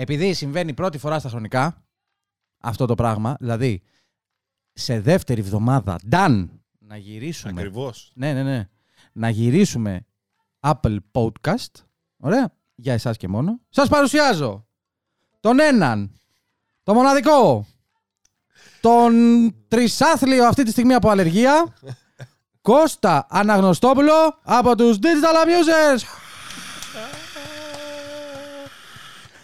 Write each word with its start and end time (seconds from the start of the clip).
επειδή 0.00 0.32
συμβαίνει 0.32 0.74
πρώτη 0.74 0.98
φορά 0.98 1.18
στα 1.18 1.28
χρονικά 1.28 1.84
αυτό 2.58 2.86
το 2.86 2.94
πράγμα, 2.94 3.36
δηλαδή 3.40 3.82
σε 4.72 5.00
δεύτερη 5.00 5.40
εβδομάδα, 5.40 5.98
done, 6.10 6.48
να 6.78 6.96
γυρίσουμε. 6.96 7.60
Ακριβώς. 7.60 8.12
Ναι, 8.14 8.32
ναι, 8.32 8.42
ναι. 8.42 8.68
Να 9.12 9.28
γυρίσουμε 9.28 10.06
Apple 10.60 10.96
Podcast. 11.12 11.84
Ωραία. 12.16 12.52
Για 12.74 12.92
εσάς 12.92 13.16
και 13.16 13.28
μόνο. 13.28 13.60
Σας 13.68 13.88
παρουσιάζω 13.88 14.66
τον 15.40 15.60
έναν, 15.60 16.20
το 16.82 16.94
μοναδικό, 16.94 17.66
τον 18.80 19.14
τρισάθλιο 19.68 20.46
αυτή 20.46 20.62
τη 20.62 20.70
στιγμή 20.70 20.94
από 20.94 21.08
αλλεργία, 21.08 21.74
Κώστα 22.60 23.26
Αναγνωστόπουλο 23.30 24.38
από 24.42 24.76
τους 24.76 24.96
Digital 25.00 25.44
Amusers. 25.44 26.29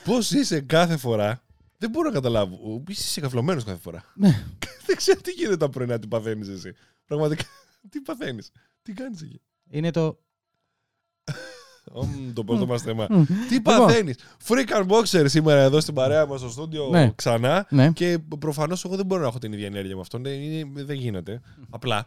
Πώς 0.07 0.31
είσαι 0.31 0.61
κάθε 0.61 0.97
φορά. 0.97 1.43
Δεν 1.79 1.91
μπορώ 1.91 2.09
να 2.09 2.15
καταλάβω. 2.15 2.83
Είσαι 2.89 3.21
καυλωμένος 3.21 3.65
κάθε 3.65 3.81
φορά. 3.81 4.05
Ναι. 4.15 4.29
Δεν 4.87 4.97
ξέρω 4.97 5.21
τι 5.21 5.31
γίνεται 5.31 5.57
τα 5.57 5.69
πρωινά, 5.69 5.99
τι 5.99 6.07
παθαίνεις 6.07 6.49
εσύ. 6.49 6.73
Πραγματικά, 7.07 7.45
τι 7.91 8.01
παθαίνεις. 8.01 8.51
Τι 8.83 8.93
κάνεις 8.93 9.23
εκεί. 9.23 9.41
Είναι 9.71 9.91
το... 9.91 10.19
Ομ, 11.93 12.33
το 12.33 12.45
πρώτο 12.45 12.67
μα 12.67 12.79
θέμα. 12.79 13.07
Μμ. 13.11 13.25
Τι 13.25 13.55
Λοιπόν. 13.55 13.77
παθαίνεις. 13.79 14.17
Freak 14.49 14.85
Unboxer 14.87 15.25
σήμερα 15.29 15.61
εδώ 15.61 15.81
στην 15.81 15.95
παρέα 15.95 16.27
μας 16.27 16.41
στο 16.41 16.49
στούντιο 16.49 16.89
Ναι. 16.89 17.11
ξανά. 17.15 17.67
Ναι. 17.71 17.91
Και 17.91 18.19
προφανώς 18.39 18.85
εγώ 18.85 18.97
δεν 18.97 19.07
μπορώ 19.07 19.21
να 19.23 19.27
έχω 19.29 19.39
την 19.39 19.53
ίδια 19.53 19.67
ενέργεια 19.67 19.95
με 19.95 20.01
αυτόν. 20.01 20.23
Δεν, 20.23 20.33
είναι- 20.41 20.83
δεν 20.85 20.97
γίνεται. 20.97 21.41
Απλά. 21.71 22.07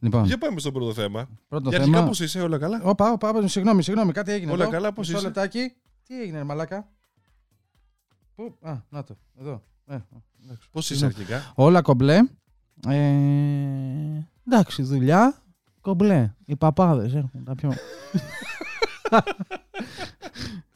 Λοιπόν, 0.00 0.24
Για 0.24 0.38
πάμε 0.38 0.60
στο 0.60 0.72
πρώτο 0.72 0.92
θέμα. 0.92 1.28
πρώτο 1.48 1.68
Για 1.68 1.78
αρχικά 1.78 1.96
θέμα... 1.98 2.10
πώ 2.10 2.24
είσαι, 2.24 2.40
όλα 2.40 2.58
καλά; 2.58 2.80
Όπα, 2.82 3.12
όπα, 3.12 3.28
όπα, 3.28 3.48
συγγνώμη, 3.48 3.82
συγγνώμη, 3.82 4.12
κάτι 4.12 4.32
έγινε 4.32 4.52
Όλα 4.52 4.62
εδώ. 4.62 4.72
καλά, 4.72 4.92
πώς 4.92 5.06
Μισό 5.06 5.18
είσαι; 5.18 5.26
λεπτάκι. 5.26 5.72
Τι 6.06 6.20
έγινε, 6.20 6.38
ρε 6.38 6.44
μαλάκα; 6.44 6.88
Πού, 8.34 8.56
α, 8.62 8.76
να 8.88 9.04
το, 9.04 9.16
εδώ. 9.40 9.62
Ε, 9.86 9.98
εντάξει. 10.44 10.68
Πώς 10.70 10.90
είσαι 10.90 11.06
Συγγνώμη. 11.08 11.14
αρχικά; 11.32 11.52
Όλα 11.54 11.82
κομπλέ. 11.82 12.18
Ε, 12.88 13.14
εντάξει, 14.46 14.82
δουλειά. 14.82 15.42
Κομπλέ. 15.80 16.34
Οι 16.44 16.56
παπάδες 16.56 17.14
έχουν 17.14 17.44
τα 17.44 17.54
πιο... 17.54 17.72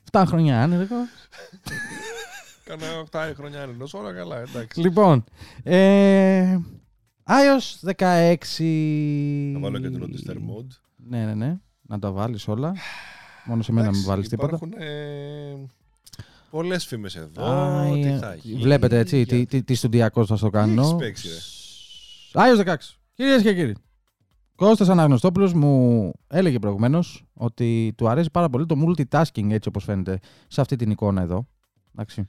Φτά 0.05 0.27
χρόνια 0.27 0.63
άνεργο. 0.63 0.97
Κάνα 2.65 2.87
8 3.11 3.33
χρόνια 3.37 3.63
άνενο. 3.63 3.87
Όλα 3.93 4.13
καλά, 4.13 4.39
εντάξει. 4.39 4.81
Λοιπόν, 4.81 5.25
ε, 5.63 6.57
iOS 7.27 7.89
16. 7.97 8.37
Θα 9.53 9.61
βάλω 9.61 9.79
και 9.79 9.91
το 9.91 10.07
register 10.09 10.35
mode. 10.35 10.67
Ναι, 10.97 11.25
ναι, 11.25 11.35
ναι. 11.35 11.57
Να 11.83 11.99
τα 11.99 12.11
βάλεις 12.13 12.49
όλα. 12.49 12.75
Μόνο 13.45 13.63
σε 13.63 13.73
μένα 13.73 13.87
μην 13.87 13.95
Εντάξει, 13.95 14.11
βάλεις 14.11 14.29
τίποτα. 14.29 14.57
Υπάρχουν 14.57 14.73
ε, 14.83 15.67
πολλές 16.51 16.87
φήμες 16.87 17.17
εδώ. 17.17 17.45
Α, 17.45 17.93
τι 17.93 18.01
ε, 18.03 18.19
θα 18.19 18.35
γίνει. 18.35 18.61
Βλέπετε 18.61 18.99
έτσι 18.99 19.17
για- 19.17 19.27
τι, 19.27 19.47
τι, 19.47 19.63
τι 19.63 19.75
στοντιακό 19.75 20.27
θα 20.27 20.37
στο 20.37 20.51
κάνω. 20.51 20.81
έχεις 20.83 20.95
παίξει, 20.97 21.29
ρε; 21.29 22.41
iOS 22.65 22.67
16. 22.73 22.75
Κυρίες 23.15 23.43
και 23.43 23.55
κύριοι. 23.55 23.75
Κώστας 24.57 24.89
Αναγνωστόπουλος 24.89 25.53
μου 25.53 26.13
έλεγε 26.29 26.59
προηγουμένως 26.59 27.25
ότι 27.33 27.93
του 27.97 28.09
αρέσει 28.09 28.31
πάρα 28.31 28.49
πολύ 28.49 28.67
το 28.67 28.75
multitasking 28.87 29.51
έτσι 29.51 29.69
όπως 29.69 29.85
φαίνεται 29.85 30.19
σε 30.49 30.61
αυτή 30.61 30.77
την 30.77 30.91
εικόνα 30.91 31.23
εδώ. 31.23 31.47
Εντάξει. 31.93 32.25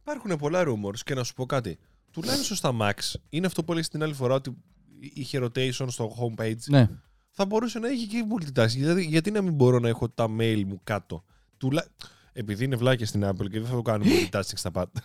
Υπάρχουν 0.00 0.36
πολλά 0.36 0.62
rumors 0.66 0.98
και 1.04 1.14
να 1.14 1.22
σου 1.24 1.34
πω 1.34 1.46
κάτι. 1.46 1.78
Τουλάχιστον 2.20 2.56
στα 2.56 2.76
Max 2.80 3.14
είναι 3.28 3.46
αυτό 3.46 3.64
που 3.64 3.72
έλεγες 3.72 3.90
την 3.90 4.02
άλλη 4.02 4.14
φορά 4.14 4.34
ότι 4.34 4.56
είχε 5.00 5.38
rotation 5.42 5.86
στο 5.88 6.16
homepage. 6.20 6.64
Ναι. 6.66 6.88
Θα 7.30 7.46
μπορούσε 7.46 7.78
να 7.78 7.88
έχει 7.88 8.06
και 8.06 8.24
multitasking. 8.34 8.66
Δηλαδή, 8.66 9.04
γιατί 9.04 9.30
να 9.30 9.42
μην 9.42 9.52
μπορώ 9.52 9.78
να 9.78 9.88
έχω 9.88 10.08
τα 10.08 10.26
mail 10.38 10.62
μου 10.66 10.80
κάτω; 10.84 11.24
Τουλά... 11.56 11.86
Επειδή 12.32 12.64
είναι 12.64 12.76
βλάκια 12.76 13.06
στην 13.06 13.24
Apple 13.24 13.48
και 13.50 13.60
δεν 13.60 13.66
θα 13.66 13.74
το 13.74 13.82
κάνουμε 13.82 14.10
multitasking 14.10 14.52
στα 14.54 14.70
πάντα. 14.70 15.02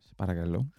Σε 0.00 0.12
παρακαλώ. 0.16 0.70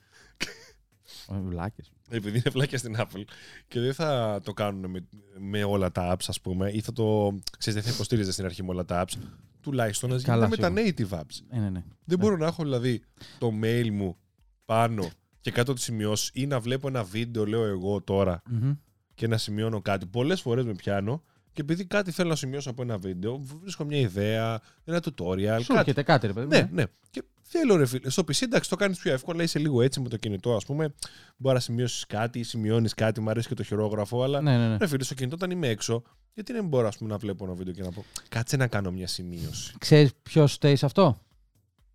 Ω, 1.28 1.42
Βλάκες. 1.42 1.92
Επειδή 2.10 2.38
είναι 2.38 2.50
βλάκια 2.52 2.78
στην 2.78 2.96
Apple 2.98 3.24
και 3.68 3.80
δεν 3.80 3.94
θα 3.94 4.40
το 4.44 4.54
κάνουν 4.54 4.90
με, 4.90 5.08
με 5.38 5.64
όλα 5.64 5.92
τα 5.92 6.14
apps, 6.16 6.26
ας 6.28 6.42
πούμε, 6.42 6.72
ή 6.72 6.82
θα 6.82 6.92
το. 6.92 7.40
ξέρεις, 7.58 7.80
δεν 7.82 7.90
θα 7.90 7.96
υποστήριζε 7.96 8.32
στην 8.32 8.46
αρχή 8.46 8.64
με 8.64 8.70
όλα 8.70 8.86
τα 8.86 9.06
apps. 9.06 9.18
Τουλάχιστον 9.62 10.10
να 10.10 10.22
Καλά, 10.22 10.46
γίνεται 10.48 10.70
με 10.70 10.94
τα 10.96 11.06
native 11.08 11.20
apps. 11.20 11.40
Ε, 11.50 11.60
ναι, 11.60 11.70
ναι. 11.70 11.84
Δεν 12.06 12.20
μπορώ 12.20 12.38
να 12.38 12.46
έχω 12.46 12.64
δηλαδή 12.64 13.02
το 13.38 13.52
mail 13.64 13.90
μου 13.92 14.18
πάνω 14.66 15.10
και 15.42 15.52
κάτω 15.52 15.74
τις 15.74 15.84
σημειώσεις 15.84 16.30
ή 16.34 16.46
να 16.48 16.60
βλέπω 16.60 16.88
ένα 16.88 17.04
βίντεο, 17.04 17.46
λέω 17.46 17.64
εγώ 17.64 18.02
τώρα, 18.02 18.42
Μμμ. 18.50 18.72
και 19.14 19.28
να 19.28 19.38
σημειώνω 19.38 19.82
κάτι. 19.82 20.06
Πολλές 20.06 20.42
φορές 20.42 20.66
με 20.66 20.74
πιάνω 20.74 21.24
και 21.54 21.62
επειδή 21.62 21.86
κάτι 21.86 22.12
θέλω 22.12 22.30
να 22.30 22.36
σημειώσω 22.36 22.70
από 22.70 22.82
ένα 22.82 22.98
βίντεο, 22.98 23.42
βρίσκω 23.62 23.84
μια 23.84 24.00
ιδέα, 24.00 24.62
ένα 24.84 25.02
tutorial. 25.04 25.58
Σου 25.62 25.68
κάτι. 25.68 25.80
έρχεται 25.80 26.04
κάτι 26.04 26.28
ρε 26.28 26.34
παιδί. 26.34 26.46
μου. 26.46 26.52
Ναι, 26.54 26.70
ναι. 26.72 26.84
Και 27.10 27.24
θέλω 27.42 27.76
ρε 27.76 27.86
φίλε. 27.86 28.10
Στο 28.10 28.24
PC 28.24 28.42
εντάξει 28.42 28.70
το 28.70 28.76
κάνεις 28.76 29.00
πιο 29.00 29.14
εύκολα, 29.14 29.44
είσαι 29.44 29.60
λίγο 29.60 29.82
έτσι 29.82 30.00
με 30.00 30.10
το 30.10 30.18
κινητό, 30.18 30.56
ας 30.56 30.66
πούμε. 30.66 30.94
Μπορεί 31.38 31.56
να 31.56 31.62
σημειώσεις 31.62 32.06
κάτι, 32.06 32.44
σημειώνεις 32.44 32.94
κάτι, 32.94 33.22
μου 33.22 33.30
αρέσει 33.30 33.48
και 33.48 33.54
το 33.54 33.64
χειρόγραφο, 33.64 34.24
αλλά. 34.24 34.42
Ναι, 34.42 34.58
ναι, 34.58 34.68
ναι. 34.68 34.78
Ρε 34.78 34.88
φίλε, 34.88 35.04
στο 35.04 35.14
κινητό 35.14 35.36
όταν 35.36 35.52
είμαι 35.52 35.68
έξω, 35.68 36.04
γιατί 36.34 36.54
δεν 36.54 36.66
μπορώ 36.68 36.88
ας 36.88 36.98
πούμε, 36.98 37.10
να 37.10 37.18
βλέπω 37.18 37.46
ένα 37.46 37.54
βίντεο 37.54 37.74
και 37.74 37.82
να 37.82 37.92
πω 37.92 38.06
Κάτσε 38.30 38.58
να 38.58 38.68
κάνω 38.68 38.92
μια 38.92 39.08
σημείωση. 39.08 39.74
Ξέρεις 39.78 40.12
ποιος 40.24 40.54
στέει 40.54 40.76
σε 40.76 40.86
αυτό; 40.86 41.22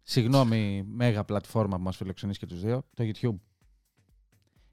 Συγγνώμη, 0.03 0.84
μέγα 0.88 1.25
πλατφόρμα 1.25 1.77
που 1.77 1.83
μας 1.83 1.97
φιλοξενείς 1.97 2.38
και 2.38 2.47
τους 2.47 2.61
δύο, 2.61 2.84
το 2.94 3.05
YouTube. 3.12 3.34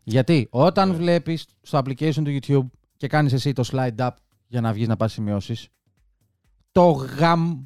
Γιατί 0.04 0.48
όταν 0.50 0.90
Ναι. 0.90 0.96
βλέπεις 0.96 1.46
στο 1.62 1.78
application 1.78 2.14
του 2.24 2.40
YouTube 2.42 2.78
και 2.98 3.08
κάνεις 3.08 3.34
εσύ 3.34 3.54
το 3.54 3.64
slide 3.72 3.96
up 3.98 4.10
για 4.54 4.62
να 4.62 4.74
βγεις 4.74 4.88
να 4.88 4.96
πας 4.96 5.14
σημειώσεις, 5.14 5.68
το 6.72 6.90
γαμ 6.92 7.64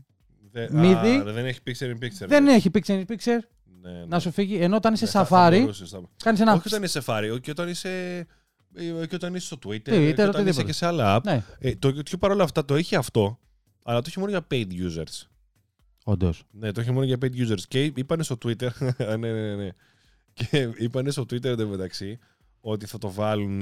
Δε- 0.52 0.68
Μύδι. 0.72 1.16
α, 1.18 1.24
δεν 1.24 1.46
έχει 1.46 1.60
picture 1.68 1.86
in 1.94 2.04
picture. 2.04 2.28
δεν 2.28 2.44
ναι. 2.44 2.54
έχει 2.54 2.70
picture 2.74 3.04
in 3.06 3.06
picture 3.08 3.40
Ναι, 3.82 3.92
ναι. 3.92 4.06
να 4.06 4.20
σου 4.20 4.32
φύγει, 4.32 4.56
ενώ 4.56 4.76
όταν 4.76 4.94
είσαι 4.94 5.06
Ναι, 5.06 5.12
θα- 5.12 5.26
θα 5.26 5.48
Safari, 5.50 5.60
μπορούσες 5.60 5.92
να- 5.92 6.02
κάνεις 6.24 6.40
ένα... 6.40 6.54
Όχι 6.54 6.68
όταν 6.68 6.84
είσαι 6.84 7.02
Safari, 7.06 7.38
και 7.42 7.52
όταν 7.52 7.70
είσαι, 7.70 8.18
ε, 8.74 9.06
και 9.08 9.16
όταν 9.16 9.36
είσαι 9.36 9.46
στο 9.46 9.58
Twitter, 9.66 9.90
Twitter, 9.90 10.14
και 10.16 10.22
όταν 10.24 10.28
είσαι 10.28 10.30
οτιδήποτε. 10.30 10.64
και 10.64 10.72
σε 10.74 10.86
άλλα 10.86 11.18
app. 11.18 11.24
Ναι, 11.24 11.44
Ε, 11.60 11.76
το 11.76 11.88
YouTube 11.88 12.20
παρόλα 12.20 12.44
αυτά 12.44 12.66
το 12.66 12.76
έχει 12.76 12.96
αυτό, 12.96 13.40
αλλά 13.84 14.00
το 14.02 14.06
έχει 14.10 14.20
μόνο 14.20 14.32
για 14.32 14.48
paid 14.52 14.68
users. 14.72 15.28
όντως. 16.04 16.44
Ναι, 16.52 16.72
το 16.72 16.82
έχει 16.82 16.92
μόνο 16.92 17.06
για 17.06 17.18
paid 17.22 17.36
users. 17.36 17.62
Και 17.68 17.84
είπανε 17.84 18.24
στο 18.24 18.38
Twitter. 18.46 18.70
ναι, 18.98 19.16
ναι, 19.32 19.56
ναι. 19.56 19.70
Και 20.34 20.70
είπανε 20.78 21.12
στο 21.12 21.22
Twitter 21.22 21.46
εντωμεταξύ 21.46 22.20
ότι 22.62 22.86
θα 22.86 22.98
το 22.98 23.12
βάλουν. 23.12 23.62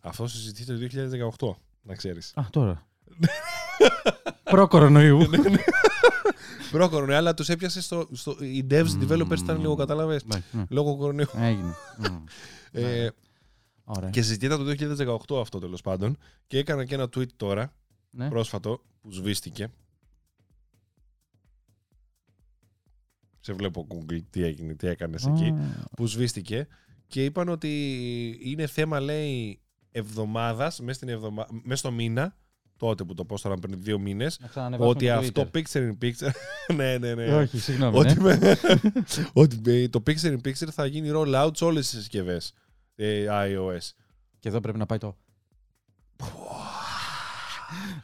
Αυτό 0.00 0.26
συζητείται 0.26 0.72
το 0.72 0.78
2018, 0.78 1.50
να 1.86 1.94
ξέρεις. 1.94 2.32
Α, 2.36 2.46
τώρα. 2.50 2.86
Προ-κορονοϊού. 4.44 5.18
Πρόκορο, 6.70 7.14
αλλά 7.16 7.34
τους 7.34 7.48
έπιασες 7.48 7.84
στο, 7.84 8.08
στο. 8.12 8.36
Οι 8.40 8.66
devs, 8.70 8.86
οι 8.88 9.06
developers 9.08 9.38
ήταν 9.38 9.60
λίγο, 9.60 9.74
κατάλαβες. 9.74 10.24
Ναι, 10.24 10.42
ναι. 10.52 10.64
Λόγω 10.68 10.96
κορονοϊού. 10.96 11.28
Έγινε. 11.36 11.74
Μμ. 11.98 12.24
Ε, 12.72 13.08
Ωραία. 13.84 14.10
και 14.10 14.22
συζητείται 14.22 14.56
το 14.56 14.64
2018 15.36 15.40
αυτό 15.40 15.58
τέλος 15.58 15.80
πάντων. 15.80 16.16
Και 16.46 16.58
έκανα 16.58 16.84
και 16.84 16.94
ένα 16.94 17.04
tweet 17.04 17.32
τώρα, 17.36 17.72
Ναι. 18.10 18.28
πρόσφατο, 18.28 18.82
που 19.00 19.10
σβήστηκε. 19.12 19.70
Σε 23.40 23.52
βλέπω 23.52 23.86
Google 23.90 24.18
τι 24.30 24.42
έγινε, 24.42 24.74
τι 24.74 24.86
έκανες 24.86 25.26
εκεί. 25.26 25.44
Α, 25.48 25.84
που 25.96 26.06
σβήστηκε 26.06 26.66
και 27.06 27.24
είπαν 27.24 27.48
ότι 27.48 27.70
είναι 28.42 28.66
θέμα, 28.66 29.00
λέει, 29.00 29.60
εβδομάδας, 29.96 30.80
μέσα, 30.80 30.92
στην 30.92 31.08
εβδομα... 31.08 31.46
μέσα 31.62 31.76
στο 31.76 31.90
μήνα, 31.90 32.36
τότε 32.76 33.04
που 33.04 33.14
το 33.14 33.24
πόσταραν 33.24 33.58
πριν 33.58 33.74
δύο 33.82 33.98
μήνες, 33.98 34.38
να 34.40 34.48
ξανανεβάσουμε 34.48 34.90
ότι 34.96 35.06
το 35.06 35.12
αυτό 35.12 35.50
Twitter. 35.52 35.58
picture 35.58 35.90
in 35.92 35.98
picture. 36.04 36.30
ναι, 36.76 36.98
ναι, 36.98 37.14
ναι. 37.14 37.34
Όχι, 37.34 37.58
συγγνώμη. 37.58 37.98
ότι, 37.98 38.14
ναι. 38.14 38.36
με- 38.36 38.56
ότι 39.42 39.60
με- 39.64 39.88
το 39.88 40.02
picture 40.06 40.36
in 40.36 40.40
picture 40.48 40.68
θα 40.72 40.86
γίνει 40.86 41.10
roll 41.14 41.44
out 41.46 41.50
σε 41.56 41.64
όλες 41.64 41.88
τις 41.90 41.98
συσκευές 41.98 42.52
ε, 42.94 43.26
iOS. 43.30 43.90
Και 44.38 44.48
εδώ 44.48 44.60
πρέπει 44.60 44.78
να 44.78 44.86
πάει 44.86 44.98
το. 44.98 45.16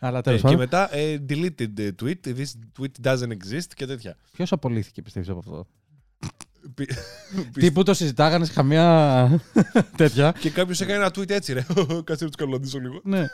Αλλά 0.00 0.18
Ε, 0.18 0.22
τέλο 0.22 0.36
και 0.36 0.42
πάντων. 0.42 0.58
μετά 0.58 0.94
ε, 0.94 1.24
deleted 1.28 1.78
ε, 1.78 1.90
tweet, 2.02 2.14
this 2.24 2.46
tweet 2.78 3.06
doesn't 3.06 3.28
exist 3.30 3.66
και 3.74 3.86
τέτοια. 3.86 4.16
Ποιος 4.32 4.52
απολύθηκε, 4.52 5.02
πιστεύεις 5.02 5.28
από 5.28 5.38
αυτό; 5.38 5.66
Πι- 6.74 6.92
Τύπου 7.60 7.82
το 7.82 7.94
συζητάγανε 7.94 8.44
σε 8.44 8.52
καμία 8.52 9.40
τέτοια. 9.96 10.34
και 10.38 10.50
κάποιος 10.50 10.80
έκανε 10.80 10.98
ένα 10.98 11.08
tweet 11.08 11.30
έτσι, 11.30 11.52
ρε. 11.52 11.60
Κάτσε 12.04 12.24
να 12.24 12.30
τους 12.30 12.36
καλωδίσω 12.36 12.78
λίγο. 12.78 13.00
ναι. 13.04 13.24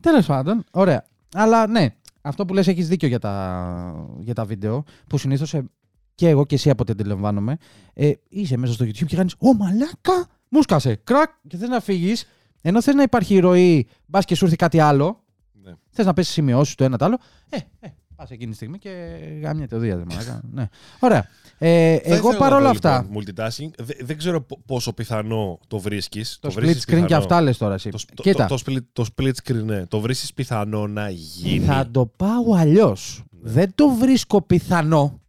Τέλος 0.00 0.26
πάντων, 0.26 0.64
ωραία. 0.70 1.04
Αλλά 1.34 1.66
ναι, 1.66 1.86
αυτό 2.20 2.44
που 2.44 2.54
λες 2.54 2.66
έχεις 2.66 2.88
δίκιο 2.88 3.08
για 3.08 3.18
τα, 3.18 4.06
για 4.18 4.34
τα 4.34 4.44
βίντεο, 4.44 4.84
που 5.08 5.18
συνήθως 5.18 5.54
και 6.14 6.28
εγώ 6.28 6.46
και 6.46 6.54
εσύ 6.54 6.70
από 6.70 6.82
ό,τι 6.82 6.92
αντιλαμβάνομαι, 6.92 7.56
ε, 7.94 8.12
είσαι 8.28 8.56
μέσα 8.56 8.72
στο 8.72 8.84
YouTube 8.84 9.06
και 9.06 9.16
κάνεις 9.16 9.34
Ω 9.38 9.54
μαλάκα! 9.54 10.26
Μου 10.48 10.62
σκάσε! 10.62 11.00
Κρακ! 11.04 11.30
Και 11.48 11.56
θες 11.56 11.68
να 11.68 11.80
φύγεις, 11.80 12.24
ενώ 12.62 12.82
θες 12.82 12.94
να 12.94 13.02
υπάρχει 13.02 13.38
ροή, 13.38 13.88
μπας 14.06 14.24
και 14.24 14.34
σου 14.34 14.44
έρθει 14.44 14.56
κάτι 14.56 14.78
άλλο, 14.80 15.24
Ναι. 15.62 15.72
θες 15.90 16.06
να 16.06 16.12
πέσεις 16.12 16.32
σημειώσεις 16.32 16.74
το 16.74 16.84
ένα 16.84 16.96
το 16.98 17.04
άλλο. 17.04 17.18
Ε, 17.48 17.56
ε, 17.80 17.88
Πας 18.16 18.30
εκείνη 18.30 18.50
τη 18.50 18.56
στιγμή 18.56 18.78
και 18.78 18.90
γάμια 19.42 19.68
το 19.68 19.78
δίας. 19.78 19.98
ναι. 20.52 20.68
Ωραία. 21.00 21.26
Ε, 21.60 21.96
Θα 21.98 22.14
εγώ 22.14 22.16
ήθελα 22.16 22.32
να 22.32 22.38
παρόλα 22.38 22.64
δω, 22.64 22.70
αυτά. 22.70 23.02
λοιπόν, 23.08 23.24
multitasking. 23.24 23.70
Δε- 23.78 23.94
δεν 24.04 24.18
ξέρω 24.18 24.40
πο- 24.42 24.60
πόσο 24.66 24.92
πιθανό 24.92 25.58
το 25.66 25.78
βρίσκεις. 25.78 26.38
Το 26.40 26.52
split 26.56 26.74
screen 26.86 27.04
και 27.06 27.14
αυτά 27.14 27.40
λες 27.40 27.58
τώρα 27.58 27.74
εσύ. 27.74 27.90
Το, 27.90 27.98
το, 28.14 28.22
Κοίτα, 28.22 28.46
το, 28.46 28.54
το, 28.56 28.62
split, 28.66 28.82
το 28.92 29.04
split 29.16 29.32
screen, 29.44 29.62
ναι. 29.64 29.86
Το 29.86 30.00
βρίσκεις 30.00 30.32
πιθανό 30.34 30.86
να 30.86 31.10
γίνει. 31.10 31.64
θα 31.64 31.88
το 31.90 32.06
πάω 32.06 32.54
αλλιώς. 32.56 33.22
Δεν 33.40 33.72
το 33.74 33.88
βρίσκω 33.88 34.42
πιθανό. 34.42 35.20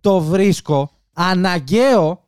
Το 0.00 0.20
βρίσκω 0.20 0.90
αναγκαίο 1.12 2.22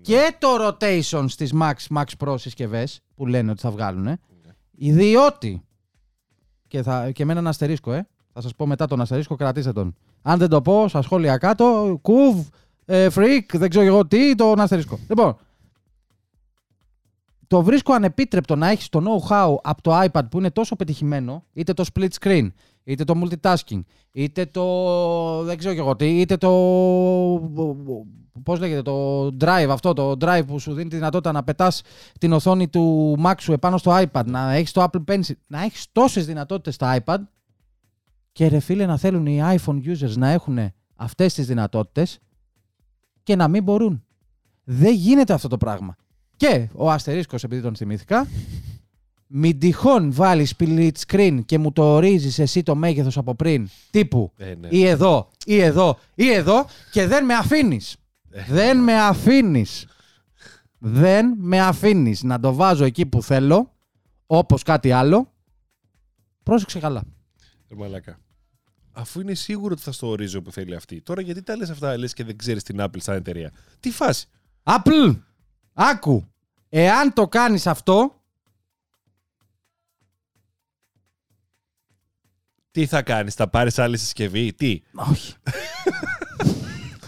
και 0.00 0.34
το 0.38 0.48
rotation 0.60 1.24
στις 1.28 1.52
Max, 1.60 1.72
Max 1.96 2.04
Pro 2.24 2.34
συσκευές 2.38 3.00
που 3.14 3.26
λένε 3.26 3.50
ότι 3.50 3.60
θα 3.60 3.70
βγάλουν. 3.70 4.18
Διότι. 4.70 5.62
Και, 6.68 6.82
θα, 6.82 7.10
και 7.10 7.24
με 7.24 7.32
έναν 7.32 7.46
αστερίσκο, 7.46 7.92
ε. 7.92 8.06
Θα 8.32 8.40
σας 8.40 8.54
πω 8.54 8.66
μετά 8.66 8.86
τον 8.86 9.00
αστερίσκο, 9.00 9.34
κρατήστε 9.36 9.72
τον. 9.72 9.94
Αν 10.22 10.38
δεν 10.38 10.48
το 10.48 10.62
πω, 10.62 10.88
στα 10.88 11.02
σχόλια 11.02 11.38
κάτω, 11.38 11.98
κουβ, 12.02 12.46
ε, 12.86 13.08
freak, 13.14 13.44
δεν 13.52 13.70
ξέρω 13.70 13.84
εγώ 13.84 14.06
τι, 14.06 14.34
τον 14.34 14.60
αστερίσκο. 14.60 14.98
Λοιπόν, 15.08 15.36
το 17.46 17.62
βρίσκω 17.62 17.92
ανεπίτρεπτο 17.92 18.56
να 18.56 18.68
έχεις 18.68 18.88
το 18.88 19.02
know-how 19.04 19.54
από 19.62 19.82
το 19.82 20.00
iPad 20.00 20.22
που 20.30 20.38
είναι 20.38 20.50
τόσο 20.50 20.76
πετυχημένο, 20.76 21.44
είτε 21.52 21.72
το 21.72 21.84
split 21.94 22.08
screen, 22.20 22.48
είτε 22.84 23.04
το 23.04 23.14
multitasking, 23.22 23.80
είτε 24.12 24.46
το. 24.46 25.42
δεν 25.42 25.58
ξέρω 25.58 25.74
και 25.74 25.80
εγώ 25.80 25.96
τι, 25.96 26.20
είτε 26.20 26.36
το. 26.36 26.50
Πώς 28.42 28.60
λέγεται, 28.60 28.82
το 28.82 29.26
drive 29.26 29.68
αυτό, 29.70 29.92
το 29.92 30.10
drive 30.20 30.42
που 30.46 30.58
σου 30.58 30.72
δίνει 30.72 30.88
τη 30.88 30.96
δυνατότητα 30.96 31.32
να 31.32 31.44
πετάς 31.44 31.82
την 32.18 32.32
οθόνη 32.32 32.68
του 32.68 33.16
Mac 33.24 33.34
σου 33.38 33.52
επάνω 33.52 33.78
στο 33.78 34.02
iPad, 34.02 34.24
να 34.26 34.52
έχεις 34.52 34.72
το 34.72 34.82
Apple 34.82 35.04
Pencil, 35.12 35.34
να 35.46 35.62
έχεις 35.62 35.86
τόσες 35.92 36.26
δυνατότητες 36.26 36.74
στο 36.74 36.96
iPad 37.04 37.18
και 38.32 38.48
ρε 38.48 38.58
φίλε 38.58 38.86
να 38.86 38.96
θέλουν 38.96 39.26
οι 39.26 39.40
iPhone 39.42 39.80
users 39.84 40.16
να 40.16 40.28
έχουν 40.28 40.58
αυτές 40.96 41.34
τις 41.34 41.46
δυνατότητες 41.46 42.18
και 43.26 43.36
να 43.36 43.48
μην 43.48 43.62
μπορούν. 43.62 44.04
Δεν 44.64 44.94
γίνεται 44.94 45.32
αυτό 45.32 45.48
το 45.48 45.56
πράγμα. 45.56 45.96
Και 46.36 46.68
ο 46.72 46.90
αστερίσκος, 46.90 47.44
επειδή 47.44 47.62
τον 47.62 47.76
θυμήθηκα, 47.76 48.28
μην 49.26 49.58
τυχόν 49.58 50.12
βάλεις 50.12 50.54
split 50.58 50.90
screen 51.06 51.38
και 51.44 51.58
μου 51.58 51.72
το 51.72 51.82
ορίζεις 51.94 52.38
εσύ 52.38 52.62
το 52.62 52.74
μέγεθος 52.74 53.16
από 53.16 53.34
πριν, 53.34 53.68
τύπου 53.90 54.32
Ε, 54.36 54.54
ναι. 54.54 54.68
ή 54.70 54.86
εδώ, 54.86 55.30
ή 55.44 55.60
εδώ, 55.60 55.98
ή 56.14 56.30
εδώ 56.32 56.66
και 56.92 57.06
δεν 57.06 57.24
με 57.24 57.34
αφήνεις. 57.34 57.96
δεν 58.48 58.78
με 58.82 59.00
αφήνεις. 59.00 59.86
δεν 60.78 61.34
με 61.38 61.60
αφήνεις 61.60 62.22
να 62.22 62.40
το 62.40 62.54
βάζω 62.54 62.84
εκεί 62.84 63.06
που 63.06 63.22
θέλω, 63.22 63.72
όπως 64.26 64.62
κάτι 64.62 64.92
άλλο. 64.92 65.32
Πρόσεξε 66.42 66.78
καλά. 66.78 67.02
Ρε 67.68 67.76
μαλάκα. 67.76 68.18
Αφού 68.98 69.20
είναι 69.20 69.34
σίγουρο 69.34 69.72
ότι 69.72 69.82
θα 69.82 69.92
στο 69.92 70.06
ορίζει 70.06 70.36
όπου 70.36 70.52
θέλει 70.52 70.74
αυτή. 70.74 71.00
Τώρα 71.00 71.20
γιατί 71.20 71.42
τα 71.42 71.56
λες 71.56 71.70
αυτά, 71.70 71.98
λες 71.98 72.12
και 72.12 72.24
δεν 72.24 72.36
ξέρεις 72.36 72.62
την 72.62 72.76
Apple 72.80 73.00
σαν 73.00 73.16
εταιρεία. 73.16 73.52
Τι 73.80 73.90
φάση. 73.90 74.26
Apple, 74.62 75.20
άκου. 75.72 76.28
Εάν 76.68 77.12
το 77.12 77.28
κάνεις 77.28 77.66
αυτό, 77.66 78.20
Τι 82.70 82.86
θα 82.86 83.02
κάνεις, 83.02 83.34
θα 83.34 83.48
πάρεις 83.48 83.78
άλλη 83.78 83.96
συσκευή, 83.98 84.52
τι; 84.52 84.80
όχι. 84.92 85.34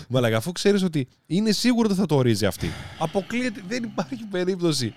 Μαλάκα, 0.09 0.37
αφού 0.37 0.53
ξέρεις 0.53 0.83
ότι 0.83 1.09
είναι 1.27 1.53
σίγουρο 1.53 1.89
ότι 1.89 1.99
θα 1.99 2.07
το 2.07 2.17
ορίζει 2.17 2.47
αυτή. 2.47 2.71
Αποκλείεται, 2.99 3.63
δεν 3.69 3.83
υπάρχει 3.83 4.25
περίπτωση 4.25 4.95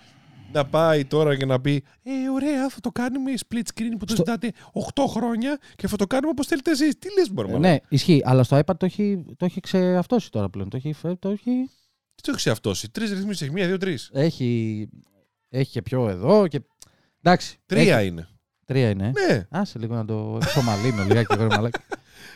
να 0.54 0.66
πάει 0.66 1.06
τώρα 1.06 1.38
και 1.38 1.46
να 1.46 1.62
πει 1.62 1.84
Ε, 2.04 2.12
ωραία, 2.34 2.70
θα 2.70 2.80
το 2.80 2.90
κάνουμε 2.92 3.32
split 3.48 3.58
screen 3.58 3.92
που 4.00 4.06
το 4.06 4.14
Στο- 4.14 4.16
ζητάτε 4.16 4.52
8 4.96 5.04
χρόνια 5.08 5.58
και 5.76 5.88
θα 5.88 5.96
το 5.96 6.08
κάνουμε 6.08 6.30
όπως 6.32 6.48
θέλετε 6.48 6.72
εσείς. 6.72 6.98
Τι 7.00 7.08
λες, 7.18 7.32
μπορεί 7.34 7.60
ναι, 7.60 7.78
ισχύει. 7.90 8.22
Αλλά 8.26 8.44
στο 8.44 8.58
iPad 8.58 8.78
το 8.78 8.86
έχει, 8.86 9.26
το 9.38 9.46
έχει 9.46 9.60
ξεαυτώσει 9.60 10.32
τώρα 10.32 10.50
πλέον. 10.50 10.70
Το 10.70 10.78
έχει, 10.78 10.94
φε- 10.94 11.20
το 11.20 11.30
έχει, 11.30 11.52
Τι 12.16 12.22
το 12.24 12.34
έχει 12.36 12.50
αυτόσει. 12.50 12.90
Τρεις 12.92 13.10
ρυθμίσεις 13.10 13.42
έχει, 13.42 13.52
μία, 13.52 13.68
δύο, 13.68 13.78
τρεις. 13.78 14.10
έχει, 14.14 14.90
έχει 15.50 15.72
και 15.72 15.82
πιο 15.82 16.10
εδώ. 16.10 16.48
Και... 16.48 16.62
Εντάξει. 17.22 17.58
Τρία 17.66 17.98
έχει- 17.98 18.08
είναι. 18.08 18.28
τρία 18.66 18.90
είναι. 18.90 19.12
ε. 19.16 19.34
Ναι, 19.34 19.48
Άσε 19.50 19.80
λίγο 19.80 19.96
να 19.96 20.06
το 20.06 20.38
εξομαλύνω 20.42 21.04
λιγάκι. 21.04 21.36
βρε 21.36 21.46
μαλάκα. 21.46 21.80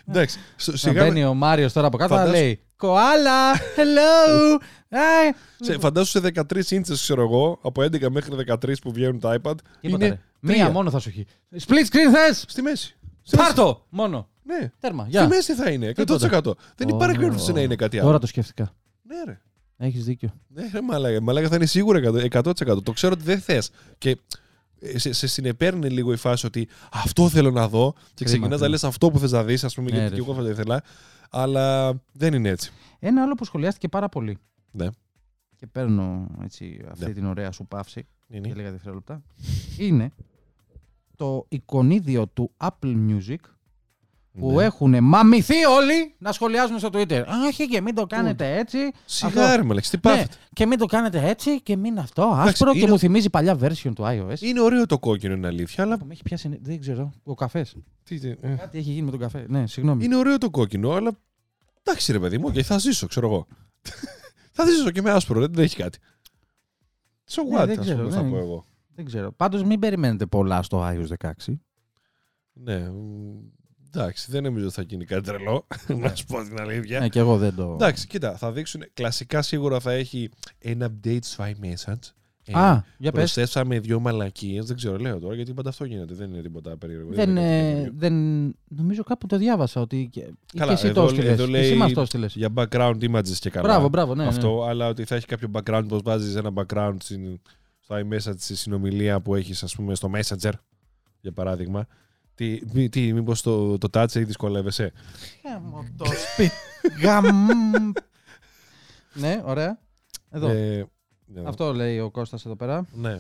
εντάξει. 0.07 0.39
Σ- 0.55 0.69
Να 0.71 0.77
Σιγά 0.77 1.03
μπαίνει 1.03 1.23
ο 1.23 1.33
Μάριος 1.33 1.73
τώρα 1.73 1.87
από 1.87 1.97
κάτω 1.97 2.13
να 2.13 2.19
Φαντάσου- 2.19 2.41
λέει 2.43 2.59
Κοάλα, 2.77 3.53
hello. 3.55 4.61
Ε, 4.99 5.31
Σε, 5.59 5.79
φαντάσου 5.79 6.09
σε 6.09 6.31
13 6.51 6.71
ίντσες, 6.71 7.01
ξέρω 7.01 7.21
εγώ, 7.21 7.59
από 7.61 7.81
11 7.81 8.09
μέχρι 8.09 8.35
13 8.47 8.73
που 8.81 8.91
βγαίνουν 8.91 9.19
τα 9.19 9.29
iPad, 9.41 9.53
Τίποτα, 9.81 10.05
είναι 10.05 10.07
ρε. 10.07 10.19
Μία 10.39 10.53
τρία. 10.53 10.69
μόνο 10.69 10.89
θα 10.89 10.99
σου 10.99 11.09
έχει. 11.09 11.25
Split 11.67 11.85
screen 11.93 12.11
θες. 12.13 12.45
στη 12.47 12.61
μέση. 12.61 12.97
Στη 13.21 13.35
μέση. 13.37 13.47
Πάρτο. 13.47 13.85
Μόνο. 13.89 14.29
Ναι, 14.43 14.71
Τέρμα. 14.79 15.01
στη 15.01 15.11
Γεια. 15.11 15.27
μέση 15.27 15.53
θα 15.53 15.69
είναι, 15.71 15.93
100%. 15.95 16.57
Δεν 16.75 16.87
υπάρχει 16.87 17.15
Ω, 17.17 17.19
περίπτωση 17.19 17.51
να 17.51 17.61
είναι 17.61 17.75
κάτι 17.75 17.97
άλλο. 17.97 18.05
Τώρα 18.07 18.19
το 18.19 18.27
σκέφτηκα. 18.27 18.73
Ναι, 19.03 19.15
ρε. 19.25 19.39
Έχεις 19.77 20.05
δίκιο. 20.05 20.33
Ναι, 20.47 20.69
ρε, 20.73 20.81
μαλάκα. 20.81 21.21
Μαλάκα 21.21 21.47
θα 21.47 21.55
είναι 21.55 21.65
σίγουρα 21.65 21.99
100%. 22.31 22.83
Το 22.83 22.91
ξέρω 22.91 23.13
ότι 23.13 23.23
δεν 23.23 23.39
θες. 23.39 23.69
Και 23.97 24.17
ε, 24.79 24.97
σε, 24.99 25.13
σε 25.13 25.27
συνεπέρνει 25.27 25.89
λίγο 25.89 26.11
η 26.13 26.15
φάση 26.15 26.45
ότι 26.45 26.67
αυτό 26.93 27.29
θέλω 27.29 27.51
να 27.51 27.67
δω 27.67 27.93
και 28.13 28.25
ξεκινάς 28.25 28.49
να 28.49 28.55
κρίμα. 28.55 28.69
λες 28.69 28.83
αυτό 28.83 29.11
που 29.11 29.19
θες 29.19 29.31
να 29.31 29.43
δεις, 29.43 29.63
ας 29.63 29.73
πούμε, 29.75 29.89
Ναι, 29.91 29.95
γιατί 29.97 30.09
ρε, 30.09 30.15
και 30.15 30.21
εγώ 30.27 30.33
θα 30.35 30.41
το 30.41 30.49
ήθελα. 30.49 30.81
Αλλά 31.29 31.93
δεν 32.11 32.33
είναι 32.33 32.49
έτσι. 32.49 32.71
Ένα 32.99 33.21
άλλο 33.21 33.33
που 33.35 33.45
σχολιάστηκε 33.45 33.87
πάρα 33.87 34.09
πολύ. 34.09 34.37
Ναι. 34.75 34.87
Και 35.55 35.67
παίρνω 35.67 36.27
έτσι 36.43 36.81
αυτή 36.91 37.05
Ναι. 37.05 37.11
την 37.13 37.25
ωραία 37.25 37.51
σου 37.51 37.65
παύση 37.67 38.07
Είναι. 38.27 38.47
για 38.47 38.55
λίγα 38.55 38.71
δευτερόλεπτα. 38.71 39.21
Είναι 39.77 40.11
το 41.15 41.45
εικονίδιο 41.49 42.27
του 42.27 42.51
Apple 42.57 42.95
Music 43.09 43.35
που 44.39 44.51
Ναι. 44.51 44.63
έχουν 44.63 45.03
μαμηθεί 45.03 45.65
όλοι 45.65 46.15
να 46.17 46.31
σχολιάζουν 46.31 46.79
στο 46.79 46.89
Twitter. 46.93 47.23
Όχι 47.47 47.67
και 47.67 47.81
μην 47.81 47.95
το 47.95 48.05
κάνετε 48.05 48.57
έτσι. 48.57 48.77
Σιγά, 49.05 49.41
αυτό. 49.43 49.55
ρε, 49.55 49.63
μαλάκα, 49.63 49.87
τι 49.89 49.95
Ναι, 49.95 50.01
πάθετε. 50.01 50.35
και 50.53 50.65
μην 50.65 50.77
το 50.77 50.85
κάνετε 50.85 51.27
έτσι 51.27 51.61
και 51.61 51.75
μην 51.75 51.99
αυτό. 51.99 52.21
Εντάξει, 52.31 52.47
Άσπρο 52.49 52.71
και 52.71 52.77
είναι- 52.79 52.89
μου 52.89 52.99
θυμίζει 52.99 53.29
παλιά 53.29 53.57
version 53.61 53.91
του 53.95 54.03
iOS. 54.05 54.39
Είναι 54.41 54.59
ωραίο 54.61 54.85
το 54.85 54.99
κόκκινο, 54.99 55.33
είναι 55.33 55.47
αλήθεια, 55.47 55.83
αλλά. 55.83 55.97
Που 55.97 56.05
με 56.05 56.13
έχει 56.13 56.23
πιάσει, 56.23 56.59
δεν 56.61 56.79
ξέρω, 56.79 57.11
ο 57.23 57.33
καφές. 57.33 57.75
τι- 58.03 58.19
τι- 58.19 58.27
ε. 58.41 58.55
Κάτι 58.59 58.77
έχει 58.77 58.91
γίνει 58.91 59.01
με 59.05 59.11
τον 59.11 59.19
καφέ. 59.19 59.45
Ναι, 59.49 59.67
συγγνώμη. 59.67 60.05
Είναι 60.05 60.15
ωραίο 60.15 60.37
το 60.37 60.49
κόκκινο, 60.49 60.91
αλλά. 60.91 61.11
Εντάξει, 61.83 62.11
ρε 62.11 62.19
παιδί 62.19 62.37
μου, 62.37 62.47
okay, 62.49 62.61
θα 62.61 62.77
ζήσω, 62.77 63.07
ξέρω 63.07 63.27
εγώ. 63.27 63.47
Θα 64.55 64.65
ζήσω 64.65 64.91
και 64.91 65.01
με 65.01 65.11
άσπρο, 65.11 65.39
ρε, 65.39 65.47
δεν 65.47 65.63
έχει 65.63 65.75
κάτι. 65.75 65.99
So 67.29 67.43
Ναι, 67.49 67.61
what, 67.61 67.65
δεν 67.65 67.79
ας 67.79 67.85
ξέρω, 67.85 68.03
πούμε, 68.03 68.15
θα 68.15 68.21
ναι. 68.21 68.29
πω 68.29 68.37
εγώ. 68.37 68.65
Δεν 68.95 69.05
ξέρω. 69.05 69.31
Πάντως 69.31 69.63
μην 69.63 69.79
περιμένετε 69.79 70.25
πολλά 70.25 70.63
στο 70.63 70.87
iOS 70.87 71.07
16. 71.29 71.31
Ναι, 72.53 72.89
μ, 72.89 73.37
εντάξει, 73.87 74.31
δεν 74.31 74.43
νομίζω 74.43 74.65
ότι 74.65 74.73
θα 74.73 74.81
γίνει 74.81 75.05
κάτι 75.05 75.23
τρελό, 75.23 75.67
να 76.01 76.15
σου 76.15 76.25
πω 76.25 76.43
την 76.43 76.59
αλήθεια. 76.59 76.99
Ναι, 76.99 77.09
και 77.09 77.19
εγώ 77.19 77.37
δεν 77.37 77.55
το. 77.55 77.71
Εντάξει, 77.73 78.07
κοίτα, 78.07 78.37
θα 78.37 78.51
δείξουν. 78.51 78.83
Κλασικά 78.93 79.41
σίγουρα 79.41 79.79
θα 79.79 79.91
έχει 79.91 80.29
ένα 80.57 80.91
update 80.91 81.23
στο 81.23 81.43
iMessage. 81.43 82.11
Ε, 82.47 82.53
Α, 82.59 82.83
για 82.97 83.11
πες. 83.11 83.19
προσθέσαμε 83.21 83.79
δύο 83.79 83.99
μαλακίες. 83.99 84.65
Δεν 84.65 84.75
ξέρω, 84.75 84.97
λέω 84.97 85.19
τώρα 85.19 85.35
γιατί 85.35 85.53
πάντα 85.53 85.69
αυτό 85.69 85.85
γίνεται. 85.85 86.13
Δεν 86.13 86.33
είναι 86.33 86.41
τίποτα 86.41 86.77
περίεργο. 86.77 87.09
Δεν, 87.13 87.29
είναι 87.29 87.41
κάτι 87.41 87.53
ε, 87.53 87.71
καινούριο. 87.71 87.91
δεν, 87.95 88.13
νομίζω 88.67 89.03
κάπου 89.03 89.27
το 89.27 89.37
διάβασα 89.37 89.81
ότι. 89.81 90.07
Και, 90.11 90.21
Καλά, 90.57 90.67
και 90.67 90.73
εσύ 90.73 90.87
εδώ 90.87 90.93
το 90.93 91.01
λέ- 91.01 91.11
έστειλες. 91.17 91.39
εδώ 91.39 91.47
λέει 91.47 91.61
Εσύ 91.63 91.75
μας 91.75 91.91
το 91.93 92.01
έστειλες. 92.01 92.35
Για 92.35 92.49
background 92.55 92.97
images 93.11 93.37
και 93.39 93.49
καλά. 93.49 93.67
Μπράβο, 93.67 93.89
μπράβο, 93.89 94.15
ναι. 94.15 94.23
ναι. 94.23 94.29
αυτό, 94.29 94.63
αλλά 94.63 94.87
ότι 94.87 95.03
θα 95.05 95.15
έχει 95.15 95.25
κάποιο 95.25 95.49
background, 95.53 95.85
πως 95.87 96.01
βάζεις 96.03 96.35
ένα 96.35 96.51
background 96.55 96.95
στην, 96.99 97.39
στο 97.79 97.95
iMessage 97.95 98.33
στη 98.37 98.55
συνομιλία 98.55 99.21
που 99.21 99.35
έχεις 99.35 99.63
ας 99.63 99.75
πούμε 99.75 99.95
στο 99.95 100.11
Messenger, 100.15 100.51
για 101.21 101.31
παράδειγμα. 101.31 101.87
Τι, 102.35 102.59
μη, 102.73 102.89
τι 102.89 103.13
μήπως 103.13 103.41
το, 103.41 103.77
το 103.77 103.87
touch 103.93 104.15
έχει 104.15 104.23
δυσκολεύεσαι; 104.23 104.91
Γάμο 105.43 105.85
το 105.97 106.05
σπίτι. 106.05 106.51
Γαμ. 107.01 107.25
ναι, 109.21 109.41
ωραία. 109.45 109.79
Εδώ. 110.31 110.47
Ε, 110.49 110.53
ναι, 110.53 110.83
Αυτό 111.45 111.73
λέει 111.73 111.99
ο 111.99 112.11
Κώστας 112.11 112.45
εδώ 112.45 112.55
πέρα. 112.55 112.85
Ναι. 112.93 113.17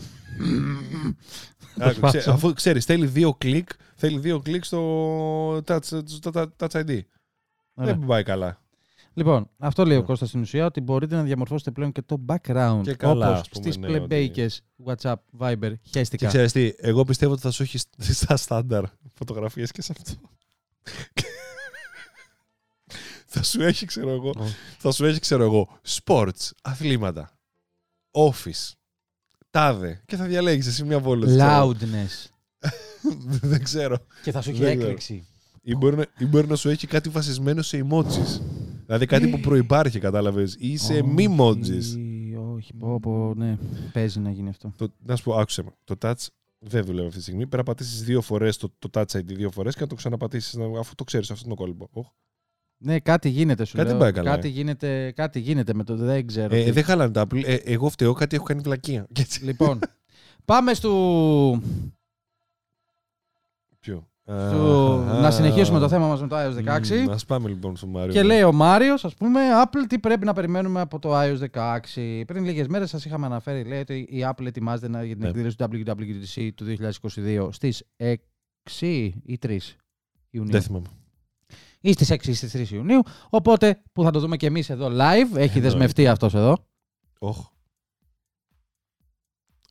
Άκου, 1.79 1.99
ξέ- 1.99 2.27
αφού 2.27 2.53
ξέρεις, 2.53 2.85
θέλει 2.85 3.05
δύο 3.07 3.33
κλικ, 3.33 3.69
θέλει 3.95 4.19
δύο 4.19 4.39
κλικ 4.39 4.63
στο 4.65 5.55
touch, 5.57 5.83
στο 6.05 6.31
touch 6.33 6.67
ID. 6.69 6.99
Ωραία. 7.73 7.93
Δεν 7.95 7.99
πάει 8.07 8.23
καλά. 8.23 8.63
Λοιπόν, 9.13 9.49
αυτό 9.57 9.85
λέει 9.85 9.97
ο 9.97 9.99
Ναι. 9.99 10.05
Κώστας 10.05 10.27
στην 10.27 10.41
ουσία 10.41 10.65
ότι 10.65 10.81
μπορείτε 10.81 11.15
να 11.15 11.23
διαμορφώσετε 11.23 11.71
πλέον 11.71 11.91
και 11.91 12.01
το 12.01 12.25
background. 12.27 12.79
Και 12.83 12.93
καλά, 12.95 13.27
όπως 13.29 13.39
ας 13.39 13.49
πούμε, 13.49 13.63
στις 13.63 13.77
ναι, 13.77 13.87
πλεμπέικες 13.87 14.61
WhatsApp, 14.85 15.15
Viber, 15.39 15.71
Και 15.81 15.89
χέστηκα. 15.99 16.27
ξέρεις 16.27 16.51
τι, 16.51 16.73
εγώ 16.77 17.03
πιστεύω 17.03 17.31
ότι 17.33 17.41
θα 17.41 17.51
σου 17.51 17.63
έχει 17.63 17.77
στα 18.19 18.37
στάνταρ 18.37 18.83
φωτογραφίες 19.13 19.71
και 19.71 19.81
σε 19.81 19.93
αυτό. 19.97 20.11
θα 23.27 23.43
σου 23.43 23.61
έχει, 23.61 23.85
ξέρω 23.85 24.09
εγώ, 24.09 24.29
Ω. 24.29 24.45
θα 24.77 24.91
σου 24.91 25.05
έχει, 25.05 25.19
ξέρω 25.19 25.43
εγώ, 25.43 25.79
sports, 25.87 26.49
αθλήματα, 26.61 27.34
office, 28.15 28.71
τάδε 29.49 30.01
και 30.05 30.15
θα 30.15 30.25
διαλέγεις 30.25 30.67
εσύ 30.67 30.83
μια 30.83 30.99
βόλτα. 30.99 31.27
Loudness. 31.39 32.29
Δεν 33.41 33.63
ξέρω. 33.63 33.97
Και 34.23 34.31
θα 34.31 34.41
σου 34.41 34.49
έχει 34.49 34.59
Δεν 34.59 34.75
ξέρω. 34.75 34.89
έκρηξη. 34.89 35.27
Ή 35.61 35.75
μπορεί, 35.75 35.95
να, 35.95 36.05
ή 36.17 36.25
μπορεί 36.25 36.47
να 36.47 36.55
σου 36.55 36.69
έχει 36.69 36.87
κάτι 36.87 37.09
βασισμένο 37.09 37.61
σε 37.61 37.85
emojis. 37.89 38.41
Δηλαδή 38.85 39.05
κάτι 39.05 39.27
που 39.27 39.39
προϋπάρχει, 39.39 39.99
κατάλαβες. 39.99 40.55
Ή 40.59 40.77
σε 40.77 41.03
μη 41.03 41.35
emojis. 41.37 41.69
Όχι, 41.69 42.35
όχι, 42.53 42.73
πω, 42.73 42.99
πω, 42.99 43.33
ναι. 43.35 43.57
Παίζει 43.93 44.19
να 44.19 44.31
γίνει 44.31 44.49
αυτό. 44.49 44.73
Το, 44.77 44.93
να 45.05 45.15
σου 45.15 45.23
πω, 45.23 45.35
άκουσε 45.35 45.63
με. 45.63 45.69
Το 45.83 45.95
touch 46.01 46.25
Δεν 46.59 46.85
δουλεύει 46.85 47.05
αυτή 47.05 47.17
τη 47.17 47.23
στιγμή. 47.23 47.47
Πρέπει 47.47 47.57
να 47.57 47.63
πατήσεις 47.63 48.03
δύο 48.03 48.21
φορές 48.21 48.57
το, 48.57 48.73
το 48.79 48.89
Touch 48.93 49.17
ID 49.17 49.25
δύο 49.25 49.51
φορές 49.51 49.75
και 49.75 49.81
να 49.81 49.87
το 49.87 49.95
ξαναπατήσεις 49.95 50.57
αφού 50.79 50.95
το 50.95 51.03
ξέρεις. 51.03 51.31
Αυτό 51.31 51.45
είναι 51.45 51.55
το 51.55 51.63
κόλπο. 51.63 51.89
Οχ. 51.91 52.07
Ναι, 52.77 52.99
κάτι 52.99 53.29
γίνεται 53.29 53.65
σου 53.65 53.75
Κάτι 53.77 53.87
λέω. 53.89 53.97
δεν 53.97 54.03
πάει 54.05 54.11
καλά, 54.23 54.35
Κάτι, 54.35 54.47
ε. 54.47 54.51
γίνεται, 54.51 55.11
κάτι 55.11 55.39
γίνεται 55.39 55.73
με 55.73 55.83
το 55.83 55.95
δεν 55.95 56.27
ξέρω. 56.27 56.55
Ε, 56.55 56.63
τι. 56.63 56.71
δεν 56.71 56.83
χαλάνε 56.83 57.11
τα 57.11 57.23
Apple. 57.27 57.43
Ε, 57.45 57.53
εγώ 57.55 57.89
φταίω, 57.89 58.13
κάτι 58.13 58.35
έχω 58.35 58.45
κάνει 58.45 58.61
βλακεία. 58.61 59.07
Και 59.11 59.21
έτσι. 59.21 59.43
Λοιπόν, 59.43 59.79
πάμε 60.45 60.73
στο... 60.73 61.61
Ποιο; 63.79 64.07
στο- 64.23 65.03
να 65.21 65.31
συνεχίσουμε 65.31 65.79
το 65.79 65.89
θέμα 65.89 66.07
μας 66.07 66.21
με 66.21 66.27
το 66.27 66.35
iOS 66.37 66.55
16. 66.65 66.93
Α 67.09 67.25
πάμε 67.27 67.49
λοιπόν 67.49 67.75
στο 67.75 67.87
Μάριο. 67.87 68.13
Και 68.13 68.23
λέει 68.23 68.41
ο 68.43 68.51
Μάριος, 68.51 69.05
ας 69.05 69.13
πούμε, 69.15 69.39
Apple 69.63 69.85
τι 69.89 69.99
πρέπει 69.99 70.25
να 70.25 70.33
περιμένουμε 70.33 70.81
από 70.81 70.99
το 70.99 71.19
iOS 71.21 71.37
16. 71.51 72.23
Πριν 72.27 72.43
λίγες 72.45 72.67
μέρες 72.67 72.89
σας 72.89 73.05
είχαμε 73.05 73.25
αναφέρει, 73.25 73.63
λέει 73.67 73.79
ότι 73.79 73.93
η 74.09 74.25
Apple 74.29 74.45
ετοιμάζεται 74.45 74.87
να- 74.87 75.03
για 75.03 75.13
την 75.15 75.23
Ναι. 75.23 75.29
εκδήλωση 75.29 75.57
του 75.57 75.63
WWDC 75.63 76.49
του 76.55 76.65
2022 76.65 77.49
στις 77.51 77.83
6 77.97 79.13
ή 79.23 79.37
3 79.41 79.57
Ιουνίου. 80.29 80.51
Δεν 80.51 80.61
θυμάμαι. 80.61 80.85
Ή 81.85 81.93
στις 81.93 82.11
6 82.11 82.27
ή 82.27 82.33
στις 82.33 82.51
3 82.55 82.71
Ιουνίου. 82.71 83.01
Οπότε 83.29 83.81
που 83.93 84.03
θα 84.03 84.11
το 84.11 84.19
δούμε 84.19 84.37
και 84.37 84.45
εμείς 84.45 84.69
εδώ 84.69 84.89
live. 84.91 85.35
Έχει 85.35 85.59
δεσμευτεί 85.59 86.07
αυτός 86.07 86.33
εδώ. 86.33 86.67
Όχ. 87.19 87.37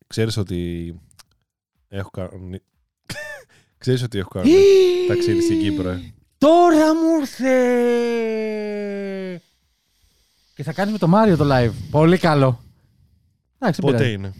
Ξέρεις 0.06 0.37
ότι 0.37 0.94
έχω 1.88 2.11
κάνει... 2.11 2.61
Ξέρεις 3.78 4.02
ότι 4.02 4.18
έχω 4.18 4.28
κάνει 4.28 4.50
ταξίδι 5.09 5.40
στην 5.40 5.61
Κύπρο, 5.61 5.88
ε; 5.88 6.14
Τώρα 6.38 6.94
μου 6.94 7.18
ήρθε! 7.21 7.52
Και 10.54 10.62
θα 10.62 10.73
κάνεις 10.73 10.92
με 10.92 10.99
το 10.99 11.09
Μάριο 11.09 11.37
το 11.37 11.44
live. 11.50 11.73
Πολύ 11.90 12.18
καλό. 12.18 12.61
Εντάξει, 13.59 13.80
δεν 13.80 13.90
Πότε 13.90 13.97
πειράζει. 13.97 14.12
είναι; 14.12 14.35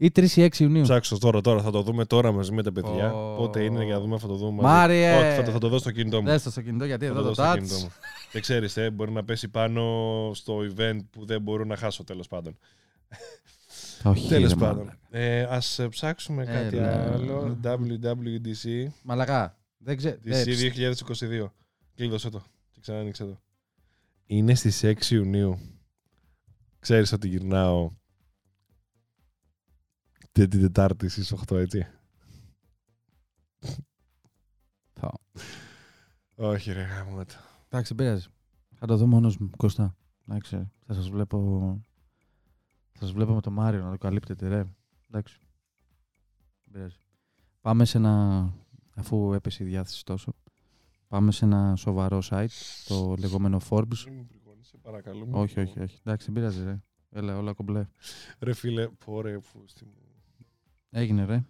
Ή 0.00 0.10
3 0.14 0.30
ή 0.36 0.42
6 0.42 0.58
Ιουνίου. 0.58 0.82
Ψάξω 0.82 1.18
τώρα, 1.18 1.40
τώρα. 1.40 1.62
Θα 1.62 1.70
το 1.70 1.82
δούμε 1.82 2.04
τώρα 2.04 2.32
μαζί 2.32 2.52
με 2.52 2.62
τα 2.62 2.72
παιδιά. 2.72 3.14
Ω. 3.14 3.36
Πότε 3.36 3.64
είναι 3.64 3.84
για 3.84 3.94
να 3.94 4.00
δούμε, 4.00 4.18
θα 4.18 4.26
το 4.26 4.34
δούμε 4.36 4.62
μαζί. 4.62 4.74
Μάριε! 4.74 5.16
Όχι, 5.16 5.36
θα 5.36 5.42
το, 5.42 5.50
θα 5.50 5.58
το 5.58 5.68
δω 5.68 5.78
στο 5.78 5.90
κινητό 5.90 6.20
μου. 6.20 6.26
Δες 6.26 6.42
το 6.42 6.50
στο 6.50 6.62
κινητό 6.62 6.84
γιατί 6.84 7.04
Θα 7.06 7.10
εδώ 7.10 7.20
το 7.22 7.28
το 7.28 7.34
δω 7.34 7.42
στο 7.42 7.52
touch. 7.52 7.56
κινητό 7.56 7.74
μου. 7.78 7.90
Και 8.32 8.40
ξέρεις, 8.40 8.76
ε, 8.76 8.90
μπορεί 8.90 9.10
να 9.12 9.24
πέσει 9.24 9.48
πάνω 9.48 9.82
στο 10.34 10.58
event 10.58 10.98
που 11.10 11.24
δεν 11.26 11.42
μπορώ 11.42 11.64
να 11.64 11.76
χάσω 11.76 12.04
τέλος 12.04 12.28
πάντων. 12.28 12.58
Όχι, 14.04 14.28
Τέλος 14.28 14.50
ρε, 14.52 14.56
πάντων. 14.58 14.76
μαλάκα. 14.84 14.98
Ε, 15.10 15.42
ας 15.42 15.78
ε, 15.78 15.88
ψάξουμε 15.88 16.44
κάτι 16.44 16.76
Έλα. 16.76 17.12
άλλο. 17.12 17.58
WWDC. 17.64 18.86
Μαλακά. 19.02 19.58
Δεν 19.78 19.96
ξέρω. 19.96 20.16
DC 20.24 20.70
2022. 21.44 21.52
Κλείδωσε 21.94 22.30
το. 22.30 22.42
Και 22.72 22.80
ξανά 22.80 22.98
άνοιξε 22.98 23.24
το. 23.24 23.40
Είναι 24.26 24.54
στις 24.54 24.84
6 24.84 25.10
Ιουνίου. 25.10 25.58
Ξέρεις 26.78 27.12
ότι 27.12 27.28
γυρνάω 27.28 27.90
τε- 30.38 30.50
την 30.50 30.60
Τετάρτη 30.60 31.08
στις 31.08 31.32
8, 31.32 31.56
έτσι. 31.56 31.86
Όχι 36.34 36.72
ρε 36.72 36.82
γάμο 36.82 37.24
το. 37.24 37.34
Εντάξει, 37.68 37.94
δεν 37.94 38.06
πειράζει. 38.06 38.26
Θα 38.74 38.86
το 38.86 38.96
δω 38.96 39.06
μόνος 39.06 39.36
μου, 39.38 39.50
Κώστα. 39.56 39.96
Εντάξει, 40.28 40.70
θα 40.86 40.94
σας 40.94 41.08
βλέπω... 41.08 41.38
Θα 42.92 42.98
σας 43.04 43.12
βλέπω 43.12 43.34
με 43.34 43.40
το 43.40 43.50
Μάριο 43.50 43.84
να 43.84 43.90
το 43.90 43.98
καλύπτετε, 43.98 44.48
ρε. 44.48 44.64
Εντάξει. 45.10 45.38
Δεν 46.64 46.72
πειράζει. 46.72 46.96
Πάμε 47.60 47.84
σε 47.84 47.98
ένα... 47.98 48.52
Αφού 48.94 49.32
έπεσε 49.32 49.64
η 49.64 49.66
διάθεση 49.66 50.04
τόσο. 50.04 50.32
Πάμε 51.08 51.32
σε 51.32 51.44
ένα 51.44 51.76
σοβαρό 51.76 52.22
site, 52.30 52.46
το 52.88 53.14
λεγόμενο 53.18 53.60
Forbes. 53.68 54.04
Μην 54.06 54.14
μου 54.16 54.26
πληγώνεις, 54.26 54.66
σε 54.68 54.76
παρακαλώ. 54.76 55.18
μην 55.20 55.28
μου 55.28 55.40
όχι, 55.40 55.60
όχι, 55.60 55.72
πληγώνεις. 55.72 55.92
όχι. 55.92 56.00
Εντάξει, 56.04 56.26
δεν 56.26 56.34
πειράζει, 56.34 56.64
ρε. 56.64 56.82
Έλα, 57.10 57.36
όλα 57.38 57.52
κομπλέ. 57.52 57.86
Ρε 58.38 58.52
φίλε, 58.54 58.88
πόρε 58.88 59.40
φούστη 59.40 59.84
μου. 59.84 59.92
Έγινε, 60.98 61.24
ρε. 61.24 61.44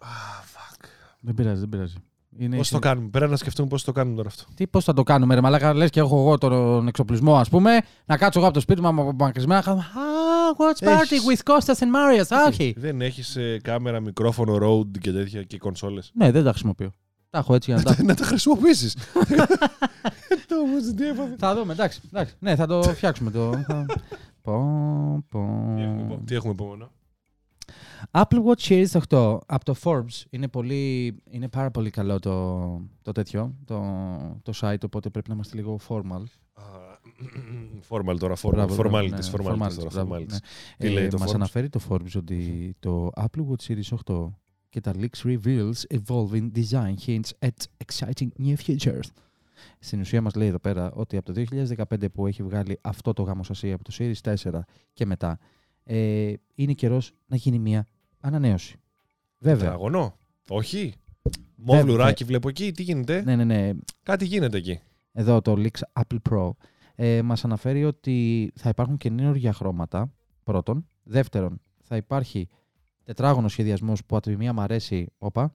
Ah, 0.00 0.04
fuck. 0.04 0.84
Δεν 1.20 1.34
πειράζει, 1.34 1.60
δεν 1.60 1.68
πειράζει. 1.68 1.94
Είναι 2.38 2.56
Πώς 2.56 2.68
η 2.70 2.72
το 2.72 2.78
κάνουμε; 2.78 3.08
Πρέπει 3.08 3.30
να 3.30 3.36
σκεφτούμε 3.36 3.68
πώς 3.68 3.84
το 3.84 3.92
κάνουμε 3.92 4.16
τώρα 4.16 4.28
αυτό. 4.28 4.44
Τι 4.54 4.66
πώς 4.66 4.84
θα 4.84 4.92
το 4.92 5.02
κάνουμε, 5.02 5.34
ρε 5.34 5.40
Μαλάκα, 5.40 5.74
λες 5.74 5.90
και 5.90 6.00
έχω 6.00 6.18
εγώ 6.18 6.38
τον 6.38 6.86
εξοπλισμό, 6.88 7.36
ας 7.36 7.48
πούμε, 7.48 7.80
να 8.06 8.16
κάτσω 8.16 8.38
εγώ 8.38 8.46
από 8.48 8.56
το 8.56 8.62
σπίτι 8.62 8.80
μου 8.80 8.88
απομακρυσμένα 8.88 9.60
να 9.60 9.64
κάνω. 9.66 9.80
Ah, 9.80 10.60
watch 10.60 10.88
party 10.88 11.00
Έχεις. 11.00 11.22
with 11.26 11.52
Costas 11.52 11.74
and 11.74 11.88
Marius. 12.22 12.36
Α, 12.36 12.44
όχι. 12.46 12.74
Δεν 12.78 13.00
έχεις 13.00 13.36
ε, 13.36 13.58
κάμερα, 13.62 14.00
μικρόφωνο, 14.00 14.58
road 14.62 14.98
και 15.00 15.12
τέτοια 15.12 15.42
και 15.42 15.58
κονσόλες. 15.58 16.10
Ναι, 16.14 16.30
δεν 16.30 16.44
τα 16.44 16.50
χρησιμοποιώ. 16.50 16.92
Τα 17.30 17.38
έχω 17.38 17.54
έτσι 17.54 17.72
για 17.72 17.82
να 17.84 17.94
τα. 17.94 18.02
να 18.02 18.14
τα 18.14 18.24
χρησιμοποιήσεις. 18.24 18.94
Το 20.48 20.58
όμως 20.60 20.82
τι 20.96 21.06
έπαθε. 21.08 21.34
θα 21.38 21.54
δούμε, 21.54 21.72
εντάξει, 21.72 22.00
εντάξει. 22.12 22.34
Ναι, 22.38 22.56
θα 22.56 22.66
το 22.66 22.82
φτιάξουμε 22.96 23.30
το. 23.30 23.52
θα- 23.66 23.86
Πω, 24.42 24.52
πω. 25.28 25.72
Τι 25.76 25.82
έχουμε 25.82 26.02
επο- 26.02 26.20
Τι 26.26 26.34
έχουμε 26.34 26.52
επόμενο; 26.52 26.90
Apple 28.10 28.42
Watch 28.44 28.60
Series 28.68 29.00
8 29.08 29.38
από 29.46 29.64
το 29.64 29.74
Forbes 29.82 30.22
είναι, 30.30 30.48
πολύ, 30.48 31.14
είναι 31.30 31.48
πάρα 31.48 31.70
πολύ 31.70 31.90
καλό 31.90 32.18
το, 32.18 32.80
το 33.02 33.12
τέτοιο, 33.12 33.54
το, 33.64 33.80
το 34.42 34.52
site, 34.60 34.84
οπότε 34.84 35.10
πρέπει 35.10 35.28
να 35.28 35.34
είμαστε 35.34 35.56
λίγο 35.56 35.78
formal. 35.88 36.22
Formal 37.88 38.16
τώρα, 38.18 38.34
formal. 38.36 38.50
Μπράβο, 38.50 38.74
μπράβο, 38.74 38.98
Formalities, 38.98 39.10
ναι, 39.10 39.18
formalities 39.32 39.74
τώρα, 39.74 39.90
μπράβο, 39.90 40.14
formalities. 40.14 40.26
ναι. 40.30 40.38
Τι 40.78 40.88
λέει 40.88 41.08
το 41.08 41.18
μας 41.18 41.30
Forbes? 41.30 41.34
αναφέρει 41.34 41.68
το 41.68 41.80
Forbes 41.88 42.12
ότι 42.16 42.74
το 42.80 43.10
Apple 43.16 43.46
Watch 43.48 43.66
Series 43.72 43.96
8 44.14 44.30
και 44.68 44.80
τα 44.80 44.92
leaks 44.96 45.22
reveals 45.24 45.72
evolving 45.94 46.50
design 46.54 46.94
hints 47.06 47.30
at 47.38 47.84
exciting 47.86 48.28
new 48.38 48.54
futures. 48.66 49.08
Στην 49.78 50.00
ουσία 50.00 50.22
μας 50.22 50.34
λέει 50.34 50.48
εδώ 50.48 50.58
πέρα 50.58 50.92
ότι 50.92 51.16
από 51.16 51.32
το 51.32 51.42
2015 51.90 52.12
που 52.12 52.26
έχει 52.26 52.42
βγάλει 52.42 52.78
αυτό 52.80 53.12
το 53.12 53.22
γάμο 53.22 53.42
σασί 53.44 53.72
από 53.72 53.84
το 53.84 53.92
Series 53.98 54.34
4 54.52 54.60
και 54.92 55.06
μετά 55.06 55.38
ε, 55.84 56.32
είναι 56.54 56.72
καιρός 56.72 57.12
να 57.26 57.36
γίνει 57.36 57.58
μια 57.58 57.86
ανανέωση. 58.20 58.76
Βέβαια. 59.38 59.58
Τετράγωνο. 59.58 60.16
Όχι. 60.48 60.94
Βέβαια. 61.56 61.80
Μόβλουράκι 61.84 62.24
βλέπω 62.24 62.48
εκεί. 62.48 62.72
Τι 62.72 62.82
γίνεται; 62.82 63.22
Ναι, 63.22 63.36
ναι, 63.36 63.44
ναι. 63.44 63.70
Κάτι 64.02 64.24
γίνεται 64.24 64.56
εκεί. 64.56 64.80
Εδώ 65.12 65.40
το 65.40 65.54
Leaks 65.58 66.02
Apple 66.02 66.18
Pro 66.30 66.50
ε, 66.94 67.22
μας 67.22 67.44
αναφέρει 67.44 67.84
ότι 67.84 68.50
θα 68.54 68.68
υπάρχουν 68.68 68.96
καινούργια 68.96 69.52
χρώματα, 69.52 70.12
πρώτον. 70.42 70.86
Δεύτερον, 71.02 71.60
θα 71.82 71.96
υπάρχει 71.96 72.48
τετράγωνο 73.04 73.48
σχεδιασμός 73.48 74.04
που 74.04 74.16
από 74.16 74.30
τη 74.30 74.36
μία 74.36 74.52
μ' 74.52 74.60
αρέσει, 74.60 75.06
όπα, 75.18 75.54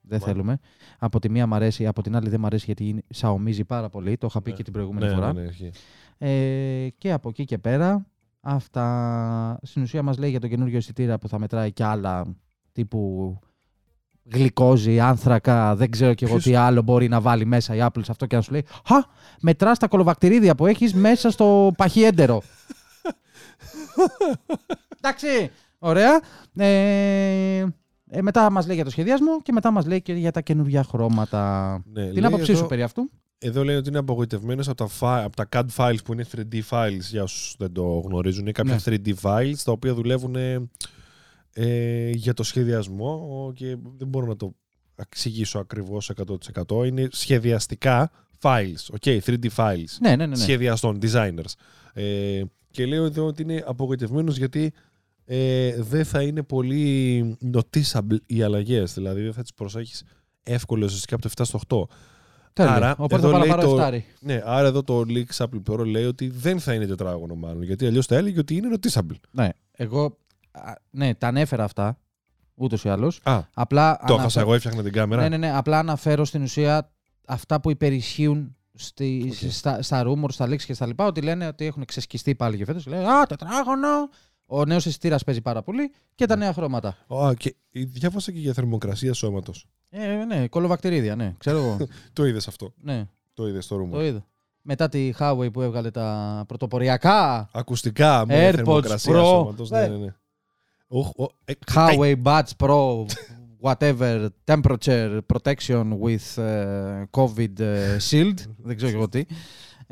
δεν 0.00 0.18
Μα. 0.22 0.26
θέλουμε. 0.26 0.58
Από 0.98 1.18
τη 1.20 1.30
μία 1.30 1.46
μ' 1.46 1.54
αρέσει, 1.54 1.86
από 1.86 2.02
την 2.02 2.16
άλλη 2.16 2.28
δεν 2.28 2.40
μ' 2.40 2.46
αρέσει 2.46 2.64
γιατί 2.64 2.88
είναι- 2.88 3.02
σαομίζει 3.08 3.64
πάρα 3.64 3.88
πολύ. 3.88 4.16
Το 4.16 4.26
είχα 4.30 4.42
πει 4.42 4.50
Ναι. 4.50 4.56
και 4.56 4.62
την 4.62 4.72
προηγούμενη 4.72 5.06
Ναι, 5.06 5.14
φορά. 5.14 5.32
ναι, 5.32 5.40
ναι, 5.42 5.48
ισχύει. 5.48 5.70
Ε, 6.18 6.88
και 6.98 7.12
από 7.12 7.28
εκεί 7.28 7.44
και 7.44 7.58
πέρα, 7.58 8.06
αυτά 8.44 9.58
στην 9.62 9.82
ουσία 9.82 10.02
μας 10.02 10.18
λέει 10.18 10.30
για 10.30 10.40
το 10.40 10.48
καινούργιο 10.48 10.76
αισθητήρα 10.76 11.18
που 11.18 11.28
θα 11.28 11.38
μετράει 11.38 11.72
και 11.72 11.84
άλλα 11.84 12.24
τύπου 12.72 13.38
γλυκόζι, 14.32 15.00
άνθρακα, 15.00 15.76
δεν 15.76 15.90
ξέρω 15.90 16.14
και 16.14 16.24
εγώ 16.24 16.34
Ποιος- 16.34 16.46
τι 16.46 16.54
άλλο 16.54 16.82
μπορεί 16.82 17.08
να 17.08 17.20
βάλει 17.20 17.46
μέσα 17.46 17.74
η 17.74 17.78
Apple 17.82 18.00
σε 18.04 18.10
αυτό 18.10 18.26
και 18.26 18.36
να 18.36 18.42
σου 18.42 18.52
λέει 18.52 18.64
«Χα, 18.86 18.96
μετράς 19.40 19.78
τα 19.78 19.88
κολοβακτηρίδια 19.88 20.54
που 20.54 20.66
έχεις 20.66 20.94
μέσα 20.94 21.30
στο 21.30 21.72
παχιέντερο». 21.76 22.42
Εντάξει, 25.00 25.50
ωραία. 25.78 26.20
Ε, 26.56 27.66
ε, 28.10 28.22
μετά 28.22 28.50
μας 28.50 28.66
λέει 28.66 28.74
για 28.74 28.84
το 28.84 28.90
σχεδιασμό 28.90 29.42
και 29.42 29.52
μετά 29.52 29.70
μας 29.70 29.86
λέει 29.86 30.02
και 30.02 30.12
για 30.12 30.30
τα 30.30 30.40
καινούργια 30.40 30.82
χρώματα. 30.84 31.72
Ναι, 31.92 32.04
Την 32.04 32.12
λέει 32.20 32.24
άποψή 32.24 32.52
εδώ- 32.52 32.60
σου 32.62 32.66
περί 32.68 32.82
αυτού; 32.82 33.10
Εδώ 33.44 33.64
λέει 33.64 33.76
ότι 33.76 33.88
είναι 33.88 33.98
απογοητευμένος 33.98 34.68
από, 34.68 34.76
τα 34.76 34.88
fi- 35.00 35.24
από 35.24 35.36
τα 35.36 35.48
CAD 35.52 35.66
files 35.76 35.96
που 36.04 36.12
είναι 36.12 36.24
3D 36.36 36.60
files, 36.70 37.00
για 37.10 37.22
όσους 37.22 37.54
δεν 37.58 37.72
το 37.72 37.82
γνωρίζουν. 37.98 38.40
Είναι 38.40 38.52
κάποια 38.52 38.74
Ναι. 38.74 38.80
3D 38.84 39.14
files 39.22 39.56
τα 39.64 39.72
οποία 39.72 39.94
δουλεύουν 39.94 40.36
ε, 40.36 40.68
ε, 41.52 42.10
για 42.10 42.34
το 42.34 42.42
σχεδιασμό 42.42 43.52
και 43.54 43.76
δεν 43.96 44.08
μπορώ 44.08 44.26
να 44.26 44.36
το 44.36 44.54
εξηγήσω 44.94 45.58
ακριβώς 45.58 46.10
100%. 46.68 46.86
Είναι 46.86 47.08
σχεδιαστικά 47.10 48.10
files, 48.40 48.96
okay, 49.00 49.18
3D 49.26 49.46
files, 49.56 49.84
Ναι, 50.00 50.08
ναι, 50.08 50.16
ναι. 50.16 50.26
ναι. 50.26 50.36
σχεδιαστών, 50.36 50.98
designers. 51.02 51.52
Ε, 51.92 52.42
και 52.70 52.86
λέω 52.86 53.04
εδώ 53.04 53.26
ότι 53.26 53.42
είναι 53.42 53.62
απογοητευμένος 53.66 54.36
γιατί 54.36 54.72
ε, 55.24 55.74
δεν 55.82 56.04
θα 56.04 56.22
είναι 56.22 56.42
πολύ 56.42 57.36
noticeable 57.54 58.16
οι 58.26 58.42
αλλαγές, 58.42 58.94
δηλαδή 58.94 59.22
δεν 59.22 59.32
θα 59.32 59.42
τις 59.42 59.52
προσέχεις 59.54 60.02
εύκολα 60.42 60.84
ουσιαστικά 60.84 61.14
από 61.14 61.28
το 61.28 61.30
7 61.36 61.44
στο 61.46 61.88
8. 61.88 61.96
Τέλεια. 62.52 62.72
άρα, 62.74 62.90
Οπότε 62.98 63.14
εδώ 63.14 63.24
θα 63.26 63.32
πάρω 63.32 63.44
λέει 63.44 63.54
πάρω 63.56 63.68
το- 63.68 63.74
εφτάρι. 63.76 64.04
Ναι, 64.20 64.40
άρα 64.44 64.66
εδώ 64.68 64.82
το 64.82 65.04
Leaks 65.08 65.36
Apple 65.46 65.62
Pro 65.70 65.86
λέει 65.86 66.04
ότι 66.04 66.28
δεν 66.28 66.60
θα 66.60 66.74
είναι 66.74 66.86
τετράγωνο 66.86 67.34
μάλλον. 67.34 67.62
Γιατί 67.62 67.86
αλλιώς 67.86 68.06
θα 68.06 68.16
έλεγε 68.16 68.38
ότι 68.38 68.56
είναι 68.56 68.68
noticeable. 68.76 69.16
Ναι, 69.30 69.48
εγώ. 69.72 70.18
α, 70.50 70.72
Ναι, 70.90 71.14
τα 71.14 71.26
ανέφερα 71.26 71.64
αυτά. 71.64 71.98
Ούτως 72.54 72.84
ή 72.84 72.88
άλλως. 72.88 73.20
Α, 73.22 73.40
Απλά. 73.54 73.90
το 73.96 73.98
αναφε- 74.02 74.18
έχασα 74.20 74.40
εγώ, 74.40 74.54
έφτιαχνα 74.54 74.82
την 74.82 74.92
κάμερα. 74.92 75.22
Ναι, 75.22 75.28
ναι, 75.28 75.36
ναι. 75.36 75.56
Απλά 75.56 75.78
αναφέρω 75.78 76.24
στην 76.24 76.42
ουσία 76.42 76.90
αυτά 77.26 77.60
που 77.60 77.70
υπερισχύουν 77.70 78.56
στη, 78.74 79.28
Οκ. 79.44 79.50
στα, 79.50 79.82
στα 79.82 80.02
rumors, 80.06 80.30
στα 80.32 80.46
leaks 80.46 80.62
και 80.62 80.74
στα 80.74 80.86
λοιπά. 80.86 81.06
Ότι 81.06 81.20
λένε 81.20 81.46
ότι 81.46 81.66
έχουν 81.66 81.84
ξεσκιστεί 81.84 82.34
πάλι 82.34 82.56
και 82.56 82.64
φέτος. 82.64 82.86
Λένε 82.86 83.08
Α, 83.08 83.26
τετράγωνο. 83.26 83.88
Ο 84.54 84.64
νέος 84.64 84.86
αισθητήρας 84.86 85.18
παίζει 85.26 85.40
πάρα 85.40 85.62
πολύ 85.62 85.90
και 86.14 86.26
τα 86.26 86.36
νέα 86.36 86.52
χρώματα. 86.52 86.88
Α, 87.14 87.34
και 87.36 87.54
διάβασα 87.70 88.32
και 88.32 88.38
για 88.38 88.52
θερμοκρασία 88.52 89.12
σώματος. 89.12 89.66
Ε, 89.90 90.24
ναι, 90.24 90.48
κολοβακτηρίδια, 90.48 91.16
ναι. 91.16 91.34
Ξέρω 91.38 91.58
εγώ. 91.58 91.76
Το 92.12 92.26
είδες 92.26 92.48
αυτό. 92.48 92.72
ναι, 92.80 93.08
Το 93.34 93.48
είδες 93.48 93.64
στο 93.64 93.76
το 93.76 93.98
rumor. 93.98 94.02
είδα. 94.02 94.26
Μετά 94.62 94.88
τη 94.88 95.12
Huawei 95.18 95.52
που 95.52 95.60
έβγαλε 95.62 95.90
τα 95.90 96.44
πρωτοποριακά. 96.48 97.48
Ακουστικά 97.52 98.26
με 98.26 98.48
AirPods 98.48 98.54
θερμοκρασία 98.54 99.12
Pro. 99.14 99.24
σώματος. 99.24 99.70
Ναι, 99.70 99.80
Ε. 99.82 99.88
ναι, 99.88 99.96
ναι. 99.96 100.14
Οχ, 100.88 101.10
ο- 101.18 101.26
ε, 101.44 101.52
Huawei 101.74 102.14
Buds 102.22 102.50
Pro 102.58 103.04
whatever 103.64 104.26
temperature 104.44 105.18
protection 105.34 105.98
with 106.02 106.42
ε, 106.42 107.02
COVID 107.10 107.58
ε, 107.60 107.96
shield. 108.10 108.34
Δεν 108.56 108.76
ξέρω 108.76 108.90
και 108.90 108.96
εγώ 108.96 109.08
τι. 109.08 109.24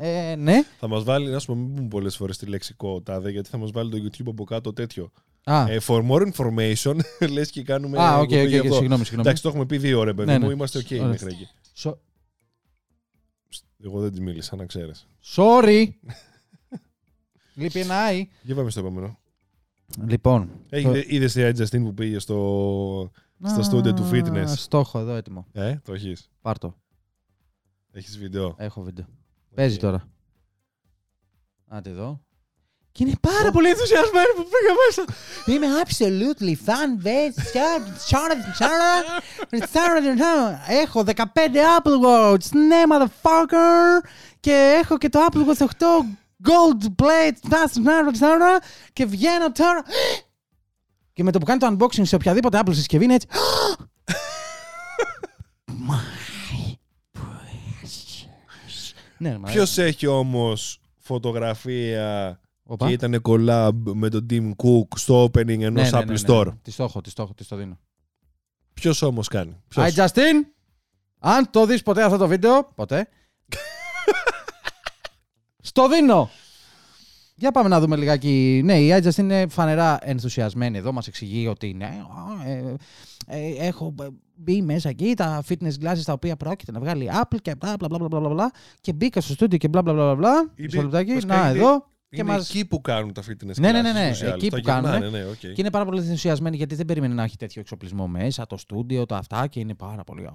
Ε, 0.03 0.35
ναι. 0.35 0.63
Θα 0.79 0.87
μας 0.87 1.03
βάλει, 1.03 1.29
να 1.29 1.39
σου 1.39 1.45
πω, 1.47 1.55
μην 1.55 1.75
πούμε 1.75 1.87
πολλές 1.87 2.15
φορές 2.15 2.37
τη 2.37 2.45
λέξη 2.45 2.75
τάδε, 3.03 3.31
γιατί 3.31 3.49
θα 3.49 3.57
μας 3.57 3.71
βάλει 3.71 3.89
το 3.91 3.97
YouTube 3.97 4.27
από 4.29 4.43
κάτω 4.43 4.73
τέτοιο. 4.73 5.11
Α, 5.43 5.65
Ε, 5.69 5.77
for 5.87 6.07
more 6.09 6.31
information, 6.33 6.95
λες 7.33 7.51
και 7.51 7.63
κάνουμε. 7.63 7.97
α, 7.99 8.17
οκ, 8.17 8.31
εκπομπή 8.31 8.43
οκ, 8.43 8.49
γι' 8.49 8.57
οκ, 8.57 8.63
αυτό. 8.63 8.75
συγγνώμη, 8.75 9.03
συγγνώμη. 9.03 9.21
Εντάξει, 9.27 9.41
το 9.43 9.49
έχουμε 9.49 9.65
πει 9.65 9.77
δύο 9.77 9.99
ώρες, 9.99 10.13
παιδί 10.13 10.31
Ναι, 10.31 10.39
μου. 10.39 10.47
ναι. 10.47 10.53
Είμαστε 10.53 10.79
οκ 10.79 10.85
Ωραία. 10.91 11.05
μέχρι 11.07 11.27
εκεί. 11.27 11.47
So- 11.77 11.97
Εγώ 13.83 13.99
δεν 14.01 14.11
τη 14.11 14.21
μίλησα, 14.21 14.55
να 14.55 14.65
ξέρεις. 14.65 15.07
Sorry. 15.35 15.85
Λείπει 17.55 17.79
ένα 17.79 17.95
I. 18.11 18.23
Για 18.41 18.55
πάμε 18.55 18.69
στο 18.69 18.79
επόμενο. 18.79 19.19
Λοιπόν. 20.07 20.49
Είδες 21.07 21.33
τη 21.33 21.41
Ed 21.43 21.55
Justin 21.61 21.81
που 21.83 21.93
πήγε 21.93 22.19
στο. 22.19 23.11
στο 23.45 23.59
Α, 23.59 23.63
στούντιο 23.63 23.93
του 23.93 24.09
fitness; 24.11 24.43
Στόχο 24.47 24.99
εδώ 24.99 25.13
έτοιμο. 25.15 25.47
Ε, 25.51 25.75
το 25.85 25.93
έχεις. 25.93 26.29
Πάρ' 26.41 26.57
το. 26.57 26.75
Έχεις 27.91 28.17
βίντεο; 28.17 28.55
Έχω 28.57 28.81
βίντεο. 28.81 29.05
Παίζει 29.55 29.77
τώρα. 29.77 30.07
Άντε 31.67 31.89
εδώ. 31.89 32.21
Και 32.91 33.03
είναι 33.03 33.13
πάρα 33.21 33.51
πολύ 33.51 33.69
ενθουσιασμένοι 33.69 34.27
που 34.35 34.43
πήγα 34.43 34.73
μέσα. 34.85 35.05
Είμαι 35.45 35.67
absolutely 35.85 36.55
fan 36.65 37.05
based. 37.05 37.41
Έχω 40.67 41.03
15 41.05 41.23
Apple 41.79 42.05
Watch. 42.05 42.49
Ναι, 42.51 42.81
motherfucker. 42.89 44.05
Και 44.39 44.79
έχω 44.83 44.97
και 44.97 45.09
το 45.09 45.25
Apple 45.29 45.37
Watch 45.37 45.57
8 45.57 45.67
Gold 46.43 47.03
Plate. 47.03 47.59
Και 48.93 49.05
βγαίνω 49.05 49.51
τώρα. 49.51 49.83
Και 51.13 51.23
με 51.23 51.31
το 51.31 51.39
που 51.39 51.45
κάνει 51.45 51.59
το 51.59 51.75
unboxing 51.79 52.05
σε 52.05 52.15
οποιαδήποτε 52.15 52.59
Apple 52.63 52.73
συσκευή 52.73 53.03
είναι 53.03 53.13
έτσι. 53.13 53.27
Ναι, 59.21 59.37
μα- 59.37 59.49
Ποιος 59.51 59.77
έχει 59.77 60.07
όμως 60.07 60.79
φωτογραφία 60.97 62.39
Οπα. 62.63 62.87
και 62.87 62.93
ήταν 62.93 63.21
collab 63.23 63.71
με 63.93 64.09
τον 64.09 64.25
Tim 64.29 64.49
Cook 64.63 64.87
στο 64.95 65.23
opening 65.23 65.61
ενός 65.61 65.91
Ναι, 65.91 65.97
ναι, 65.97 66.03
Apple 66.03 66.07
ναι, 66.07 66.13
ναι. 66.13 66.19
Store; 66.27 66.47
Τη 66.61 66.71
στόχο, 66.71 67.01
τη 67.01 67.09
στόχο, 67.09 67.33
τη 67.33 67.45
το 67.45 67.55
δίνω. 67.55 67.79
Ποιος 68.73 69.01
όμως 69.01 69.27
κάνει; 69.27 69.61
Ποιος; 69.67 69.93
Hi 69.95 69.99
Justin, 70.05 70.33
αν 71.19 71.49
το 71.51 71.65
δεις 71.65 71.83
ποτέ 71.83 72.03
αυτό 72.03 72.17
το 72.17 72.27
βίντεο, 72.27 72.71
ποτέ, 72.75 73.07
στο 75.61 75.89
δίνω. 75.89 76.29
Για 77.41 77.51
πάμε 77.51 77.69
να 77.69 77.79
δούμε 77.79 77.95
λιγάκι. 77.95 78.61
Ναι, 78.63 78.79
η 78.79 78.89
iJust 79.01 79.17
είναι 79.17 79.45
φανερά 79.49 79.97
ενθουσιασμένη 80.01 80.77
εδώ. 80.77 80.91
Μας 80.91 81.07
εξηγεί 81.07 81.47
ότι 81.47 81.73
ναι, 81.73 81.85
α, 82.45 82.49
ε, 82.49 82.75
ε, 83.27 83.67
έχω 83.67 83.95
μπει 84.35 84.61
μέσα 84.61 84.89
εκεί 84.89 85.13
τα 85.15 85.43
fitness 85.49 85.83
classes 85.85 86.01
τα 86.05 86.13
οποία 86.13 86.35
πρόκειται 86.35 86.71
να 86.71 86.79
βγάλει 86.79 87.03
η 87.03 87.09
Apple 87.21 87.37
και 87.41 87.55
μπλα 87.55 87.73
μπλα 87.79 87.87
μπλα 87.87 88.07
μπλα 88.07 88.19
μπλα 88.19 88.29
μπλα 88.29 88.51
και 88.81 88.93
μπήκα 88.93 89.21
στο 89.21 89.33
στούντιο 89.33 89.57
και 89.57 89.67
μπλα 89.67 89.81
μπλα 89.81 89.93
μπλα 89.93 90.15
μπλα. 90.15 90.29
Είναι- 90.39 90.51
Μισό 90.55 90.81
λεπτάκι. 90.81 91.13
βασικά 91.13 91.35
Να, 91.35 91.49
είναι- 91.49 91.59
εδώ. 91.59 91.85
Και 92.09 92.21
Είναι 92.21 92.31
μας... 92.31 92.49
εκεί 92.49 92.65
που 92.65 92.81
κάνουν 92.81 93.13
τα 93.13 93.21
fitness 93.21 93.55
Ναι, 93.59 93.71
ναι, 93.71 93.79
classes, 93.79 93.83
ναι, 93.83 93.91
ναι, 93.91 94.05
ούτως 94.05 94.21
ή 94.21 94.25
άλλως. 94.25 94.35
εκεί 94.35 94.49
Τα 94.49 94.57
που 94.57 94.63
κάνουν, 94.63 94.91
γυρνάνε, 94.91 95.17
ναι, 95.17 95.25
οκ. 95.25 95.37
Και 95.39 95.53
είναι 95.55 95.69
πάρα 95.69 95.85
πολύ 95.85 95.99
ενθουσιασμένη 96.01 96.55
γιατί 96.57 96.75
δεν 96.75 96.85
περίμενε 96.85 97.13
να 97.13 97.23
έχει 97.23 97.37
τέτοιο 97.37 97.61
εξοπλισμό 97.61 98.07
μέσα, 98.07 98.47
το 98.47 98.57
στούντιο, 98.57 99.05
το 99.05 99.15
αυτά 99.15 99.47
και 99.47 99.59
είναι 99.59 99.73
πάρα 99.73 100.03
πολύ. 100.03 100.29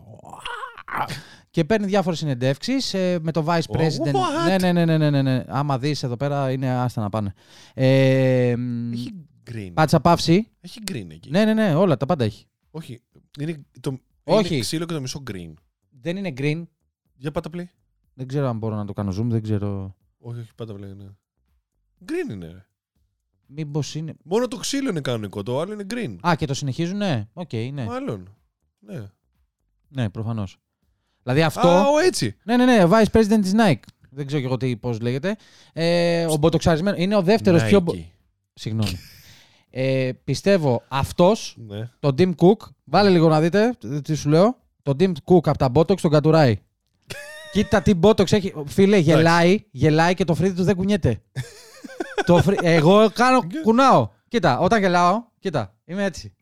Και 1.51 1.65
παίρνει 1.65 1.87
διάφορες 1.87 2.19
συνεντεύξεις 2.19 2.93
με 3.21 3.31
το 3.33 3.45
Vice 3.49 3.61
Oh, 3.61 3.77
President. 3.77 4.13
what? 4.13 4.47
Ναι, 4.47 4.57
ναι, 4.59 4.73
ναι, 4.73 4.85
ναι, 4.85 4.97
ναι, 4.99 5.11
ναι, 5.11 5.23
ναι. 5.23 5.45
Άμα 5.49 5.79
δεις 5.79 6.03
εδώ 6.03 6.17
πέρα 6.17 6.51
είναι 6.51 6.71
άστα 6.71 7.01
να 7.01 7.09
πάνε. 7.09 7.33
Ε, 7.75 8.55
μ, 8.59 8.93
Έχει 8.93 9.15
green. 9.51 9.71
Πάτα 9.75 10.01
παύση. 10.01 10.51
Έχει 10.61 10.81
green 10.91 11.07
εκεί. 11.11 11.31
Ναι, 11.31 11.45
ναι, 11.45 11.55
ναι, 11.55 11.75
όλα 11.75 11.97
τα 11.97 12.07
πάντα 12.07 12.25
έχει. 12.25 12.47
Όχι. 12.71 13.03
Είναι, 13.41 13.65
το, 13.81 13.99
Όχι. 14.25 14.53
είναι 14.53 14.63
ξύλο 14.63 14.85
και 14.87 14.95
το 14.95 15.01
μισό 15.01 15.23
green. 15.31 15.53
Δεν 16.01 16.17
είναι 16.17 16.33
green. 16.37 16.63
Για 17.17 17.31
πάτα 17.31 17.51
play. 17.53 17.65
Δεν 18.15 18.27
ξέρω 18.27 18.49
αν 18.49 18.59
μπορώ 18.59 18.77
να 18.77 18.85
το 18.85 18.93
κάνω 18.93 19.11
zoom, 19.19 19.27
δεν 19.29 19.43
ξέρω. 19.43 19.97
Όχι, 20.19 20.39
όχι, 20.41 20.55
πάτα 20.55 20.75
play, 20.75 20.97
ναι. 20.97 21.07
Green 22.07 22.33
είναι. 22.33 22.47
ρε. 22.47 22.67
Μήπως 23.47 23.95
είναι. 23.95 24.15
Μόνο 24.25 24.49
το 24.49 24.57
ξύλο 24.57 24.91
είναι 24.91 25.01
κανονικό, 25.01 25.43
το 25.43 25.61
άλλο 25.61 25.73
είναι 25.73 25.85
green. 25.91 26.17
Α, 26.29 26.35
και 26.37 26.47
το 26.47 26.55
συνεχίζουν, 26.55 26.97
ναι. 26.97 27.29
Οκ, 27.33 27.53
ναι. 27.53 27.85
Μάλλον. 27.85 28.37
Ναι. 28.79 29.05
Ναι, 29.89 30.11
προφανώς. 30.11 30.59
Δηλαδή 31.27 31.43
αυτό. 31.43 31.69
Α, 31.69 31.81
ο, 31.89 31.99
έτσι. 31.99 32.37
Ναι, 32.45 32.57
ναι, 32.57 32.65
ναι, 32.65 32.85
Vice 32.91 33.19
President 33.19 33.39
της 33.43 33.53
Nike. 33.57 33.81
Δεν 34.11 34.27
ξέρω 34.27 34.41
και 34.41 34.47
εγώ 34.47 34.57
τι, 34.57 34.77
πώς 34.77 35.01
λέγεται. 35.01 35.37
Ε, 35.73 36.25
ο 36.25 36.37
μποτοξαρισμένος. 36.37 37.01
Είναι 37.01 37.17
ο 37.17 37.23
δεύτερος 37.23 37.65
πιο... 37.65 37.81
μπο- 37.81 37.93
Nike. 37.93 38.05
Συγγνώμη. 38.55 38.99
Ε, 39.71 40.11
πιστεύω 40.25 40.83
αυτός, 40.89 41.57
Ναι. 41.67 41.89
το 42.01 42.15
Tim 42.19 42.31
Cook, 42.35 42.69
βάλε 42.85 43.09
λίγο 43.11 43.29
να 43.29 43.41
δείτε 43.41 43.75
τι 44.03 44.15
σου 44.15 44.29
λέω. 44.29 44.57
Το 44.83 44.93
Tim 45.01 45.09
Cook 45.25 45.49
από 45.49 45.59
τα 45.59 45.71
Botox 45.75 46.01
τον 46.01 46.11
κατουράει. 46.11 46.57
Κοίτα 47.53 47.83
τι 47.83 47.93
Botox 48.03 48.33
έχει. 48.33 48.53
Φίλε, 48.67 48.97
γελάει, 48.97 49.65
γελάει 49.71 50.15
και 50.15 50.25
το 50.25 50.35
φρύδι 50.35 50.55
του 50.57 50.63
δεν 50.65 50.77
κουνιέται. 50.77 51.21
το 52.27 52.37
φρύ- 52.43 52.61
Εγώ 52.63 53.11
κάνω, 53.15 53.41
κουνάω. 53.63 54.09
Κοίτα, 54.29 54.59
όταν 54.59 54.81
γελάω, 54.81 55.23
κοίτα, 55.39 55.75
είμαι 55.85 56.05
έτσι. 56.05 56.35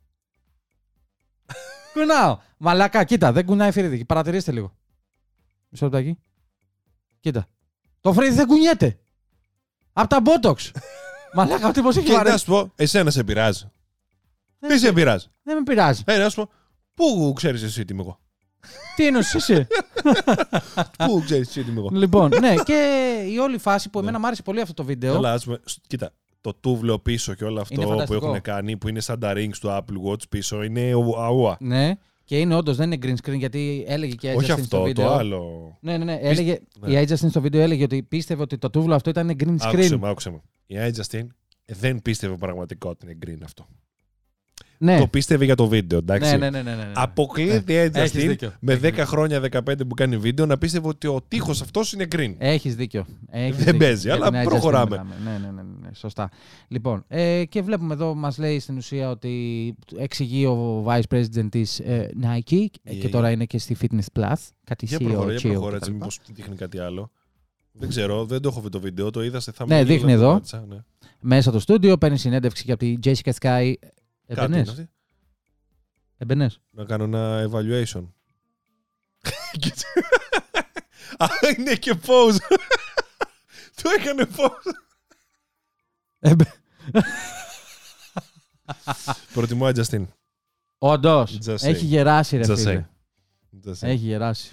Κουνάω. 1.95 2.39
Μαλάκα, 2.59 3.05
κοίτα, 3.05 3.33
δεν 3.33 3.45
κουνάει 3.47 3.71
φρύδι. 3.73 4.05
Παρατηρήστε 4.05 4.53
λίγο. 4.53 4.75
Μισό 5.69 5.85
λεπτάκι. 5.85 6.19
Κοίτα. 7.21 7.47
Το 8.01 8.13
φρύδι 8.13 8.35
δεν 8.35 8.47
κουνιέται. 8.47 8.99
Απ' 9.93 10.09
τα 10.09 10.23
Botox. 10.25 10.57
Μαλάκα, 11.37 11.69
ο 11.69 11.71
τύπος 11.71 11.97
έχει 11.97 12.07
Και 12.07 12.13
να 12.13 12.19
βαρέσει. 12.19 12.39
σου 12.39 12.45
πω, 12.51 12.73
εσένα 12.77 13.11
σε 13.11 13.25
πειράζει. 13.25 13.71
Δεν 14.59 14.71
Τι 14.71 14.79
σε 14.79 14.93
πειράζει. 14.93 15.27
Δεν 15.43 15.57
με 15.57 15.63
πειράζει. 15.63 16.03
Ε, 16.07 16.19
να 16.19 16.29
σου 16.29 16.37
πω, 16.37 16.51
πού 16.95 17.33
ξέρεις 17.37 17.63
εσύ 17.63 17.85
τι 17.85 17.93
είμαι 17.93 18.03
εγώ; 18.03 18.21
Τι 18.97 19.07
εννοείς 19.07 19.35
εσύ; 19.35 19.67
Πού 21.07 21.23
ξέρεις 21.25 21.49
εσύ 21.49 21.63
τι 21.65 21.71
είμαι 21.71 21.81
εγώ; 21.81 21.89
λοιπόν, 21.93 22.31
ναι, 22.41 22.55
και 22.69 23.11
η 23.31 23.39
όλη 23.39 23.59
φάση 23.59 23.91
που 23.91 23.99
εμένα 23.99 24.19
μου 24.19 24.27
άρεσε 24.27 24.43
πολύ 24.43 24.61
αυτό 24.61 24.75
το 24.75 24.85
βίντεο. 24.85 25.17
Αλλά 25.17 25.33
ας 25.33 25.45
πούμε, 25.45 25.61
σ- 25.65 25.79
κοίτα, 25.87 26.13
το 26.45 26.55
τούβλο 26.61 26.99
πίσω 26.99 27.35
και 27.35 27.45
όλο 27.45 27.53
Είναι 27.53 27.61
αυτό 27.61 27.81
που 27.81 27.89
φανταστικό. 27.89 28.27
έχουν 28.27 28.41
κάνει, 28.41 28.77
που 28.77 28.89
είναι 28.89 29.01
σαν 29.01 29.19
τα 29.21 29.33
rings 29.37 29.57
του 29.61 29.69
Apple 29.69 30.11
Watch 30.13 30.29
πίσω, 30.29 30.63
είναι 30.63 30.95
ο- 30.95 31.17
αούα. 31.23 31.57
Ναι, 31.61 31.93
και 32.25 32.39
είναι 32.41 32.55
όντως 32.55 32.77
δεν 32.77 32.93
είναι 32.93 32.99
green 33.07 33.29
screen 33.29 33.39
γιατί 33.39 33.85
έλεγε 33.87 34.15
και 34.15 34.31
η 34.31 34.35
Όχι 34.35 34.47
Aja 34.53 34.55
Stin 34.55 34.63
στο 34.65 34.77
αυτό, 34.77 34.83
βίντεο. 34.83 35.05
το 35.07 35.13
άλλο. 35.13 35.77
Ναι, 35.81 35.97
ναι, 35.99 36.05
ναι. 36.05 36.19
Έλεγε, 36.23 36.59
ναι. 36.81 36.93
Η 37.01 37.05
Aja 37.09 37.13
Stin 37.13 37.29
στο 37.31 37.41
βίντεο 37.41 37.61
έλεγε 37.61 37.83
ότι 37.85 38.03
πίστευε 38.03 38.43
ότι 38.43 38.59
το 38.59 38.71
τούβλο 38.71 38.95
αυτό 38.95 39.11
ήταν 39.11 39.31
green 39.31 39.57
Άκουσε 39.61 39.95
screen. 39.95 39.99
με, 39.99 40.09
άκουσε 40.09 40.31
με. 40.31 40.41
Η 40.67 40.75
Aya 40.79 40.91
Justin 41.01 41.27
δεν 41.67 42.03
πίστευε 42.03 42.35
πραγματικά 42.37 42.89
ότι 42.89 43.07
είναι 43.07 43.19
green 43.27 43.41
αυτό. 43.45 43.67
Ναι. 44.85 44.99
Το 44.99 45.07
πίστευε 45.07 45.45
για 45.45 45.55
το 45.55 45.67
βίντεο, 45.69 45.99
εντάξει. 45.99 46.31
ναι, 46.31 46.37
ναι, 46.37 46.51
ναι, 46.51 46.63
ναι, 46.63 46.71
ναι, 46.77 46.83
ναι. 46.85 46.93
Αποκλείεται 46.95 47.73
η 47.73 47.91
Aya 47.91 47.95
Έχεις 47.97 48.13
Justin 48.25 48.27
δίκιο. 48.29 48.53
με 48.61 48.81
10 48.83 48.93
χρόνια, 48.99 49.41
15 49.53 49.61
που 49.89 49.95
κάνει 49.95 50.17
βίντεο 50.17 50.47
να 50.47 50.59
πίστευε 50.59 50.89
ότι 50.89 51.07
ο 51.07 51.21
τείχος 51.29 51.61
αυτός 51.61 51.93
είναι 51.93 52.07
green. 52.17 52.35
Έχεις 52.39 52.75
δίκιο. 52.77 53.05
Έχεις 53.31 53.57
Δεν 53.57 53.65
δίκιο. 53.65 53.79
παίζει, 53.79 54.01
Για 54.07 54.15
αλλά 54.15 54.31
την 54.31 54.39
Aja 54.39 54.43
Stin 54.43 54.49
προχωράμε. 54.49 54.89
μιλάμε. 54.91 55.15
Ναι, 55.25 55.31
ναι, 55.31 55.39
ναι, 55.39 55.63
ναι, 55.63 55.63
ναι, 55.83 55.95
σωστά. 55.95 56.31
Λοιπόν, 56.69 57.05
ε, 57.09 57.45
και 57.49 57.63
βλέπουμε 57.63 57.95
εδώ, 57.95 58.15
μας 58.15 58.39
λέει 58.39 58.59
στην 58.61 58.77
ουσία 58.77 59.11
ότι 59.11 59.75
εξηγεί 59.99 60.47
ο 60.47 60.85
Vice 60.89 61.15
President 61.15 61.47
της 61.51 61.79
ε, 61.79 62.11
Nike 62.23 62.65
ε, 62.83 62.95
και 62.95 63.07
Yeah. 63.07 63.11
τώρα 63.11 63.31
είναι 63.31 63.45
και 63.45 63.59
στη 63.59 63.77
Fitness 63.81 64.21
Plus. 64.21 64.33
Κάτι 64.65 64.87
Για 64.87 64.99
CEO, 64.99 65.03
προχωρά, 65.05 65.33
για 65.33 65.51
CEO 65.51 65.53
προχωρά, 65.53 65.77
έτσι, 65.77 65.89
κτλ. 65.91 65.97
μήπως 65.99 66.21
δείχνει 66.33 66.57
κάτι 66.57 66.79
άλλο. 66.79 67.11
Δεν 67.73 67.89
ξέρω, 67.89 68.25
δεν 68.25 68.41
το 68.41 68.49
έχω 68.49 68.61
δει 68.61 68.69
το 68.69 68.81
βίντεο, 68.81 69.11
το 69.11 69.23
είδα 69.23 69.41
σε 69.41 69.53
thumbnail. 69.59 69.67
Ναι, 69.67 69.85
δείχνει 69.85 70.13
αλλά 70.13 70.21
το 70.21 70.25
εδώ. 70.27 70.33
πάτησα, 70.35 70.65
ναι. 70.69 70.77
Μέσα 71.21 71.51
στο 71.51 71.59
στούντιο 71.61 71.97
παίρνει 71.99 72.19
συνέντευξη 72.19 72.65
και 72.65 72.73
από 72.73 72.81
τη 72.85 72.95
Jessica 73.05 73.31
Sky. 73.41 73.73
Κάτι 74.27 74.41
Εμπενέ. 74.41 74.59
είναι 74.59 74.71
αυτή. 74.71 74.91
Εμπενές. 76.19 76.61
Να 76.71 76.85
κάνω 76.85 77.05
ένα 77.05 77.49
evaluation. 77.51 78.09
Κοίτσε. 79.59 79.87
Α, 81.17 81.27
είναι 81.57 81.75
και 81.75 81.95
pause. 82.07 82.37
Το 83.83 83.91
έκανε 83.99 84.27
pause. 84.37 84.73
Εμπε- 86.19 86.61
Προτιμώ 89.33 89.67
Justin. 89.67 90.05
Όντως. 90.79 91.39
Just 91.45 91.55
say. 91.59 91.63
Έχει 91.65 91.85
γεράσει, 91.85 92.37
ρε 92.37 92.43
Just 92.53 92.57
φίλε. 92.57 92.87
say. 93.63 93.67
Just 93.69 93.73
say. 93.75 93.89
Έχει 93.89 94.05
γεράσει. 94.05 94.53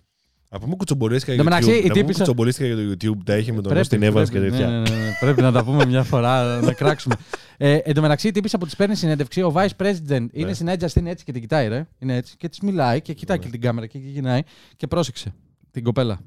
Να 0.53 0.59
πούμε 0.59 0.75
κουτσομπολίστηκα 0.75 1.31
Εν 1.31 1.37
για 1.41 1.49
τω 1.49 1.49
το 1.49 1.55
μεταξύ, 1.55 1.79
YouTube. 1.79 1.85
η 1.85 1.87
Να 1.87 1.93
πούμε 1.93 2.01
τύπησα- 2.03 2.17
κουτσομπολίστηκα 2.17 2.67
για 2.67 2.75
το 2.75 2.81
YouTube. 2.91 3.23
Τα 3.25 3.37
είχε 3.37 3.51
με 3.51 3.61
τον 3.61 3.77
Austin 3.77 4.11
Evans 4.13 4.29
και 4.29 4.39
ναι, 4.39 4.49
τέτοια. 4.49 4.67
ναι, 4.67 4.79
ναι, 4.79 4.95
ναι. 4.95 5.11
πρέπει 5.19 5.41
να 5.41 5.51
τα 5.51 5.63
πούμε 5.63 5.85
μια 5.85 6.03
φορά, 6.03 6.59
να 6.61 6.73
κράξουμε. 6.73 7.15
Ε, 7.57 7.73
εν 7.75 7.93
τω 7.93 8.01
μεταξύ, 8.01 8.27
η 8.27 8.31
τύπησα 8.31 8.57
που 8.57 8.65
τη 8.65 8.75
παίρνει 8.75 8.95
συνέντευξη, 8.95 9.41
ο 9.41 9.53
Vice 9.55 9.69
President 9.77 10.25
είναι 10.31 10.53
στην 10.53 10.67
Edge 10.69 10.79
Justin 10.85 11.05
έτσι 11.05 11.23
και 11.25 11.31
την 11.31 11.41
κοιτάει, 11.41 11.67
ρε. 11.67 11.87
Είναι 11.99 12.15
έτσι 12.15 12.37
και 12.37 12.49
της 12.49 12.59
μιλάει 12.59 13.01
και 13.01 13.13
κοιτάει 13.13 13.37
Ναι. 13.37 13.43
και 13.43 13.49
την 13.49 13.61
κάμερα 13.61 13.87
και 13.87 13.97
γυρνάει 13.97 14.41
και 14.75 14.87
πρόσεξε 14.87 15.33
την 15.71 15.83
κοπέλα. 15.83 16.19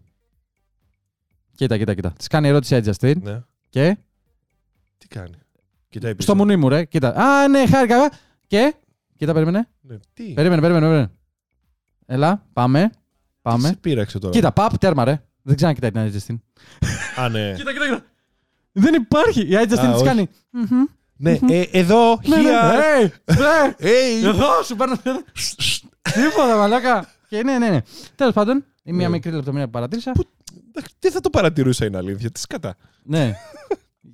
Κοίτα, 1.57 1.79
κοίτα, 1.79 1.95
κοίτα. 1.95 2.11
Της 2.17 2.27
κάνει 2.27 2.49
ερώτηση 2.49 2.81
Edge 2.85 2.91
Justin 2.93 3.15
Ναι. 3.23 3.43
και; 3.69 3.97
Τι 4.99 5.07
κάνει; 5.09 5.35
Κοιτάει 5.89 6.15
πίσω. 6.15 6.27
Στο 6.29 6.37
μουνί 6.37 6.57
μου, 6.57 6.69
ρε. 6.69 6.85
Κοίτα. 6.85 7.09
Α, 7.15 7.49
ναι, 7.49 7.67
χάρηκα. 7.67 8.11
Και; 8.47 8.75
Κοίτα, 9.17 9.33
περίμενε. 9.33 9.69
Ναι. 9.81 9.97
Τι; 10.15 10.23
Περίμενε, 10.33 10.61
περίμενε, 10.61 10.87
περίμενε. 10.87 11.11
Έλα, 12.07 12.47
πάμε. 12.53 12.91
Τι 13.44 13.50
Πάμε. 13.50 13.68
σε 13.68 13.76
πείραξε 13.76 14.18
τώρα; 14.18 14.33
Κοίτα, 14.33 14.52
παπ, 14.52 14.78
τέρμα, 14.78 15.04
ρε. 15.04 15.22
Δεν 15.42 15.57
ξανακοιτάει 15.57 15.90
την 15.90 16.00
Edge 16.00 16.14
Justin. 16.16 16.38
Α, 17.16 17.28
ναι. 17.28 17.52
Κοίτα, 17.57 17.72
κοίτα, 17.72 17.85
κοίτα. 17.85 18.04
Δεν 18.72 18.94
υπάρχει. 18.94 19.40
Η 19.40 19.48
Edge 19.52 19.57
Α, 19.57 19.61
Justin 19.62 19.66
της 19.92 19.94
όχι. 19.94 20.04
κάνει. 20.04 20.28
«Μμμ, 20.50 20.85
Ναι, 21.16 21.38
ε, 21.48 21.61
εδώ, 21.70 22.20
Ναι, 22.26 22.37
ναι, 22.37 22.50
here. 22.50 23.02
hey, 23.04 23.11
ναι. 23.37 23.74
Hey. 23.78 24.24
Εγώ 24.24 24.62
σου 24.64 24.76
παίρνω. 24.76 24.96
Τίποτα, 26.02 26.57
μαλάκα. 26.57 27.09
Και 27.28 27.42
ναι, 27.42 27.59
ναι, 27.59 27.68
ναι. 27.68 27.78
Τέλος 28.14 28.35
πάντων, 28.35 28.64
η 28.83 28.92
μία 28.92 29.07
Ναι. 29.09 29.14
μικρή 29.14 29.33
λεπτομέρεια 29.33 29.66
που 29.66 29.72
παρατήρησα. 29.72 30.12
Εντάξει, 30.68 30.94
Τι 30.98 31.11
θα 31.11 31.20
το 31.20 31.30
παρατηρούσα 31.30 31.85
είναι 31.85 31.96
αλήθεια, 31.96 32.30
τι 32.30 32.40
σκατά. 32.40 32.76
Ναι. 33.02 33.35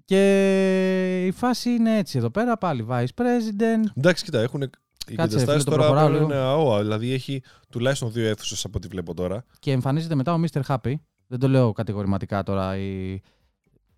Και 0.04 1.26
η 1.26 1.30
φάση 1.32 1.70
είναι 1.70 1.96
έτσι 1.98 2.18
εδώ 2.18 2.30
πέρα, 2.30 2.56
πάλι 2.58 2.86
vice 2.90 3.04
president. 3.22 3.84
Εντάξει, 3.96 4.24
κοίτα, 4.24 4.40
έχουν. 4.40 4.70
Οι 5.08 5.14
Κάτσε, 5.14 5.36
εγκαταστάσεις 5.36 5.62
φίλε, 5.62 5.64
το 5.64 5.70
τώρα 5.70 5.82
προχωράω 5.82 6.08
πλέον 6.08 6.22
λίγο. 6.22 6.34
είναι 6.34 6.48
ΑΟΑ. 6.48 6.80
Δηλαδή 6.80 7.12
έχει 7.12 7.42
τουλάχιστον 7.70 8.12
δύο 8.12 8.28
αίθουσες 8.28 8.64
από 8.64 8.74
ό,τι 8.76 8.88
βλέπω 8.88 9.14
τώρα. 9.14 9.44
Και 9.58 9.72
εμφανίζεται 9.72 10.14
μετά 10.14 10.34
ο 10.34 10.40
Mr. 10.52 10.60
Happy. 10.66 10.94
Δεν 11.26 11.38
το 11.38 11.48
λέω 11.48 11.72
κατηγορηματικά 11.72 12.42
τώρα. 12.42 12.76
Η... 12.76 13.20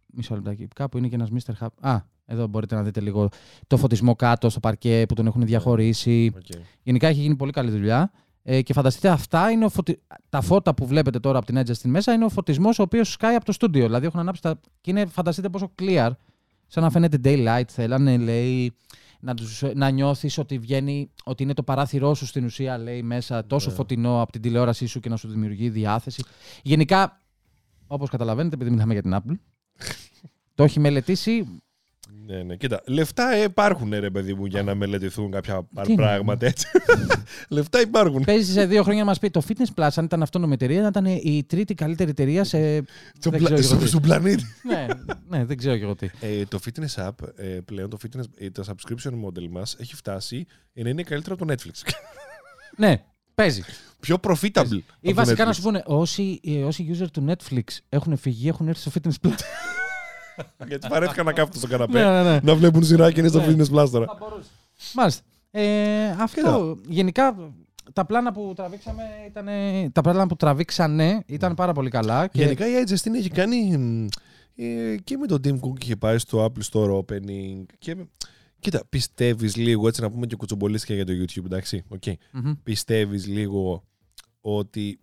Μισό 0.06 0.34
λεπτάκι. 0.34 0.68
Κάπου 0.74 0.98
είναι 0.98 1.08
και 1.08 1.14
ένας 1.14 1.28
Mr. 1.32 1.52
Happy. 1.60 1.68
Α, 1.80 2.00
εδώ 2.26 2.46
μπορείτε 2.46 2.74
να 2.74 2.82
δείτε 2.82 3.00
λίγο 3.00 3.28
το 3.66 3.76
φωτισμό 3.76 4.14
κάτω 4.16 4.50
στο 4.50 4.60
παρκέ 4.60 5.04
που 5.08 5.14
τον 5.14 5.26
έχουν 5.26 5.46
διαχωρίσει. 5.46 6.32
Okay. 6.34 6.60
Γενικά 6.82 7.08
έχει 7.08 7.20
γίνει 7.20 7.36
πολύ 7.36 7.52
καλή 7.52 7.70
δουλειά. 7.70 8.12
Ε, 8.42 8.62
και 8.62 8.72
φανταστείτε, 8.72 9.08
αυτά 9.08 9.50
είναι 9.50 9.64
ο 9.64 9.68
φωτι... 9.68 10.02
τα 10.28 10.40
φώτα 10.40 10.74
που 10.74 10.86
βλέπετε 10.86 11.20
τώρα 11.20 11.38
από 11.38 11.46
την 11.46 11.56
έντζα 11.56 11.74
στην 11.74 11.90
μέσα 11.90 12.12
είναι 12.12 12.24
ο 12.24 12.28
φωτισμός 12.28 12.78
ο 12.78 12.82
οποίος 12.82 13.12
σκάει 13.12 13.34
από 13.34 13.44
το 13.44 13.52
στούντιο. 13.52 13.84
Δηλαδή 13.84 14.06
έχουν 14.06 14.20
ανάψει 14.20 14.42
τα. 14.42 14.60
και 14.80 14.90
είναι, 14.90 15.06
φανταστείτε 15.06 15.48
πόσο 15.48 15.72
clear, 15.82 16.10
σαν 16.66 16.82
να 16.82 16.90
φαίνεται 16.90 17.18
daylight. 17.24 17.68
Θέλανε, 17.68 18.16
λέει, 18.16 18.74
να, 19.24 19.34
τους, 19.34 19.62
να 19.74 19.90
νιώθεις 19.90 20.38
ότι 20.38 20.58
βγαίνει, 20.58 21.10
ότι 21.24 21.42
είναι 21.42 21.54
το 21.54 21.62
παράθυρό 21.62 22.14
σου 22.14 22.26
στην 22.26 22.44
ουσία, 22.44 22.78
λέει 22.78 23.02
μέσα, 23.02 23.46
τόσο 23.46 23.68
Ναι. 23.70 23.74
φωτεινό 23.76 24.22
από 24.22 24.32
την 24.32 24.40
τηλεόρασή 24.40 24.86
σου 24.86 25.00
και 25.00 25.08
να 25.08 25.16
σου 25.16 25.28
δημιουργεί 25.28 25.68
διάθεση. 25.70 26.24
Γενικά, 26.62 27.20
όπως 27.86 28.10
καταλαβαίνετε, 28.10 28.54
επειδή 28.54 28.70
μιλάμε 28.70 28.92
για 28.92 29.02
την 29.02 29.14
Apple, 29.14 29.38
το 30.54 30.62
έχει 30.64 30.80
μελετήσει. 30.80 31.62
Ναι, 32.32 32.42
ναι. 32.42 32.56
Κοίτα, 32.56 32.82
λεφτά 32.86 33.42
υπάρχουν, 33.44 33.90
ρε 33.94 34.10
παιδί 34.10 34.34
μου, 34.34 34.46
για 34.46 34.62
να 34.62 34.74
μελετηθούν 34.74 35.30
κάποια 35.30 35.68
Τι 35.82 35.92
είναι; 35.92 36.02
πράγματα 36.02 36.46
έτσι. 36.46 36.66
λεφτά 37.48 37.80
υπάρχουν. 37.80 38.22
Παίζεις 38.24 38.52
σε 38.52 38.66
δύο 38.66 38.82
χρόνια 38.82 39.00
να 39.00 39.06
μας 39.08 39.18
πει 39.18 39.30
το 39.30 39.42
Fitness 39.48 39.80
Plus, 39.82 39.88
αν 39.94 40.04
ήταν 40.04 40.22
αυτόνομη 40.22 40.52
εταιρεία, 40.52 40.80
να 40.82 40.86
ήταν 40.86 41.04
η 41.06 41.44
τρίτη 41.48 41.74
καλύτερη 41.74 42.10
εταιρεία 42.10 42.44
σε. 42.44 42.58
Στο 43.18 43.30
δεν 43.30 43.38
πλα- 43.40 43.50
ξέρω 43.50 43.62
στο- 43.62 43.74
εγώ 43.74 43.82
τι. 43.82 43.88
Στον 43.88 44.02
πλανήτη. 44.02 44.44
ναι, 44.62 44.86
ναι, 45.28 45.44
δεν 45.44 45.56
ξέρω 45.56 45.76
και 45.76 45.82
εγώ 45.82 45.94
τι. 45.94 46.08
Ε, 46.20 46.44
το 46.44 46.58
fitness 46.64 47.06
app, 47.08 47.28
ε, 47.36 47.44
πλέον 47.44 47.90
το 47.90 47.96
fitness, 48.02 48.24
ε, 48.38 48.50
το 48.50 48.64
subscription 48.68 49.10
model 49.10 49.48
μας 49.50 49.76
έχει 49.80 49.94
φτάσει 49.94 50.46
να 50.72 50.88
είναι 50.88 51.02
καλύτερο 51.02 51.34
από 51.34 51.46
το 51.46 51.52
Netflix. 51.54 51.90
Ναι, 52.76 53.02
παίζει. 53.34 53.62
Πιο 54.00 54.16
profitable. 54.22 54.40
Ή 54.40 54.54
από 54.54 54.84
το 55.02 55.14
βασικά 55.14 55.42
Netflix. 55.44 55.46
να 55.46 55.52
σου 55.52 55.62
πούνε, 55.62 55.82
όσοι, 55.86 56.40
ε, 56.44 56.64
όσοι 56.64 56.90
user 56.98 57.06
του 57.12 57.24
Netflix 57.28 57.62
έχουν 57.88 58.16
φυγεί, 58.16 58.48
έχουν 58.48 58.68
έρθει 58.68 58.80
στο 58.80 58.90
Fitness 58.94 59.26
Plus. 59.28 59.34
Γιατί 60.68 60.88
παρέθηκα 60.88 61.22
να 61.22 61.32
κάθονται 61.32 61.58
στο 61.58 61.66
ναι, 61.66 61.72
καναπέ. 61.72 62.22
ναι, 62.22 62.30
ναι. 62.30 62.40
Να 62.42 62.54
βλέπουν 62.54 62.84
σειρά 62.84 63.12
και 63.12 63.20
είναι 63.20 63.28
στο 63.28 63.38
Ναι. 63.40 63.46
fitness 63.48 63.74
plus 63.82 63.88
τώρα. 63.90 64.06
Μάλιστα. 64.94 65.22
Ε, 65.50 66.08
αυτό. 66.10 66.76
Γενικά, 66.88 67.52
τα 67.92 68.04
πλάνα 68.06 68.32
που 68.32 68.52
τραβήξαμε 68.56 69.02
ήταν. 69.26 69.46
Τα 69.92 70.00
πλάνα 70.00 70.26
που 70.26 70.36
τραβήξανε 70.36 71.22
ήταν 71.26 71.54
πάρα 71.54 71.72
πολύ 71.72 71.90
καλά. 71.90 72.26
Και... 72.26 72.42
Γενικά 72.42 72.66
η 72.66 72.84
iJustine 72.86 73.14
έχει 73.14 73.30
κάνει 73.30 73.76
μ, 73.76 74.06
ε, 74.56 74.96
και 75.04 75.16
με 75.16 75.26
τον 75.26 75.40
Tim 75.44 75.54
Cook 75.54 75.82
είχε 75.82 75.96
πάει 75.96 76.18
στο 76.18 76.44
Apple 76.44 76.62
Store 76.72 76.98
Opening. 76.98 77.64
Και, 77.78 77.94
με- 77.94 78.08
κοίτα, 78.60 78.82
πιστεύεις 78.88 79.56
λίγο 79.56 79.88
έτσι 79.88 80.00
να 80.00 80.10
πούμε 80.10 80.26
και 80.26 80.36
κουτσομπολίστηκα 80.36 80.94
για 80.94 81.06
το 81.06 81.12
YouTube, 81.12 81.44
εντάξει. 81.44 81.84
Okay. 82.00 82.12
Μμμ. 82.32 82.52
Πιστεύεις 82.62 83.26
λίγο 83.26 83.82
ότι 84.40 84.98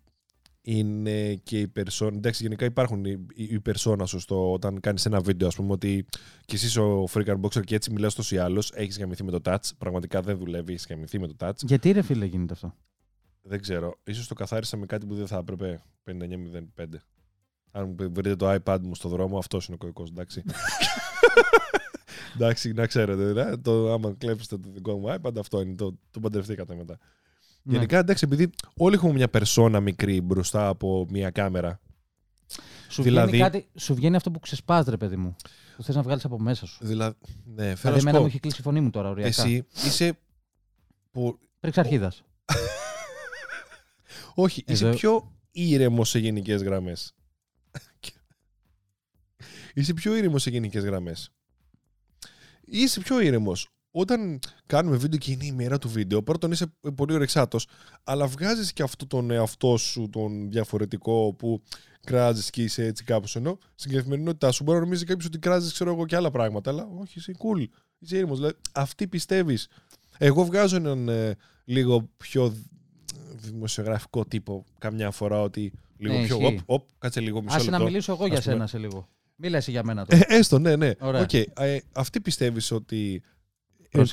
είναι 0.62 1.36
και 1.36 1.60
η 1.60 1.72
persona. 1.76 2.13
Εντάξει, 2.15 2.43
γενικά 2.43 2.65
υπάρχουν 2.65 3.06
οι, 3.06 3.26
οι, 3.34 3.43
οι 3.43 3.62
persona 3.65 4.02
σου 4.06 4.19
στο, 4.19 4.52
όταν 4.52 4.80
κάνεις 4.80 5.06
ένα 5.06 5.22
βίντεο, 5.22 5.48
ας 5.48 5.56
πούμε, 5.56 5.72
ότι 5.72 6.06
κι 6.45 6.56
εσύ 6.56 6.65
είσαι 6.65 6.82
ο 6.82 7.08
freak 7.13 7.36
unboxer 7.36 7.63
και 7.63 7.76
έτσι 7.76 7.91
μιλάς 7.91 8.15
τόσο 8.15 8.36
ή 8.36 8.38
άλλως. 8.38 8.72
Έχεις 8.74 9.00
γαμηθεί 9.00 9.24
με 9.24 9.32
το 9.32 9.39
touch. 9.43 9.69
Πραγματικά 9.78 10.22
δεν 10.22 10.38
δουλεύει, 10.38 10.72
έχεις 10.74 10.88
γαμηθεί 10.89 11.19
με 11.19 11.28
το 11.28 11.36
touch. 11.39 11.56
Γιατί 11.62 11.91
ρε 11.91 12.02
φίλε 12.02 12.26
γίνεται 12.26 12.54
αυτό; 12.54 12.74
Δεν 13.41 13.62
ξέρω. 13.62 14.00
Ίσως 14.04 14.28
το 14.28 14.34
καθάρισα 14.34 14.78
με 14.78 14.86
κάτι 14.86 15.06
που 15.06 15.15
δεν 15.15 15.28
θα 15.28 15.38
έπρεπε. 15.38 15.82
5905. 16.06 16.84
Αν 17.72 17.88
μου 17.88 17.95
βρείτε 18.12 18.36
το 18.36 18.60
iPad 18.63 18.80
μου 18.82 18.95
στο 18.95 19.10
δρόμο, 19.10 19.38
αυτός 19.38 19.65
είναι 19.67 19.76
ο 19.76 19.78
κωδικό, 19.78 20.04
εντάξει. 20.10 20.43
εντάξει, 22.36 22.74
να 22.74 22.86
ξέρετε. 22.86 23.34
Ναι, 23.34 23.58
το, 23.58 23.93
άμα 23.93 24.15
κλέψετε 24.17 24.58
το 24.58 24.69
δικό 24.74 24.98
μου 24.98 25.15
iPad, 25.22 25.38
αυτό 25.39 25.62
είναι. 25.62 25.76
Το, 25.76 26.00
το 26.12 26.19
παντρευτήκατε 26.19 26.76
μετά. 26.76 26.98
Ναι. 27.63 27.74
Γενικά, 27.74 27.98
εντάξει, 27.98 28.26
επειδή 28.26 28.50
όλοι 28.78 28.95
έχουμε 28.95 29.13
μια 29.13 29.30
περσόνα 29.30 29.80
μικρή 29.80 30.22
μπροστά 30.22 30.67
από 30.67 31.06
μια 31.10 31.30
κάμερα. 31.30 31.80
Σου, 32.89 33.02
δηλαδή- 33.04 33.32
βγαίνει 33.32 33.43
κάτι, 33.50 33.67
σου 33.80 33.95
βγαίνει 33.95 34.15
αυτό 34.15 34.32
που 34.32 34.39
ξεσπάς 34.39 34.86
ρε 34.86 34.98
παιδί 34.98 35.15
μου. 35.15 35.36
Που 35.76 35.84
θες 35.84 35.95
να 35.95 36.02
βγάλεις 36.02 36.26
από 36.26 36.39
μέσα 36.39 36.65
σου. 36.65 36.86
Δηλαδή, 36.86 37.15
ναι, 37.45 37.63
θέλω 37.63 37.76
Δηλαδή, 37.76 37.84
να 37.84 37.91
σου 37.91 37.98
εμένα 38.00 38.17
μου 38.17 38.24
πω, 38.24 38.30
έχει 38.30 38.39
κλείσει 38.39 38.58
η 38.60 38.63
φωνή 38.63 38.82
μου 38.82 38.89
τώρα, 38.89 39.10
οριακά. 39.10 39.28
εσύ 39.28 39.65
είσαι. 39.86 40.17
Που, 41.12 41.39
Πριν 41.60 41.72
ξαρχίδα. 41.72 42.13
όχι, 44.36 44.63
είσαι 44.67 44.86
Εδώ- 44.88 44.95
πιο 44.98 45.32
ήρεμος 45.52 46.10
σε 46.10 46.19
γενικές 46.19 46.62
γραμμές. 46.63 47.13
είσαι 49.74 49.93
πιο 49.93 50.15
ήρεμος 50.15 50.41
σε 50.41 50.50
γενικές 50.50 50.84
γραμμές. 50.84 51.32
Είσαι 52.65 53.00
πιο 53.00 53.19
ήρεμος. 53.19 53.69
Όταν 53.91 54.39
κάνουμε 54.65 54.97
βίντεο 54.97 55.19
και 55.19 55.32
είναι 55.32 55.45
η 55.45 55.52
μέρα 55.52 55.78
του 55.78 55.89
βίντεο, 55.89 56.23
πρώτον 56.23 56.52
είσαι 56.52 56.65
πολύ 56.95 57.13
ωρεξάτος, 57.13 57.67
αλλά 58.04 58.28
βγάζεις 58.28 58.73
και 58.73 58.84
αυτό 58.84 59.08
τον 59.08 59.32
εαυτό 59.32 59.78
σου, 59.78 60.10
τον 60.12 60.52
διαφορετικό 60.52 61.34
που 61.38 61.62
κράζεις 62.06 62.49
και 62.49 62.63
είσαι 62.63 62.86
έτσι 62.86 63.04
κάπως. 63.04 63.36
Ενώ 63.36 63.58
στην 63.75 63.91
καθημερινότητά 63.91 64.52
σου 64.52 64.63
μπορεί 64.63 64.78
να 64.78 64.84
νομίζεις 64.84 65.06
κάποιος 65.06 65.25
ότι 65.25 65.39
κράζεις, 65.39 65.73
ξέρω 65.73 65.91
εγώ, 65.93 66.06
και 66.06 66.15
άλλα 66.15 66.32
πράγματα. 66.32 66.69
Αλλά 66.71 66.88
όχι, 66.99 67.19
είσαι 67.19 67.32
cool. 67.38 67.65
Είσαι 67.99 68.15
ήρεμος. 68.17 68.38
Δηλαδή, 68.38 68.56
αυτή 68.73 69.08
πιστεύεις. 69.08 69.67
Εγώ 70.17 70.45
βγάζω 70.45 70.75
έναν 70.75 71.10
ε, 71.10 71.36
λίγο 71.65 72.10
πιο 72.17 72.56
δημοσιογραφικό 73.36 74.25
τύπο 74.25 74.65
καμιά 74.78 75.12
φορά 75.12 75.41
ότι 75.41 75.71
λίγο 75.97 76.13
Ναι, 76.17 76.25
πιο. 76.25 76.38
ισχύει. 76.38 76.56
Οπ, 76.56 76.60
οπ, 76.65 76.88
κάτσε 76.97 77.19
λίγο 77.19 77.41
μισό 77.41 77.56
Άσε 77.56 77.65
να 77.65 77.71
λεπτό. 77.71 77.86
μιλήσω 77.86 78.12
εγώ 78.12 78.25
για 78.28 78.38
ας 78.38 78.43
πούμε. 78.43 78.54
σένα 78.56 78.67
σε 78.67 78.78
λίγο. 78.78 79.08
Μίλα 79.36 79.58
εσύ 79.58 79.71
για 79.71 79.84
μένα 79.84 80.02
Ε, 80.02 80.06
τώρα. 80.06 80.23
έστω, 80.28 80.60
ναι, 80.60 80.75
ναι. 80.75 80.91
Ωραία. 80.99 81.21
Οκ. 81.21 81.34
Ε, 81.34 81.47
αυτή 81.93 82.21
πιστεύεις 82.21 82.71
ότι 82.71 83.21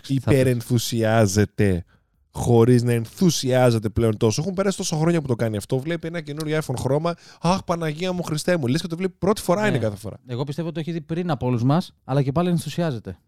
υπερενθουσιάζεται 0.08 1.84
χωρίς 2.30 2.82
να 2.82 2.92
ενθουσιάζεται 2.92 3.88
πλέον 3.88 4.16
τόσο. 4.16 4.42
Έχουν 4.42 4.54
περάσει 4.54 4.76
τόσο 4.76 4.96
χρόνια 4.96 5.20
που 5.20 5.26
το 5.26 5.34
κάνει 5.34 5.56
αυτό. 5.56 5.78
Βλέπει 5.78 6.06
ένα 6.06 6.20
καινούριο 6.20 6.58
iPhone 6.58 6.74
χρώμα. 6.78 7.14
Αχ, 7.40 7.64
Παναγία 7.64 8.12
μου, 8.12 8.22
Χριστέ 8.22 8.56
μου. 8.56 8.66
Λες 8.66 8.80
και 8.80 8.86
το 8.86 8.96
βλέπει 8.96 9.14
πρώτη 9.18 9.40
φορά 9.40 9.62
Ναι. 9.62 9.68
είναι 9.68 9.78
κάθε 9.78 9.96
φορά. 9.96 10.16
Εγώ 10.26 10.44
πιστεύω 10.44 10.66
ότι 10.68 10.74
το 10.76 10.80
έχει 10.88 10.92
δει 10.98 11.00
πριν 11.04 11.30
από 11.30 11.46
όλους 11.46 11.62
μας, 11.62 11.94
αλλά 12.04 12.22
και 12.22 12.32
πάλι 12.32 12.48
ενθουσιάζεται. 12.48 13.18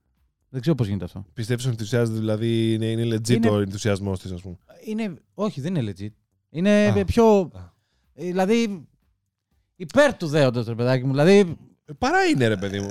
Δεν 0.49 0.61
ξέρω 0.61 0.77
πώς 0.77 0.87
γίνεται 0.87 1.05
αυτό. 1.05 1.25
Πιστεύεις 1.33 1.65
ότι 1.65 1.73
ενθουσιάζεται, 1.73 2.19
δηλαδή 2.19 2.73
είναι, 2.75 2.87
είναι 2.87 3.17
legit 3.17 3.29
Είναι- 3.29 3.49
ο 3.51 3.61
ενθουσιασμός 3.61 4.21
της, 4.21 4.31
ας 4.33 4.41
πούμε. 4.41 4.57
Είναι... 4.87 5.15
Όχι, 5.35 5.61
δεν 5.61 5.75
είναι 5.75 5.93
legit. 5.99 6.09
Είναι 6.51 6.87
Α. 7.01 7.05
πιο. 7.05 7.25
Α. 7.55 7.61
ε, 8.15 8.25
Δηλαδή. 8.25 8.87
Υπέρ 9.77 10.15
του 10.17 10.27
δέοντος, 10.27 10.67
ρε 10.67 10.75
παιδάκι 10.75 11.05
μου. 11.05 11.11
Δηλαδή. 11.11 11.39
Ε, 11.85 11.93
Παρά 11.99 12.25
είναι, 12.25 12.47
ρε 12.49 12.57
παιδί 12.57 12.81
μου. 12.81 12.91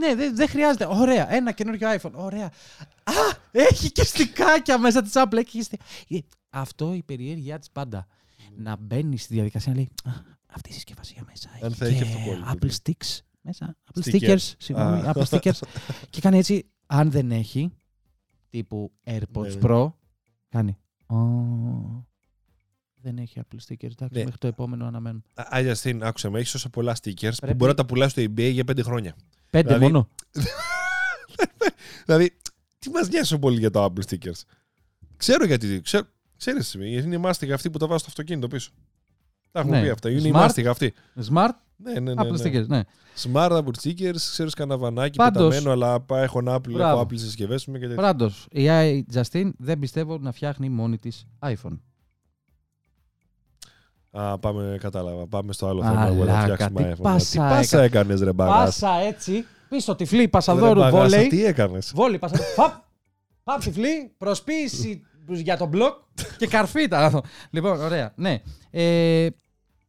Ναι, 0.00 0.14
δεν 0.14 0.36
δεν 0.36 0.48
χρειάζεται. 0.48 0.86
Ωραία, 0.90 1.32
ένα 1.32 1.52
καινούριο 1.52 1.88
iPhone. 2.00 2.12
Ωραία. 2.14 2.46
Α, 3.04 3.12
έχει 3.52 3.92
και 3.92 4.04
στικάκια 4.04 4.78
μέσα 4.78 5.02
της 5.02 5.12
Apple. 5.14 5.36
Έχει 5.36 5.50
και 5.58 5.62
στικα- 5.62 5.84
Ε, 6.08 6.18
Αυτό 6.50 6.92
η 6.94 7.02
περιέργειά 7.02 7.58
της 7.58 7.70
πάντα. 7.70 8.06
Να 8.56 8.76
μπαίνει 8.76 9.16
στη 9.16 9.34
διαδικασία 9.34 9.72
να 9.72 9.78
λέει 9.78 9.90
«Α, 10.04 10.10
Αυτή 10.46 10.70
η 10.70 10.72
συσκευασία 10.72 11.22
μέσα 11.26 11.48
Αν 11.52 11.58
έχει 11.62 11.74
θα 11.74 11.88
και 11.88 11.94
έχει 11.94 12.02
αυτοκόλλητο. 12.02 12.46
Apple 12.52 12.70
Sticks 12.82 13.18
μέσα. 13.40 13.76
Apple 13.94 14.02
Stickers. 14.10 14.20
Stickers. 14.28 14.52
Συγγνώμη, 14.58 14.98
Α. 15.00 15.12
Apple 15.14 15.24
Stickers. 15.38 15.60
και 16.10 16.20
κάνει 16.20 16.38
έτσι, 16.38 16.70
αν 16.86 17.10
δεν 17.10 17.30
έχει, 17.30 17.72
τύπου 18.50 18.92
AirPods 19.04 19.40
Ναι, 19.40 19.48
ναι. 19.48 19.60
Pro, 19.62 19.92
κάνει. 20.48 20.76
«Ω, 21.06 21.16
δεν 23.02 23.18
έχει 23.18 23.40
Apple 23.40 23.56
Stickers. 23.68 23.82
Εντάξει, 23.90 24.08
Ναι. 24.18 24.24
μέχρι 24.24 24.38
το 24.38 24.46
επόμενο 24.46 24.86
αναμένω. 24.86 25.20
Άγια 25.34 25.74
στην, 25.74 26.02
άκουσε 26.04 26.28
με, 26.28 26.38
έχεις 26.38 26.50
τόσα 26.52 26.68
πολλά 26.68 26.96
stickers 27.02 27.30
που 27.30 27.36
Πρέπει- 27.40 27.56
μπορεί 27.56 27.70
να 27.70 27.76
τα 27.76 27.86
πουλάς 27.86 28.10
στο 28.10 28.22
eBay 28.22 28.50
για 28.52 28.64
πέντε 28.64 28.82
χρόνια. 28.82 29.14
Πέντε 29.50 29.66
Δηλαδή, 29.74 29.84
μόνο. 29.92 30.08
Δηλαδή, 32.06 32.36
τι 32.78 32.90
μας 32.90 33.08
νοιάζει 33.08 33.28
τόσο 33.28 33.38
πολύ 33.38 33.58
για 33.58 33.70
τα 33.70 33.88
Apple 33.92 34.02
stickers; 34.10 34.40
Ξέρω 35.16 35.44
γιατί. 35.44 35.80
Ξέρω, 35.80 36.04
ξέρεις, 36.36 36.74
είναι 36.74 37.14
η 37.14 37.18
μάστιγα 37.18 37.54
αυτή 37.54 37.70
που 37.70 37.78
τα 37.78 37.86
βάζει 37.86 37.98
στο 38.00 38.08
αυτοκίνητο 38.10 38.48
πίσω. 38.48 38.70
Τα 39.52 39.60
έχουμε 39.60 39.76
Ναι. 39.76 39.82
πει 39.84 39.90
αυτά. 39.90 40.10
Είναι 40.10 40.20
η 40.28 40.30
Smart. 40.30 40.34
μάστιγα 40.34 40.70
αυτή. 40.70 40.92
Smart 41.32 41.48
Ναι, 41.76 41.92
ναι, 41.92 42.14
ναι. 42.14 42.22
Apple 42.22 42.40
ναι. 42.42 42.50
Stickers, 42.60 42.66
ναι. 42.66 42.80
Smart 43.22 43.50
Apple 43.50 43.72
stickers, 43.82 44.16
ξέρω 44.16 44.50
καναβανάκι 44.50 45.16
Πάντως- 45.16 45.48
πεταμένο, 45.54 45.70
αλλά 45.72 46.00
πά- 46.00 46.22
έχω 46.22 46.38
ένα 46.38 46.54
Apple, 46.56 46.70
Μπράβο. 46.70 47.00
έχω 47.00 47.06
Apple 47.10 47.18
συσκευές 47.18 47.66
μου 47.66 47.74
και 47.74 47.80
τέτοια. 47.86 48.02
Πάντως, 48.02 48.46
η 48.50 48.66
AI 48.68 49.00
Justin 49.14 49.50
δεν 49.58 49.78
πιστεύω 49.78 50.18
να 50.18 50.32
φτιάχνει 50.32 50.68
μόνη 50.68 50.98
της 50.98 51.26
iPhone. 51.38 51.78
Α, 54.10 54.38
πάμε, 54.38 54.76
κατάλαβα. 54.80 55.26
Πάμε 55.26 55.52
στο 55.52 55.66
άλλο 55.68 55.82
θέμα. 55.82 56.06
Εγώ 56.06 56.24
να 56.24 56.32
Μαλάκα, 56.32 56.54
φτιάξουμε 56.54 56.82
τι 56.82 56.88
iPhone. 56.98 57.02
πάσα 57.02 57.30
Τι 57.30 57.38
πάσα 57.38 57.82
έκα- 57.82 57.98
έκανες, 58.00 58.20
ρε 58.20 58.32
μπαγάς; 58.32 58.78
Πάσα 58.78 58.94
έτσι, 58.94 59.44
πίσω 59.68 59.94
τυφλή, 59.94 60.28
πασαδόρου, 60.28 60.80
βόλεϊ. 60.90 61.26
Τι 61.26 61.44
έκανες; 61.44 61.92
Βόλεϊ, 61.94 62.18
πασαδόρου. 62.18 62.48
Φαπ! 62.50 62.72
Φαπ 63.44 63.60
τυφλή, 63.60 64.14
προσποίηση 64.18 65.02
για 65.28 65.56
τον 65.56 65.68
μπλοκ 65.68 65.94
και 66.38 66.46
καρφίτα. 66.46 67.04
αυτό. 67.04 67.20
λοιπόν, 67.50 67.80
ωραία. 67.80 68.12
Ναι. 68.16 68.42
Ε, 68.70 69.26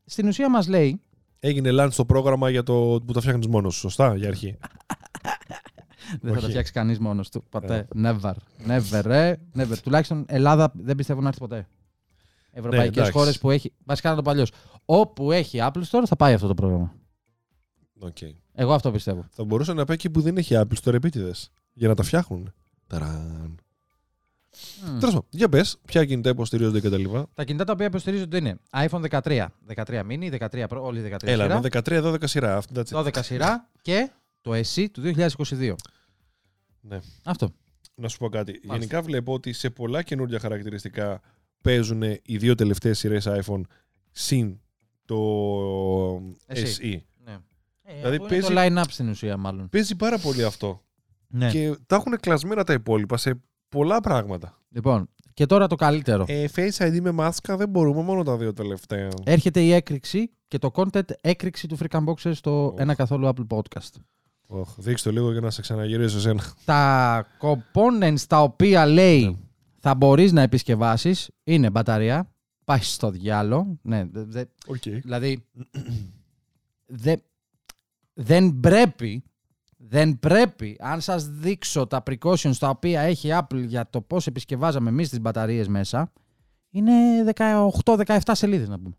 στην 0.06 0.28
ουσία 0.28 0.50
μας 0.50 0.68
λέει. 0.68 1.02
Έγινε 1.40 1.70
launch 1.74 1.92
το 1.96 2.06
πρόγραμμα 2.06 2.50
για 2.50 2.64
το 2.64 2.74
που 3.06 3.14
τα 3.14 3.20
φτιάχνεις 3.20 3.48
μόνος 3.48 3.74
σου, 3.74 3.80
σωστά, 3.80 4.16
για 4.16 4.28
αρχή. 4.28 4.58
Δεν 6.22 6.34
θα 6.34 6.34
τα 6.34 6.38
Όχι. 6.38 6.50
φτιάξει 6.50 6.72
κανείς 6.72 7.00
μόνος 7.00 7.30
του. 7.30 7.44
Ποτέ. 7.50 7.88
Never. 8.04 8.32
Never, 8.68 9.06
ε. 9.06 9.34
Never. 9.58 9.78
Τουλάχιστον 9.84 10.26
Ελλάδα 10.28 10.72
δεν 10.76 10.96
πιστεύω 10.96 11.22
να 11.22 11.28
έρθει 11.28 11.40
ποτέ. 11.40 11.68
Ευρωπαϊκές 12.52 12.96
Ναι, 12.96 13.02
εντάξει. 13.02 13.12
χώρες 13.12 13.40
που 13.40 13.52
έχει. 13.52 13.74
Βασικά 13.86 14.10
να 14.10 14.16
το 14.16 14.22
παλιός. 14.22 14.52
Όπου 14.86 15.32
έχει 15.32 15.60
Apple 15.62 15.84
Store 15.90 16.04
θα 16.06 16.16
πάει 16.16 16.34
αυτό 16.34 16.48
το 16.48 16.54
πρόγραμμα. 16.54 16.96
Οκ. 18.00 18.18
Εγώ 18.54 18.74
αυτό 18.74 18.92
πιστεύω. 18.92 19.26
Θα 19.32 19.44
μπορούσε 19.44 19.74
να 19.74 19.86
πάει 19.86 19.96
εκεί 19.96 20.10
που 20.10 20.22
δεν 20.22 20.38
έχει 20.38 20.56
Apple 20.58 20.78
Store 20.84 20.94
επίτηδες. 20.94 21.52
Για 21.74 21.88
να 21.88 21.96
τα 21.96 22.04
φτιάχνουν. 22.04 22.54
Ταραν. 22.88 23.60
Μμ. 24.82 25.00
Τέλος 25.00 25.14
πάντων, 25.14 25.26
για 25.30 25.50
πες, 25.50 25.78
ποια 25.86 26.06
κινητά 26.06 26.30
υποστηρίζονται 26.30 26.80
και 26.80 26.90
τα 26.90 26.98
λοιπά. 26.98 27.28
Τα 27.34 27.44
κινητά 27.44 27.64
τα 27.64 27.72
οποία 27.72 27.86
υποστηρίζονται 27.86 28.38
είναι 28.38 28.58
iPhone 28.72 29.02
13, 29.10 29.48
13 29.76 30.04
mini, 30.10 30.38
13 30.50 30.68
Pro, 30.68 30.82
όλοι 30.82 31.02
13 31.02 31.28
Έλα, 31.28 31.44
σειρά, 31.44 31.60
με 31.62 31.70
13-12 31.72 32.16
σειρά. 32.24 32.58
Αυτό, 32.58 32.82
that's 32.82 32.96
it. 32.96 33.06
12 33.06 33.24
σειρά 33.24 33.70
και 33.82 34.12
το 34.42 34.52
SE 34.54 34.86
του 34.92 35.02
2022. 35.02 35.76
Ναι. 36.82 37.00
Αυτό. 37.24 37.54
Να 37.96 38.08
σου 38.08 38.18
πω 38.18 38.30
κάτι. 38.30 38.60
Γενικά 38.64 39.02
βλέπω 39.02 39.34
ότι 39.34 39.54
σε 39.54 39.70
πολλά 39.70 40.02
καινούργια 40.02 40.40
χαρακτηριστικά 40.40 41.22
παίζουν 41.62 42.02
οι 42.02 42.38
δύο 42.38 42.56
τελευταίες 42.56 43.00
σειρές 43.00 43.28
iPhone 43.30 43.62
συν 44.12 44.60
το 45.06 45.17
Εσύ. 46.45 47.04
SE. 47.04 47.21
Ναι. 47.26 47.38
Ε, 47.84 47.93
Δηλαδή 47.97 48.15
αυτό 48.15 48.28
παίζει- 48.28 48.50
είναι 48.50 48.69
το 48.76 48.82
line-up 48.82 48.86
στην 48.89 49.10
ουσία 49.10 49.38
μάλλον. 49.38 49.69
Παίζει 49.69 49.95
πάρα 49.95 50.17
πολύ 50.17 50.43
αυτό. 50.43 50.82
Ναι. 51.28 51.50
Και 51.52 51.76
τα 51.88 51.95
έχουν 51.95 52.15
κλασμένα 52.19 52.63
τα 52.63 52.74
υπόλοιπα 52.74 53.17
σε 53.17 53.41
πολλά 53.69 54.00
πράγματα. 54.02 54.58
Λοιπόν, 54.69 55.10
και 55.34 55.45
τώρα 55.45 55.67
το 55.67 55.76
καλύτερο. 55.76 56.26
Ε, 56.28 56.45
Face 56.56 56.78
ID 56.78 57.00
με 57.02 57.12
μάσκα 57.12 57.58
δεν 57.58 57.69
μπορούμε, 57.69 58.02
μόνο 58.02 58.24
τα 58.24 58.38
δύο 58.38 58.54
τελευταία. 58.54 59.10
Έρχεται 59.24 59.62
η 59.62 59.71
έκρηξη 59.74 60.32
και 60.47 60.58
το 60.58 60.71
content 60.74 61.10
έκρηξη 61.21 61.67
του 61.67 61.78
Freak 61.78 62.00
Unboxer 62.00 62.32
στο 62.34 62.65
Οχ. 62.65 62.74
ένα 62.80 62.95
καθόλου 62.95 63.28
Apple 63.28 63.56
Podcast. 63.58 64.00
Oh, 64.54 64.62
δείξτε 64.78 65.10
το 65.10 65.15
λίγο 65.15 65.32
για 65.32 65.41
να 65.41 65.50
σε 65.52 65.62
ξαναγυρίσω 65.62 66.17
εσένα. 66.17 66.43
Τα 66.65 67.26
components 67.41 68.19
τα 68.28 68.41
οποία 68.41 68.86
λέει 68.86 69.26
Ναι. 69.26 69.36
Θα 69.84 69.96
μπορείς 69.96 70.32
να 70.32 70.41
επισκευάσεις 70.41 71.30
είναι 71.44 71.70
μπαταρία, 71.70 72.32
πάει 72.63 72.80
στο 72.82 73.10
διάλο. 73.12 73.80
Ναι, 73.82 74.06
δε- 74.12 74.24
δε- 74.24 74.46
Okay. 74.67 75.00
δηλαδή 75.02 75.46
δε- 76.86 77.15
δεν 78.13 78.60
πρέπει 78.60 79.24
δεν 79.84 80.20
πρέπει, 80.20 80.78
αν 80.80 81.02
σας 81.02 81.28
δείξω 81.30 81.88
τα 81.88 82.04
precautions 82.10 82.56
τα 82.60 82.70
οποία 82.70 83.02
έχει 83.02 83.28
η 83.28 83.32
Apple 83.34 83.63
για 83.65 83.89
το 83.89 84.02
πώς 84.02 84.28
επισκευάζαμε 84.28 84.89
εμείς 84.89 85.10
τις 85.10 85.22
μπαταρίες 85.22 85.67
μέσα, 85.67 86.12
είναι 86.70 86.91
18-17 87.24 88.20
σελίδες 88.32 88.67
να 88.67 88.80
πούμε. 88.80 88.96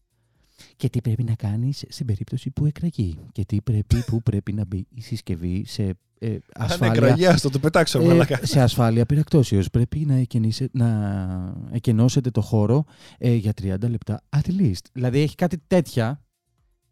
Και 0.77 0.89
τι 0.89 1.01
πρέπει 1.01 1.25
να 1.25 1.35
κάνεις 1.35 1.85
στην 1.89 2.07
περίπτωση 2.07 2.51
που 2.51 2.67
εκραγεί. 2.67 3.19
Και 3.33 3.45
τι 3.45 3.61
πρέπει, 3.61 4.03
που 4.07 4.23
πρέπει 4.23 4.53
να 4.53 4.65
μπει 4.65 4.87
η 4.95 5.01
συσκευή 5.01 5.65
σε 5.67 5.97
ε, 6.19 6.39
Αν 6.55 6.67
ασφάλεια 6.67 6.95
εκραγιά, 6.95 7.39
το 7.53 7.59
πετάξω, 7.59 8.01
ε, 8.01 8.07
μαλακά. 8.07 8.41
σε 8.43 8.61
ασφάλεια 8.61 9.07
πυρακτώσεως 9.07 9.71
πρέπει 9.71 9.99
να, 9.99 10.15
εκενήσε, 10.15 10.69
να 10.73 11.55
εκενώσετε 11.71 12.31
το 12.31 12.41
χώρο 12.41 12.85
ε, 13.19 13.35
για 13.35 13.53
30 13.63 13.77
λεπτά 13.89 14.23
at 14.37 14.61
least. 14.61 14.85
Δηλαδή 14.93 15.21
έχει 15.21 15.35
κάτι 15.35 15.59
τέτοια 15.67 16.23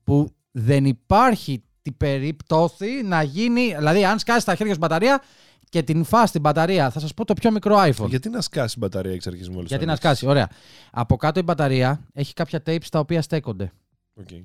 που 0.04 0.28
δεν 0.50 0.84
υπάρχει 0.84 1.62
την 1.90 1.96
περίπτωση 1.96 3.02
να 3.04 3.22
γίνει... 3.22 3.74
Δηλαδή 3.76 4.04
αν 4.04 4.18
σκάσει 4.18 4.46
τα 4.46 4.54
χέρια 4.54 4.72
σου 4.72 4.78
μπαταρία 4.78 5.22
και 5.68 5.82
την 5.82 6.04
φας 6.04 6.30
την 6.30 6.40
μπαταρία, 6.40 6.90
θα 6.90 7.00
σας 7.00 7.14
πω 7.14 7.24
το 7.24 7.34
πιο 7.34 7.50
μικρό 7.50 7.76
iPhone. 7.78 8.08
Γιατί 8.08 8.28
να 8.28 8.40
σκάσει 8.40 8.74
η 8.76 8.80
μπαταρία 8.80 9.12
εξ 9.12 9.26
αρχής 9.26 9.48
μόλις. 9.48 9.68
Γιατί 9.68 9.86
να 9.86 9.96
σκάσει, 9.96 10.26
ωραία. 10.26 10.48
Από 10.90 11.16
κάτω 11.16 11.40
η 11.40 11.42
μπαταρία 11.42 12.00
έχει 12.12 12.32
κάποια 12.32 12.62
tapes 12.66 12.86
τα 12.90 12.98
οποία 12.98 13.22
στέκονται. 13.22 13.72
Okay. 14.20 14.44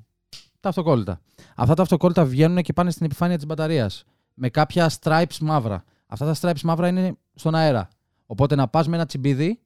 Τα 0.59 0.69
αυτοκόλλητα. 0.69 1.21
Αυτά 1.55 1.73
τα 1.73 1.81
αυτοκόλλητα 1.81 2.25
βγαίνουν 2.25 2.61
και 2.61 2.73
πάνε 2.73 2.91
στην 2.91 3.05
επιφάνεια 3.05 3.35
της 3.35 3.45
μπαταρίας. 3.45 4.03
Με 4.33 4.49
κάποια 4.49 4.91
stripes 5.01 5.37
μαύρα. 5.41 5.83
Αυτά 6.07 6.25
τα 6.25 6.35
stripes 6.41 6.61
μαύρα 6.61 6.87
είναι 6.87 7.17
στον 7.35 7.55
αέρα. 7.55 7.87
Οπότε 8.25 8.55
να 8.55 8.67
πας 8.67 8.87
με 8.87 8.95
ένα 8.95 9.05
τσιμπίδι 9.05 9.59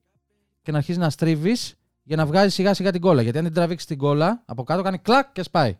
και 0.62 0.70
να 0.70 0.76
αρχίσεις 0.78 1.00
να 1.00 1.10
στρίβεις 1.10 1.74
για 2.02 2.16
να 2.16 2.26
βγάζεις 2.26 2.54
σιγά 2.54 2.74
σιγά 2.74 2.90
την 2.90 3.00
κόλλα. 3.00 3.22
Γιατί 3.22 3.38
αν 3.38 3.44
την 3.44 3.54
τραβήξεις 3.54 3.88
την 3.88 3.98
κόλλα, 3.98 4.42
από 4.46 4.62
κάτω 4.62 4.82
κάνει 4.82 4.98
κλακ 4.98 5.32
και 5.32 5.42
σπάει. 5.42 5.78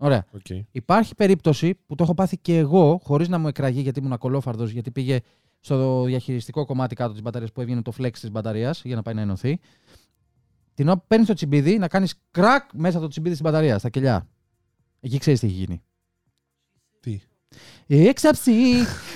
Ναι. 0.00 0.06
Ωραία. 0.06 0.24
Okay. 0.42 0.60
Υπάρχει 0.70 1.14
περίπτωση 1.14 1.74
που 1.86 1.94
το 1.94 2.02
έχω 2.04 2.14
πάθει 2.14 2.38
και 2.38 2.56
εγώ, 2.56 3.00
χωρίς 3.02 3.28
να 3.28 3.38
μου 3.38 3.48
εκραγεί 3.48 3.80
γιατί 3.80 3.98
ήμουν 3.98 4.12
ακολόφαρδος, 4.12 4.70
γιατί 4.70 4.90
πήγε 4.90 5.20
στο 5.60 6.04
διαχειριστικό 6.04 6.64
κομμάτι 6.64 6.94
κάτω 6.94 7.12
της 7.12 7.22
μπαταρίας 7.22 7.52
που 7.52 7.60
έβγαινε 7.60 7.82
το 7.82 7.92
flex 7.98 8.12
της 8.12 8.30
μπαταρίας 8.30 8.82
για 8.84 8.96
να 8.96 9.02
πάει 9.02 9.14
να 9.14 9.20
ενωθεί. 9.20 9.60
Την 10.74 10.88
ώρα 10.88 10.98
που 10.98 11.04
παίρνεις 11.06 11.26
το 11.26 11.34
τσιμπίδι, 11.34 11.78
να 11.78 11.88
κάνεις 11.88 12.14
κρακ 12.30 12.70
μέσα 12.74 12.96
από 12.96 13.04
το 13.04 13.10
τσιμπίδι 13.10 13.34
στην 13.34 13.46
μπαταρίας, 13.46 13.80
στα 13.80 13.88
κελιά. 13.88 14.28
Εκεί 15.00 15.18
ξέρεις 15.18 15.40
τι 15.40 15.46
έχει 15.46 15.54
γίνει. 15.54 15.82
Τι; 17.00 17.20
Η 17.86 18.06
έξαψη, 18.06 18.52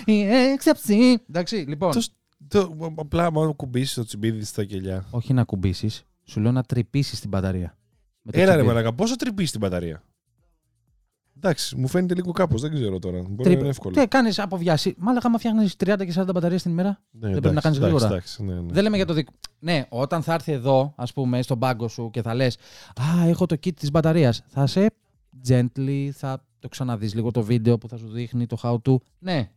η 0.04 0.20
έξαψη. 0.30 1.22
Εντάξει, 1.28 1.56
λοιπόν. 1.56 1.92
Τος, 1.92 2.10
το, 2.48 2.92
απλά 2.96 3.32
μόνο 3.32 3.54
κουμπίσεις 3.54 3.94
το 3.94 4.04
τσιμπίδι 4.04 4.44
στα 4.44 4.64
κελιά. 4.64 5.06
Όχι 5.10 5.32
να 5.32 5.44
κουμπίσεις, 5.44 6.04
σου 6.24 6.40
λέω 6.40 6.52
να 6.52 6.62
τρυπήσεις 6.62 7.20
την 7.20 7.28
μπαταρία. 7.28 7.78
Με 8.22 8.32
το 8.32 8.38
Έλα 8.38 8.46
ρε 8.46 8.52
τσιμπίδι. 8.52 8.74
μαλακά, 8.74 8.94
πόσο 8.94 9.16
τρυπήσεις 9.16 9.50
την 9.50 9.60
μπαταρία; 9.60 10.02
Εντάξει, 11.36 11.76
μου 11.76 11.88
φαίνεται 11.88 12.14
λίγο 12.14 12.32
κάπως, 12.32 12.60
δεν 12.60 12.74
ξέρω 12.74 12.98
τώρα. 12.98 13.16
Μπορεί 13.18 13.30
να 13.36 13.42
Τρυπ- 13.42 13.60
είναι 13.60 13.68
εύκολο. 13.68 13.94
Τι 14.00 14.06
κάνεις 14.08 14.38
αποβιάσει. 14.38 14.94
Μάλακα, 14.98 15.26
άμα 15.26 15.38
φτιάχνεις 15.38 15.76
30 15.84 16.04
και 16.04 16.12
40 16.12 16.32
μπαταρίες 16.34 16.62
την 16.62 16.70
ημέρα. 16.70 17.00
Ναι, 17.10 17.30
πρέπει 17.30 17.54
να 17.54 17.60
κάνεις 17.60 17.78
εντάξει, 17.78 17.80
γρήγορα. 17.80 18.06
εντάξει, 18.06 18.42
ναι, 18.44 18.54
ναι. 18.54 18.72
Δεν 18.72 18.82
λέμε 18.82 18.96
για 18.96 19.06
το 19.06 19.12
δικό. 19.12 19.32
Ναι, 19.58 19.84
όταν 19.88 20.22
θα 20.22 20.34
έρθει 20.34 20.52
εδώ, 20.52 20.92
ας 20.96 21.12
πούμε, 21.12 21.42
στον 21.42 21.58
πάγκο 21.58 21.88
σου 21.88 22.10
και 22.12 22.22
θα 22.22 22.34
λες: 22.34 22.56
Α, 23.00 23.28
έχω 23.28 23.46
το 23.46 23.54
kit 23.64 23.74
της 23.74 23.90
μπαταρίας. 23.90 24.42
Θα 24.46 24.66
σε 24.66 24.90
gently, 25.48 26.08
θα 26.12 26.44
το 26.58 26.68
ξαναδείς 26.68 27.14
λίγο 27.14 27.30
το 27.30 27.42
βίντεο 27.42 27.78
που 27.78 27.88
θα 27.88 27.96
σου 27.96 28.08
δείχνει 28.08 28.46
το 28.46 28.56
how 28.62 28.76
to. 28.90 28.96
Ναι. 29.18 29.48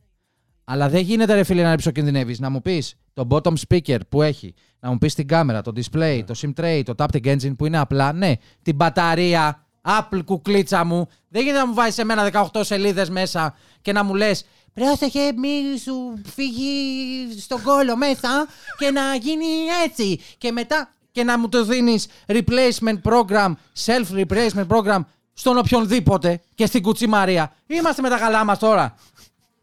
Αλλά 0.63 0.89
δεν 0.89 1.01
γίνεται, 1.01 1.33
ρε 1.33 1.43
φίλε, 1.43 1.63
να 1.63 1.71
υψοκινδυνεύει. 1.71 2.35
Να 2.39 2.49
μου 2.49 2.61
πεις 2.61 2.95
το 3.13 3.27
bottom 3.29 3.53
speaker 3.67 3.99
που 4.09 4.21
έχει, 4.21 4.53
να 4.79 4.89
μου 4.89 4.97
πεις 4.97 5.13
την 5.13 5.27
κάμερα, 5.27 5.61
το 5.61 5.71
display, 5.75 6.21
το 6.25 6.33
sim 6.37 6.53
tray, 6.61 6.81
το 6.85 6.93
taptic 6.97 7.25
engine 7.25 7.55
που 7.57 7.65
είναι 7.65 7.77
απλά. 7.77 8.13
Ναι, 8.13 8.33
την 8.61 8.75
μπαταρία, 8.75 9.66
Apple 9.87 10.19
κουκλίτσα 10.25 10.83
μου. 10.83 11.07
Δεν 11.29 11.41
γίνεται 11.41 11.59
να 11.59 11.67
μου 11.67 11.73
βάζεις 11.73 11.97
εμένα 11.97 12.49
18 12.53 12.61
σελίδες 12.63 13.09
μέσα 13.09 13.55
και 13.81 13.91
να 13.91 14.03
μου 14.03 14.15
λες. 14.15 14.45
Πρόσεχε, 14.73 15.33
μη 15.35 15.77
σου 15.83 16.21
φύγει 16.25 17.39
στον 17.39 17.61
κόλο 17.61 17.95
μέσα 17.95 18.47
και 18.77 18.91
να 18.91 19.15
γίνει 19.15 19.45
έτσι. 19.85 20.19
Και 20.37 20.51
μετά 20.51 20.89
και 21.11 21.23
να 21.23 21.39
μου 21.39 21.49
το 21.49 21.63
δίνεις 21.63 22.07
replacement 22.27 23.01
program, 23.03 23.51
self-replacement 23.85 24.67
program 24.67 24.99
στον 25.33 25.57
οποιονδήποτε 25.57 26.41
και 26.55 26.65
στην 26.65 26.81
κουτσιμαρία. 26.81 27.53
Είμαστε 27.67 28.01
με 28.01 28.09
τα 28.09 28.17
καλά 28.17 28.45
μας 28.45 28.59
τώρα. 28.59 28.95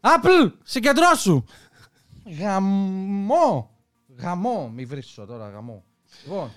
Apple, 0.01 0.51
συγκεντρώσου. 0.63 1.43
Γαμό. 2.39 3.69
Γαμό. 4.17 4.71
Μη 4.75 4.85
βρίσκω 4.85 5.25
τώρα, 5.25 5.49
γαμό. 5.49 5.83
Λοιπόν, 6.23 6.51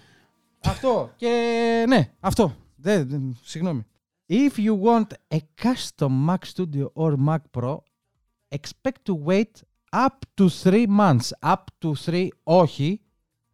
αυτό 0.65 1.13
και 1.17 1.29
ναι, 1.89 2.11
αυτό. 2.21 2.57
Δεν, 2.81 3.09
δεν- 3.09 3.37
συγγνώμη. 3.43 3.83
If 4.31 4.51
you 4.57 4.81
want 4.83 5.07
a 5.35 5.39
custom 5.63 6.27
Mac 6.29 6.39
Studio 6.55 6.87
or 6.93 7.15
Mac 7.27 7.39
Pro, 7.59 7.79
expect 8.55 9.01
to 9.07 9.15
wait 9.27 9.51
up 9.93 10.19
to 10.35 10.49
three 10.63 10.87
months. 10.99 11.31
Up 11.43 11.65
to 11.83 11.93
three, 12.05 12.29
όχι, 12.43 13.01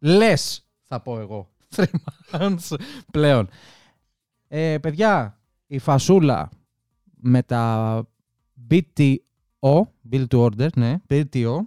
less 0.03 0.57
θα 0.83 1.01
πω 1.01 1.19
εγώ. 1.19 1.49
Three 1.75 1.85
months 2.31 2.77
πλέον. 3.11 3.49
Ε, 4.47 4.77
παιδιά, 4.81 5.39
η 5.67 5.79
φασούλα 5.79 6.49
με 7.15 7.43
τα 7.43 8.03
BTO, 8.69 9.81
Build 10.11 10.27
to 10.27 10.45
Order, 10.49 10.69
ναι, 10.75 10.95
BTO, 11.09 11.57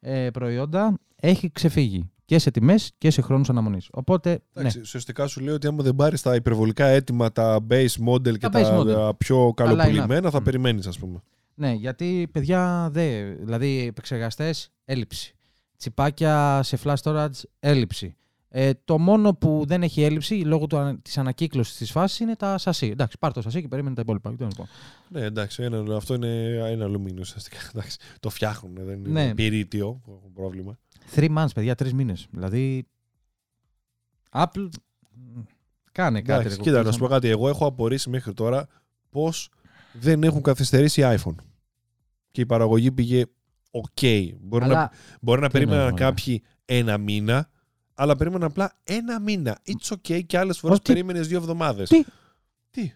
ε, 0.00 0.30
προϊόντα 0.30 0.98
έχει 1.16 1.50
ξεφύγει 1.50 2.10
και 2.32 2.38
σε 2.38 2.50
τιμές 2.50 2.92
και 2.98 3.10
σε 3.10 3.22
χρόνους 3.22 3.50
αναμονής. 3.50 3.88
Οπότε, 3.92 4.30
ναι. 4.30 4.38
Εντάξει, 4.54 4.80
ουσιαστικά 4.80 5.26
σου 5.26 5.40
λέει 5.40 5.54
ότι 5.54 5.66
άμα 5.66 5.82
δεν 5.82 5.94
πάρεις 5.94 6.22
τα 6.22 6.34
υπερβολικά 6.34 6.86
έτοιμα, 6.86 7.32
τα 7.32 7.66
base 7.70 8.08
model 8.08 8.32
και 8.38 8.38
Τα 8.38 8.48
τα, 8.48 8.60
base 8.60 8.80
model. 8.80 8.92
τα 8.92 9.14
πιο 9.18 9.52
καλοπουλημένα, 9.56 10.30
θα 10.30 10.40
Μμ. 10.40 10.44
περιμένεις, 10.44 10.86
ας 10.86 10.98
πούμε. 10.98 11.22
Ναι, 11.54 11.72
γιατί 11.72 12.28
παιδιά 12.32 12.88
δε. 12.92 13.22
Δηλαδή, 13.22 13.86
επεξεργαστές, 13.86 14.70
έλλειψη. 14.84 15.34
Τσιπάκια 15.76 16.60
σε 16.62 16.78
flash 16.84 16.94
storage, 17.02 17.40
έλλειψη. 17.60 18.16
Ε, 18.54 18.70
το 18.84 18.98
μόνο 18.98 19.34
που 19.34 19.64
δεν 19.66 19.82
έχει 19.82 20.02
έλλειψη 20.02 20.34
λόγω 20.34 20.66
του, 20.66 20.98
της 21.02 21.18
ανακύκλωσης 21.18 21.76
της 21.76 21.90
φάσης 21.90 22.18
είναι 22.20 22.36
τα 22.36 22.58
σασί. 22.58 22.86
Εντάξει, 22.86 23.16
πάρ' 23.18 23.32
το 23.32 23.42
σασί 23.42 23.60
και 23.60 23.68
περίμενε 23.68 23.94
τα 23.94 24.00
υπόλοιπα. 24.00 24.34
Τι 24.34 24.42
να 24.42 24.48
πω. 24.48 24.68
Ναι, 25.08 25.20
εντάξει, 25.20 25.62
ένα, 25.62 25.96
αυτό 25.96 26.14
είναι 26.14 26.54
ένα 26.70 26.84
αλουμίνιο 26.84 27.20
ουσιαστικά. 27.20 27.56
Εντάξει, 27.74 27.98
το 28.20 28.30
φτιάχνουν, 28.30 28.74
δεν 28.78 29.04
είναι 29.04 29.24
Ναι. 29.24 29.34
πυρίτιο 29.34 30.00
που 30.04 30.14
έχουν 30.18 30.32
πρόβλημα. 30.32 30.78
Three 31.14 31.36
months, 31.38 31.48
παιδιά, 31.54 31.74
τρεις 31.74 31.92
μήνες. 31.94 32.26
Δηλαδή, 32.30 32.86
Apple, 34.30 34.68
μ, 35.10 35.40
κάνε 35.92 36.22
κάτι. 36.22 36.32
Εντάξει, 36.40 36.56
ρε, 36.56 36.62
κοίτα, 36.62 36.70
να 36.70 36.76
κολλήσα. 36.78 36.92
σου 36.92 36.98
πω 36.98 37.06
κάτι. 37.06 37.28
Εγώ 37.28 37.48
έχω 37.48 37.66
απορρίσει 37.66 38.10
μέχρι 38.10 38.32
τώρα 38.34 38.66
πώς 39.10 39.48
δεν 39.92 40.22
έχουν 40.22 40.42
καθυστερήσει 40.42 41.02
iPhone. 41.04 41.34
Και 42.30 42.40
η 42.40 42.46
παραγωγή 42.46 42.92
πήγε 42.92 43.24
OK. 43.70 44.28
Μπορεί 44.40 44.66
να, 44.66 44.70
Αλλά, 44.74 44.90
μπορεί 45.20 45.40
να 45.40 45.48
τι 45.48 45.56
εννοείς, 45.58 45.70
περίμεναν 45.70 45.90
μωρέ. 45.90 46.04
κάποιοι 46.04 46.42
ένα 46.64 46.98
μήνα, 46.98 47.50
αλλά 48.02 48.16
περίμεναν 48.16 48.48
απλά 48.48 48.72
ένα 48.84 49.20
μήνα. 49.20 49.58
It's 49.66 49.94
OK 49.96 50.24
και 50.26 50.38
άλλες 50.38 50.58
φορές 50.58 50.76
Ότι- 50.76 50.92
περίμενες 50.92 51.28
δύο 51.28 51.38
εβδομάδες. 51.38 51.88
Τι; 51.88 52.04
Τι, 52.70 52.92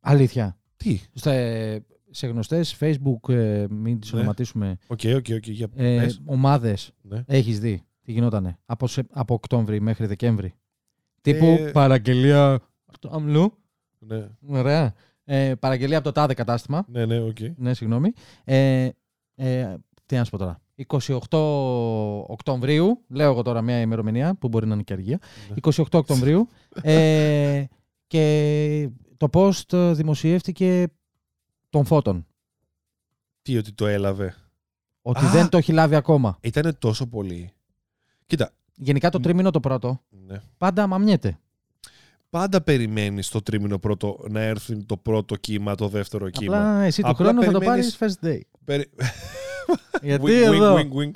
αλήθεια. 0.00 0.58
τι; 0.76 1.00
Στο, 1.14 1.30
ε, 1.30 1.84
σε 2.10 2.26
γνωστές 2.26 2.76
Facebook, 2.80 3.28
ε, 3.28 3.66
μην 3.70 4.00
τις 4.00 4.12
Ναι. 4.12 4.18
ονοματίσουμε, 4.18 4.76
Οκ, 4.86 5.00
οκ, 5.16 5.26
οκ. 5.34 5.46
Για 5.48 5.68
ε, 5.74 5.96
πες. 5.98 6.20
ομάδες 6.24 6.92
Ναι. 7.02 7.22
έχεις 7.26 7.60
δει 7.60 7.82
τι 8.02 8.12
γινότανε 8.12 8.58
από, 8.66 8.86
σε, 8.86 9.02
από 9.10 9.34
Οκτώβρη 9.34 9.80
μέχρι 9.80 10.06
Δεκέμβρη. 10.06 10.54
Τύπου 11.20 11.44
Ε, 11.44 11.70
παραγγελία. 11.70 12.60
του 13.00 13.10
Αμλού. 13.12 13.58
Ναι, 13.98 14.28
Ωραία. 14.46 14.94
Ε, 15.24 15.54
παραγγελία 15.54 15.96
από 15.96 16.06
το 16.06 16.12
τάδε 16.12 16.34
κατάστημα. 16.34 16.84
ναι, 16.88 17.06
ναι, 17.06 17.20
οκ. 17.20 17.36
Ναι, 17.56 17.74
συγγνώμη. 17.74 18.12
Ε, 18.44 18.88
ε, 19.34 19.74
τι 20.06 20.16
να 20.16 20.24
σου 20.24 20.30
πω 20.30 20.38
τώρα. 20.38 20.60
28 20.86 21.18
Οκτωβρίου, 22.26 23.00
λέω 23.08 23.30
εγώ 23.30 23.42
τώρα 23.42 23.62
μια 23.62 23.80
ημερομηνία 23.80 24.34
που 24.34 24.48
μπορεί 24.48 24.66
να 24.66 24.74
είναι 24.74 24.82
και 24.82 24.92
αργία. 24.92 25.18
Ναι. 25.48 25.54
28 25.76 25.84
Οκτωβρίου. 25.92 26.48
ε, 26.82 27.64
και 28.06 28.88
το 29.16 29.28
post 29.32 29.72
ε, 29.72 29.92
δημοσιεύτηκε 29.92 30.86
των 31.70 31.84
φώτων. 31.84 32.26
Τι, 33.42 33.56
ότι 33.56 33.72
το 33.72 33.86
έλαβε; 33.86 34.34
Ότι 35.02 35.24
Α! 35.24 35.28
δεν 35.30 35.48
το 35.48 35.56
έχει 35.56 35.72
λάβει 35.72 35.94
ακόμα. 35.94 36.38
Ήταν 36.40 36.76
τόσο 36.78 37.06
πολύ. 37.06 37.50
Κοίτα, 38.26 38.50
Γενικά 38.76 39.10
το 39.10 39.20
τρίμηνο 39.20 39.50
το 39.50 39.60
πρώτο 39.60 40.00
ναι. 40.26 40.40
πάντα 40.58 40.86
μαμιέται. 40.86 41.38
πάντα 42.30 42.60
περιμένεις 42.62 43.28
το 43.28 43.42
τρίμηνο 43.42 43.78
πρώτο 43.78 44.24
να 44.28 44.40
έρθει 44.40 44.84
το 44.84 44.96
πρώτο 44.96 45.36
κύμα, 45.36 45.74
το 45.74 45.88
δεύτερο 45.88 46.30
κύμα. 46.30 46.56
Απλά 46.56 46.82
εσύ 46.82 47.02
του 47.02 47.08
Απλά 47.08 47.26
χρόνου 47.28 47.42
θα 47.42 47.52
το 47.52 47.58
πάρεις 47.60 47.96
περιμένεις- 47.96 48.18
first 48.22 48.26
day. 48.26 48.40
Περι... 48.64 48.90
Γιατί 50.02 50.24
wink, 50.26 50.52
εδώ; 50.54 50.74
wink, 50.76 50.78
wink, 50.78 50.92
wink. 51.02 51.10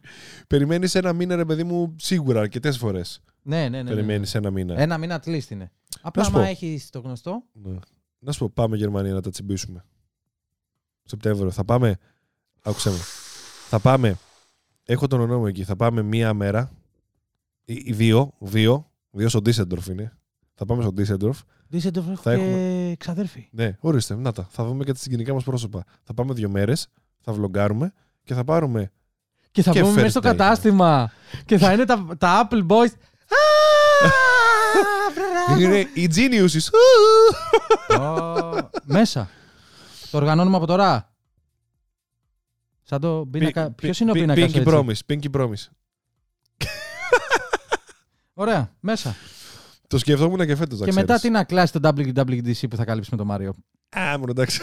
Περιμένεις 0.46 0.94
ένα 0.94 1.12
μήνα, 1.12 1.36
ρε 1.36 1.44
παιδί 1.44 1.64
μου, 1.64 1.94
σίγουρα 1.98 2.40
αρκετές 2.40 2.78
φορές. 2.78 3.22
Ναι, 3.42 3.56
ναι, 3.56 3.68
ναι. 3.68 3.82
ναι. 3.82 3.88
Περιμένεις 3.90 4.34
ένα 4.34 4.50
μήνα. 4.50 4.78
Ένα 4.78 4.98
μήνα 4.98 5.22
at 5.24 5.28
least 5.28 5.50
είναι. 5.50 5.70
Απλά 6.00 6.24
σου 6.24 6.30
άμα 6.30 6.38
πω. 6.40 6.48
έχεις 6.48 6.90
το 6.90 7.00
γνωστό. 7.00 7.42
Ναι. 7.52 7.76
Να 8.18 8.32
σου 8.32 8.38
πω, 8.38 8.50
πάμε 8.54 8.76
Γερμανία 8.76 9.12
να 9.12 9.20
τα 9.20 9.30
τσιμπήσουμε. 9.30 9.84
Σεπτέμβριο. 11.02 11.50
Θα 11.50 11.64
πάμε. 11.64 11.96
Άκουσε 12.62 12.90
με. 12.90 12.96
Θα 13.68 13.78
πάμε. 13.78 14.16
Έχω 14.84 15.06
τον 15.06 15.20
ονόμο 15.20 15.44
εκεί. 15.48 15.64
Θα 15.64 15.76
πάμε 15.76 16.02
μία 16.02 16.34
μέρα. 16.34 16.70
Ή, 17.64 17.82
ή 17.84 17.92
δύο. 17.92 18.32
Δύο. 18.38 18.90
Δύο 19.10 19.28
στο 19.28 19.40
Ντίσεντορφ 19.40 19.86
είναι. 19.86 20.12
Θα 20.54 20.64
πάμε 20.66 20.82
στο 20.82 20.92
Ντίσεντορφ. 20.92 21.40
Δίσεντορφ 21.68 22.08
έχω 22.08 22.22
Θα 22.22 22.36
και 22.36 22.42
έχουμε- 22.42 22.94
ξαδέρφη. 22.98 23.48
Ναι, 23.50 23.76
ορίστε. 23.80 24.14
Να 24.14 24.32
τα. 24.32 24.48
Θα 24.50 24.64
δούμε 24.64 24.84
και 24.84 24.92
τα 24.92 24.98
συγκινικά 24.98 25.34
μας 25.34 25.44
πρόσωπα. 25.44 25.84
Θα 26.02 26.14
πάμε 26.14 26.32
δύο 26.32 26.48
μέρες. 26.48 26.88
Θα 27.20 27.32
βλογκάρουμε 27.32 27.92
και 28.24 28.34
θα 28.34 28.44
πάρουμε. 28.44 28.92
Και 29.50 29.62
θα 29.62 29.70
Και 29.70 29.80
πούμε 29.80 29.92
μέσα 29.92 30.06
first 30.06 30.10
στο 30.10 30.20
day. 30.20 30.22
κατάστημα. 30.22 31.12
και 31.44 31.58
θα 31.58 31.72
είναι 31.72 31.84
τα, 31.84 32.06
τα 32.18 32.48
Apple 32.50 32.66
Boys. 32.66 32.90
Α, 35.48 35.58
Είναι 35.58 35.78
οι 35.94 36.10
geniuses. 36.14 36.68
Ω, 38.00 38.68
Μέσα. 38.84 39.28
Το 40.10 40.16
οργανώνουμε 40.16 40.56
από 40.56 40.66
τώρα. 40.66 41.12
Σαν 42.82 43.00
το 43.00 43.28
πίνακα. 43.30 43.70
Ποιος 43.70 44.00
είναι 44.00 44.10
ο 44.10 44.14
πίνακας. 44.14 44.52
Pinky 44.54 44.64
Promise. 44.66 44.98
Pinky 45.06 45.30
Promise. 45.36 45.66
Ωραία, 48.34 48.72
μέσα. 48.80 49.16
Το 49.86 49.98
σκεφτόμουν 49.98 50.46
και 50.46 50.56
φέτος. 50.56 50.80
και 50.80 50.92
μετά 50.92 51.18
τι 51.20 51.30
να 51.30 51.44
κλάσει 51.44 51.72
το 51.72 51.90
WWDC 51.96 52.68
που 52.70 52.76
θα 52.76 52.84
καλύψει 52.84 53.08
με 53.12 53.16
το 53.16 53.24
Μάριο. 53.24 53.54
Α, 53.98 54.18
μόνο 54.18 54.30
εντάξει. 54.30 54.60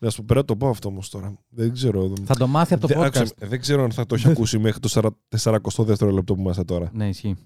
Να 0.00 0.10
σου 0.10 0.16
πω, 0.16 0.24
πρέπει 0.26 0.40
να 0.40 0.44
το 0.44 0.56
πω 0.56 0.68
αυτό 0.68 0.88
όμως 0.88 1.10
τώρα. 1.10 1.34
Δεν 1.48 1.72
ξέρω. 1.72 2.12
Θα 2.24 2.34
το 2.36 2.46
μάθει 2.46 2.74
από 2.74 2.82
το 2.88 2.94
Δεν, 2.94 3.02
άκουσε 3.02 3.22
podcast. 3.22 3.32
με, 3.40 3.46
δεν 3.46 3.60
ξέρω 3.60 3.82
αν 3.84 3.90
θα 3.92 4.06
το 4.06 4.14
έχει 4.14 4.28
ακούσει 4.32 4.58
μέχρι 4.58 4.80
το 4.80 4.88
40 4.92 5.08
42ο 5.80 6.12
λεπτό 6.12 6.34
που 6.34 6.40
είμαστε 6.40 6.64
τώρα. 6.64 6.90
Ναι, 6.92 7.08
ισχύει. 7.08 7.36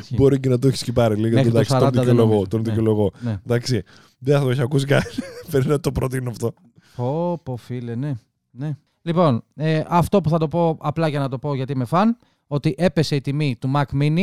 Ισχύει. 0.00 0.14
Μπορεί 0.16 0.40
και 0.40 0.48
να 0.48 0.58
το 0.58 0.68
έχει 0.68 0.76
σκυπάρει 0.76 1.14
λίγο. 1.16 1.34
Μέχρι 1.34 1.50
το 1.50 1.58
Εντάξει, 1.58 1.74
40 1.76 1.78
τον 1.80 1.90
δεν 1.90 2.00
δικαιολογώ. 2.00 2.26
νομίζω. 2.28 2.46
Τον 2.48 2.60
Ναι. 2.60 2.68
δικαιολογώ. 2.68 3.10
Ναι. 3.20 3.40
Εντάξει. 3.46 3.82
Δεν 4.18 4.38
θα 4.38 4.44
το 4.44 4.50
έχει 4.50 4.60
ακούσει 4.60 4.86
κανένα. 4.86 5.10
Πρέπει 5.50 5.66
να 5.68 5.80
το 5.80 5.92
προτείνω 5.92 6.30
αυτό. 6.30 6.52
Πω, 6.96 7.40
πω, 7.42 7.56
φίλε, 7.56 7.94
ναι. 7.94 8.14
ναι. 8.50 8.76
Λοιπόν, 9.02 9.42
ε, 9.54 9.82
αυτό 9.88 10.20
που 10.20 10.28
θα 10.28 10.38
το 10.38 10.48
πω 10.48 10.76
απλά 10.80 11.08
για 11.08 11.18
να 11.18 11.28
το 11.28 11.38
πω 11.38 11.54
γιατί 11.54 11.72
είμαι 11.72 11.84
φαν, 11.84 12.16
ότι 12.46 12.74
έπεσε 12.78 13.16
η 13.16 13.20
τιμή 13.20 13.56
του 13.60 13.70
Mac 13.74 13.84
Mini, 14.02 14.20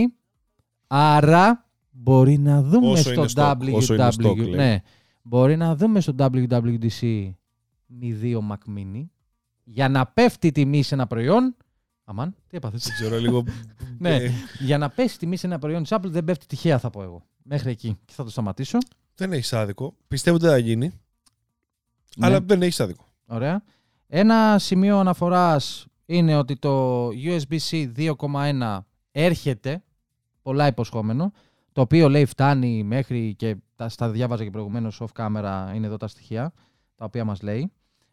άρα 0.87 1.65
μπορεί 1.91 2.37
να 2.37 2.61
δούμε 2.61 2.87
Όσο 2.89 3.01
στο 3.01 3.11
είναι 3.13 3.25
stock, 3.35 3.55
όσο 3.73 3.93
είναι 3.93 4.07
stock, 4.21 4.31
WW... 4.31 4.37
λέει. 4.37 4.49
ναι, 4.55 4.81
μπορεί 5.23 5.55
να 5.57 5.75
δούμε 5.75 6.01
στο 6.01 6.15
WWDC 6.17 7.31
μη 7.85 8.19
2 8.21 8.37
Mac 8.51 8.77
Mini 8.77 9.05
για 9.63 9.89
να 9.89 10.05
πέφτει 10.05 10.47
η 10.47 10.51
τιμή 10.51 10.83
σε 10.83 10.93
ένα 10.93 11.07
προϊόν. 11.07 11.55
Αμάν, 12.03 12.35
τι 12.47 12.57
έπαθες; 12.57 12.83
Δεν 12.83 12.93
ξέρω 12.93 13.17
λίγο. 13.17 13.43
Ναι. 13.97 14.15
Ε, 14.15 14.31
για 14.59 14.77
να 14.77 14.89
πέσει 14.89 15.15
η 15.15 15.17
τιμή 15.17 15.37
σε 15.37 15.47
ένα 15.47 15.59
προϊόν 15.59 15.81
της 15.81 15.91
Apple 15.95 16.09
δεν 16.09 16.23
πέφτει 16.23 16.45
τυχαία 16.45 16.79
θα 16.79 16.89
πω 16.89 17.03
εγώ. 17.03 17.25
Μέχρι 17.43 17.69
εκεί. 17.71 17.97
Και 18.05 18.13
θα 18.13 18.23
το 18.23 18.29
σταματήσω. 18.29 18.77
Δεν 19.15 19.33
έχει 19.33 19.55
άδικο. 19.55 19.95
Πιστεύω 20.07 20.35
ότι 20.35 20.45
δεν 20.45 20.53
θα 20.53 20.59
γίνει. 20.59 20.91
Ναι. 22.17 22.25
Αλλά 22.25 22.41
δεν 22.41 22.61
έχει 22.61 22.83
άδικο. 22.83 23.05
Ωραία. 23.25 23.63
Ένα 24.07 24.59
σημείο 24.59 24.99
αναφοράς 24.99 25.87
είναι 26.05 26.35
ότι 26.37 26.55
το 26.55 27.07
USB-C 27.07 27.91
2.1 27.97 28.79
έρχεται, 29.11 29.83
πολλά 30.41 30.67
υποσχόμενο, 30.67 31.31
το 31.71 31.81
οποίο 31.81 32.09
λέει 32.09 32.25
φτάνει 32.25 32.83
μέχρι 32.83 33.35
και 33.35 33.55
τα, 33.83 33.89
στα 33.89 34.09
διάβαζα 34.09 34.43
και 34.43 34.49
προηγουμένως 34.49 35.01
off 35.01 35.23
camera 35.23 35.75
είναι 35.75 35.85
εδώ 35.85 35.97
τα 35.97 36.07
στοιχεία, 36.07 36.53
τα 36.95 37.05
οποία 37.05 37.25
μας 37.25 37.41
λέει, 37.41 37.71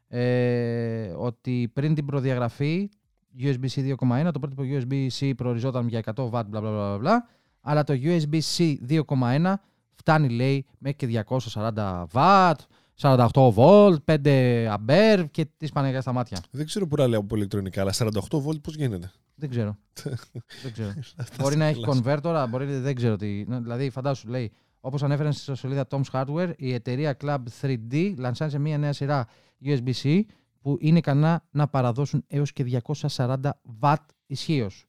ε, 0.09 1.12
ότι 1.16 1.70
πριν 1.72 1.94
την 1.94 2.06
προδιαγραφή 2.06 2.90
USB-C 3.38 3.96
2.1, 3.98 4.30
το 4.33 4.38
πρώτο 4.38 4.62
USB-C 4.62 5.33
προοριζόταν 5.37 5.88
για 5.88 6.02
100 6.04 6.12
W, 6.14 6.30
bla, 6.30 6.44
bla, 6.52 6.61
bla, 6.61 7.00
bla, 7.00 7.16
αλλά 7.61 7.85
το 7.85 7.94
USB-C 8.02 8.74
2.1 8.88 9.54
φτάνει 9.94 10.28
λέει 10.28 10.66
μέχρι 10.78 10.96
και 10.96 11.24
240 11.54 12.04
W, 12.12 12.52
48 13.00 13.28
volt, 13.54 13.96
5 14.04 14.76
ampere 14.76 15.24
και 15.30 15.46
τη 15.56 15.68
Παναγία 15.72 16.00
στα 16.00 16.12
μάτια. 16.12 16.38
Δεν 16.50 16.66
ξέρω 16.66 16.87
που 16.87 16.96
να 16.96 17.06
λέω 17.06 17.20
από 17.20 17.37
ηλεκτρονικά, 17.37 17.80
αλλά 17.80 17.92
48 17.94 18.09
volt 18.44 18.61
πώς 18.62 18.74
γίνεται; 18.74 19.11
Δεν 19.35 19.50
ξέρω. 19.50 19.76
δεν 20.62 20.72
ξέρω. 20.72 20.92
Θα 21.16 21.24
μπορεί 21.38 21.52
σε 21.52 21.59
να 21.59 21.64
έχει 21.64 21.78
γελάσω. 21.78 22.02
converter, 22.04 22.46
μπορεί 22.50 22.66
δεν 22.66 22.94
ξέρω 22.94 23.16
τι. 23.16 23.44
Ναι, 23.46 23.61
Δηλαδή, 23.61 23.90
φαντάσου, 23.90 24.28
λέει, 24.28 24.52
όπως 24.80 25.02
ανέφεραν 25.02 25.32
στη 25.32 25.56
σελίδα 25.56 25.86
Tom's 25.90 26.10
Hardware, 26.12 26.52
η 26.56 26.72
εταιρεία 26.72 27.16
Club 27.20 27.38
3D 27.60 28.14
λανσάνισε 28.16 28.58
μια 28.58 28.78
νέα 28.78 28.92
σειρά 28.92 29.26
USB-C 29.64 30.20
που 30.60 30.76
είναι 30.80 30.98
ικανά 30.98 31.44
να 31.50 31.68
παραδώσουν 31.68 32.24
έως 32.26 32.52
και 32.52 32.80
240 33.06 33.36
W 33.80 33.94
ισχύως. 34.26 34.86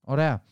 Ωραία. 0.00 0.44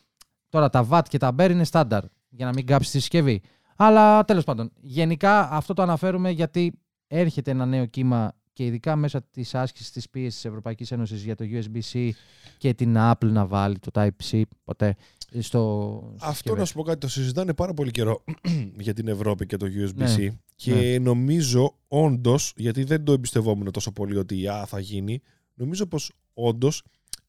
Τώρα 0.49 0.69
τα 0.69 0.87
watt 0.89 1.03
και 1.09 1.17
τα 1.17 1.35
ampere 1.35 1.51
είναι 1.51 1.63
στάνταρ 1.63 2.03
για 2.29 2.45
να 2.45 2.51
μην 2.53 2.65
κάψεις 2.65 2.91
τη 2.91 2.99
συσκευή. 2.99 3.41
Αλλά 3.75 4.25
τέλος 4.25 4.43
πάντων, 4.43 4.71
γενικά 4.81 5.49
αυτό 5.51 5.73
το 5.73 5.81
αναφέρουμε 5.81 6.29
γιατί 6.29 6.79
έρχεται 7.07 7.51
ένα 7.51 7.65
νέο 7.65 7.85
κύμα 7.85 8.33
και 8.53 8.65
ειδικά 8.65 8.95
μέσα 8.95 9.21
της 9.23 9.55
άσκησης 9.55 9.91
της 9.91 10.09
πίεσης 10.09 10.33
της 10.33 10.45
Ευρωπαϊκής 10.45 10.91
Ένωσης 10.91 11.23
για 11.23 11.35
το 11.35 11.45
USB-C 11.51 12.09
και 12.57 12.73
την 12.73 12.95
Apple 12.97 13.25
να 13.31 13.45
βάλει 13.45 13.79
το 13.79 13.91
Type-C 13.93 14.41
ποτέ 14.63 14.95
στο 15.39 16.01
στις 16.09 16.21
Αυτό 16.21 16.31
συσκευές. 16.33 16.59
να 16.59 16.65
σου 16.65 16.73
πω 16.73 16.83
κάτι, 16.83 16.99
το 16.99 17.07
συζητάνε 17.07 17.53
πάρα 17.53 17.73
πολύ 17.73 17.91
καιρό 17.91 18.23
για 18.85 18.93
την 18.93 19.07
Ευρώπη 19.07 19.45
και 19.45 19.57
το 19.57 19.65
USB-C. 19.65 20.17
Ναι. 20.17 20.37
Και 20.55 20.99
νομίζω 21.01 21.77
όντως, 21.87 22.53
γιατί 22.55 22.83
δεν 22.83 23.03
το 23.03 23.11
εμπιστευόμουν 23.11 23.71
τόσο 23.71 23.91
πολύ 23.91 24.17
ότι 24.17 24.47
α, 24.47 24.65
θα 24.65 24.79
γίνει, 24.79 25.21
νομίζω 25.53 25.85
πως 25.85 26.11
όντως 26.33 26.83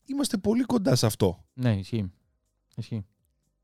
είμαστε 0.06 0.37
πολύ 0.37 0.62
κοντά 0.62 0.96
σε 0.96 1.06
αυτό. 1.06 1.44
Ναι, 1.54 1.76
ισχύει. 1.76 2.10
ισχύει. 2.76 3.04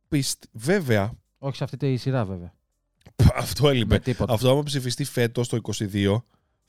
Πιστ, 0.08 0.44
βέβαια, 0.52 1.12
Όχι 1.38 1.56
σε 1.56 1.64
αυτή 1.64 1.76
τη 1.76 1.96
σειρά 1.96 2.24
βέβαια. 2.24 2.54
αυτό 3.34 3.68
έλειπε. 3.68 3.94
Με 3.94 4.00
τίποτα. 4.00 4.32
Αυτό 4.32 4.50
άμα 4.50 4.62
ψηφιστεί 4.62 5.04
φέτος 5.04 5.48
το 5.48 5.58
22 5.62 6.22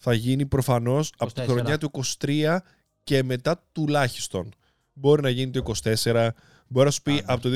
θα 0.03 0.13
γίνει 0.13 0.45
προφανώς 0.45 1.13
από 1.17 1.33
τη 1.33 1.41
24. 1.41 1.45
χρονιά 1.47 1.77
του 1.77 1.91
23 2.19 2.57
και 3.03 3.23
μετά 3.23 3.63
τουλάχιστον. 3.71 4.49
Μπορεί 4.93 5.21
να 5.21 5.29
γίνει 5.29 5.51
το 5.51 5.71
24, 5.83 6.29
μπορεί 6.67 6.85
να 6.85 6.91
σου 6.91 7.01
πει 7.01 7.11
Α, 7.11 7.13
ναι. 7.13 7.21
από 7.25 7.41
το 7.41 7.49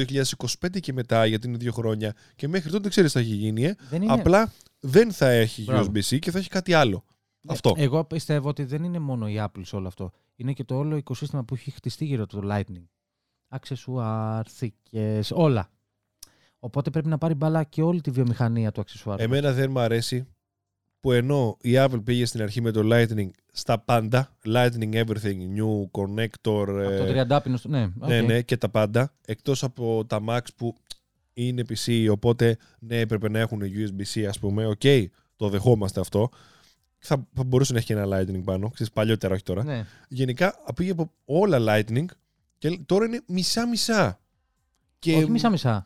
2025 0.68 0.80
και 0.80 0.94
μετά 0.94 1.26
γιατί 1.26 1.48
είναι 1.48 1.58
δύο 1.58 1.72
χρόνια 1.72 2.14
και 2.36 2.48
μέχρι 2.48 2.70
τότε 2.70 2.82
δεν 2.82 2.90
ξέρεις 2.90 3.12
τι 3.12 3.18
θα 3.18 3.26
έχει 3.26 3.36
γίνει. 3.36 3.64
Ε. 3.64 3.76
Δεν 3.90 4.02
είναι... 4.02 4.14
Απλά 4.14 4.52
δεν 4.80 5.12
θα 5.12 5.30
έχει 5.30 5.64
Μπράβο. 5.64 5.92
USB-C 5.92 6.20
και 6.20 6.32
θα 6.32 6.38
έχει 6.38 6.50
κάτι 6.50 6.74
άλλο. 6.74 7.04
Αυτό. 7.48 7.74
Εγώ 7.78 8.04
πιστεύω 8.04 8.50
ότι 8.50 8.64
δεν 8.64 8.84
είναι 8.84 9.00
μόνο 9.00 9.28
η 9.28 9.36
Apple 9.40 9.62
σε 9.62 9.76
όλο 9.76 9.88
αυτό. 9.88 10.12
Είναι 10.36 10.54
και 10.54 10.64
το 10.64 10.76
όλο 10.78 10.96
οικοσύστημα 10.96 11.44
που 11.44 11.54
έχει 11.54 11.72
χτιστεί 11.72 12.06
γύρω 12.06 12.24
από 12.24 12.42
το 12.42 12.48
Lightning. 12.52 12.86
Αξεσουάρ, 13.48 14.46
θήκες, 14.52 15.32
όλα. 15.32 15.70
Οπότε 16.60 16.90
πρέπει 16.90 17.08
να 17.08 17.18
πάρει 17.18 17.34
μπάλα 17.34 17.64
και 17.64 17.82
όλη 17.82 18.02
τη 18.02 18.12
βιομηχανία 18.12 18.72
του 18.72 18.82
αξεσουάρ. 18.82 19.20
Εμένα 19.20 19.52
δεν 19.52 19.72
μου 19.72 19.80
αρέσει 19.80 20.28
που 21.06 21.12
ενώ 21.12 21.58
η 21.62 21.72
Apple 21.76 22.04
πήγε 22.04 22.26
στην 22.26 22.42
αρχή 22.42 22.62
με 22.62 22.72
το 22.72 22.82
Lightning 22.84 23.30
στα 23.52 23.80
πάντα, 23.80 24.36
Lightning 24.46 24.94
Everything, 24.94 25.38
New 25.58 25.92
Connector, 25.92 26.68
Από 26.68 26.80
ε, 26.80 27.24
το 27.24 27.36
30 27.36 27.40
πίνο 27.44 27.58
στο... 27.58 27.70
Ναι, 27.70 27.88
Ναι, 27.96 28.20
οκ. 28.20 28.26
ναι, 28.26 28.42
και 28.42 28.58
τα 28.58 28.70
πάντα. 28.70 29.14
Εκτός 29.26 29.64
από 29.64 30.06
τα 30.06 30.20
Macs 30.28 30.40
που 30.56 30.76
είναι 31.34 31.64
PC, 31.70 32.08
οπότε 32.12 32.58
ναι, 32.80 33.00
έπρεπε 33.00 33.30
να 33.30 33.40
έχουν 33.40 33.62
USB-C, 33.62 34.22
ας 34.22 34.40
πούμε. 34.40 34.66
Οκ, 34.66 34.82
το 35.36 35.50
δεχόμαστε 35.50 36.00
αυτό. 36.00 36.30
Θα, 36.98 37.28
θα 37.34 37.44
μπορούσε 37.44 37.72
να 37.72 37.78
έχει 37.78 37.88
και 37.88 37.94
ένα 37.94 38.06
Lightning 38.06 38.44
πάνω. 38.44 38.70
Ξέρεις, 38.70 38.94
παλιότερα, 38.94 39.34
όχι 39.34 39.44
τώρα. 39.44 39.64
Ναι. 39.64 39.86
Γενικά, 40.08 40.56
πήγε 40.76 40.92
από 40.92 41.12
όλα 41.26 41.58
Lightning 41.60 42.06
και 42.58 42.80
τώρα 42.86 43.06
είναι 43.06 43.22
μισά-μισά. 43.28 44.20
Και... 45.00 45.16
Όχι 45.16 45.30
μισά-μισά. 45.30 45.86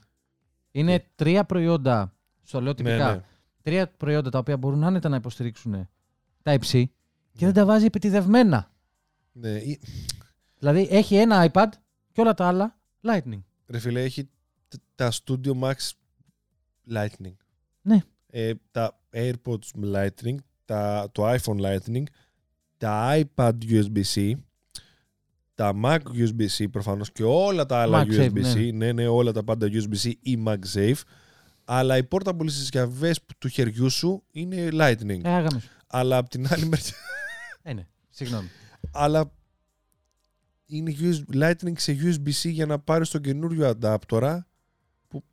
Είναι 0.71 1.05
τρία 1.15 1.43
προϊόντα, 1.43 2.13
στο 2.43 2.61
λέω 2.61 2.67
Ναι, 2.71 2.73
τυπικά, 2.73 3.11
ναι. 3.15 3.21
Τρία 3.63 3.87
προϊόντα 3.89 4.29
τα 4.29 4.37
οποία 4.39 4.57
μπορούν 4.57 4.83
άνετα 4.83 5.09
να 5.09 5.15
υποστηρίξουν 5.15 5.89
Type-C 6.43 6.83
και 7.33 7.45
δεν 7.45 7.53
τα 7.53 7.65
βάζει 7.65 7.85
επιτιδευμένα. 7.85 8.71
Ναι, 9.31 9.49
ή- 9.49 9.79
Δηλαδή 10.57 10.87
έχει 10.91 11.15
ένα 11.15 11.51
iPad 11.53 11.67
και 12.11 12.21
όλα 12.21 12.33
τα 12.33 12.47
άλλα 12.47 12.77
Lightning. 13.03 13.41
ρε 13.67 13.79
φίλε, 13.79 14.03
έχει 14.03 14.23
τ- 14.67 14.75
τα 14.95 15.11
Studio 15.11 15.59
Max 15.59 15.73
Lightning. 16.93 17.33
Ναι. 17.81 17.99
Ε, 18.27 18.53
τα 18.71 18.99
AirPods 19.13 19.83
Lightning, 19.95 20.35
τα, 20.65 21.09
το 21.11 21.29
iPhone 21.33 21.59
Lightning, 21.61 22.03
τα 22.77 23.21
iPad 23.35 23.51
USB-C, 23.69 24.31
τα 25.55 25.73
Mac 25.83 25.97
USB-C 26.13 26.65
προφανώς 26.71 27.11
και 27.11 27.23
όλα 27.23 27.65
τα 27.65 27.81
άλλα 27.81 28.05
MagSafe, 28.05 28.31
USB-C, 28.33 28.73
ναι. 28.73 28.91
ναι, 28.91 29.07
όλα 29.07 29.31
τα 29.31 29.43
πάντα 29.43 29.67
USB-C 29.71 30.11
ή 30.21 30.43
MagSafe, 30.45 31.01
αλλά 31.71 31.97
οι 31.97 32.07
portable 32.11 32.45
συσκευέ 32.45 33.15
του 33.37 33.47
χεριού 33.47 33.89
σου 33.89 34.23
είναι 34.31 34.67
Lightning. 34.71 35.23
Ε, 35.23 35.29
άγαμε 35.29 35.59
σου. 35.59 35.69
Αλλά 35.87 36.17
απ' 36.17 36.27
την 36.27 36.47
άλλη 36.53 36.65
μεριά. 36.65 36.93
Ε, 37.61 37.73
ναι. 37.73 37.87
Συγγνώμη. 38.09 38.47
αλλά 38.91 39.31
είναι 40.65 40.95
USB, 40.99 41.33
Lightning 41.33 41.73
σε 41.79 41.91
USB-C 41.91 42.51
για 42.51 42.65
να 42.65 42.79
πάρεις 42.79 43.09
τον 43.09 43.21
καινούριο 43.21 43.67
αντάπτορα. 43.67 44.47
Που... 45.07 45.23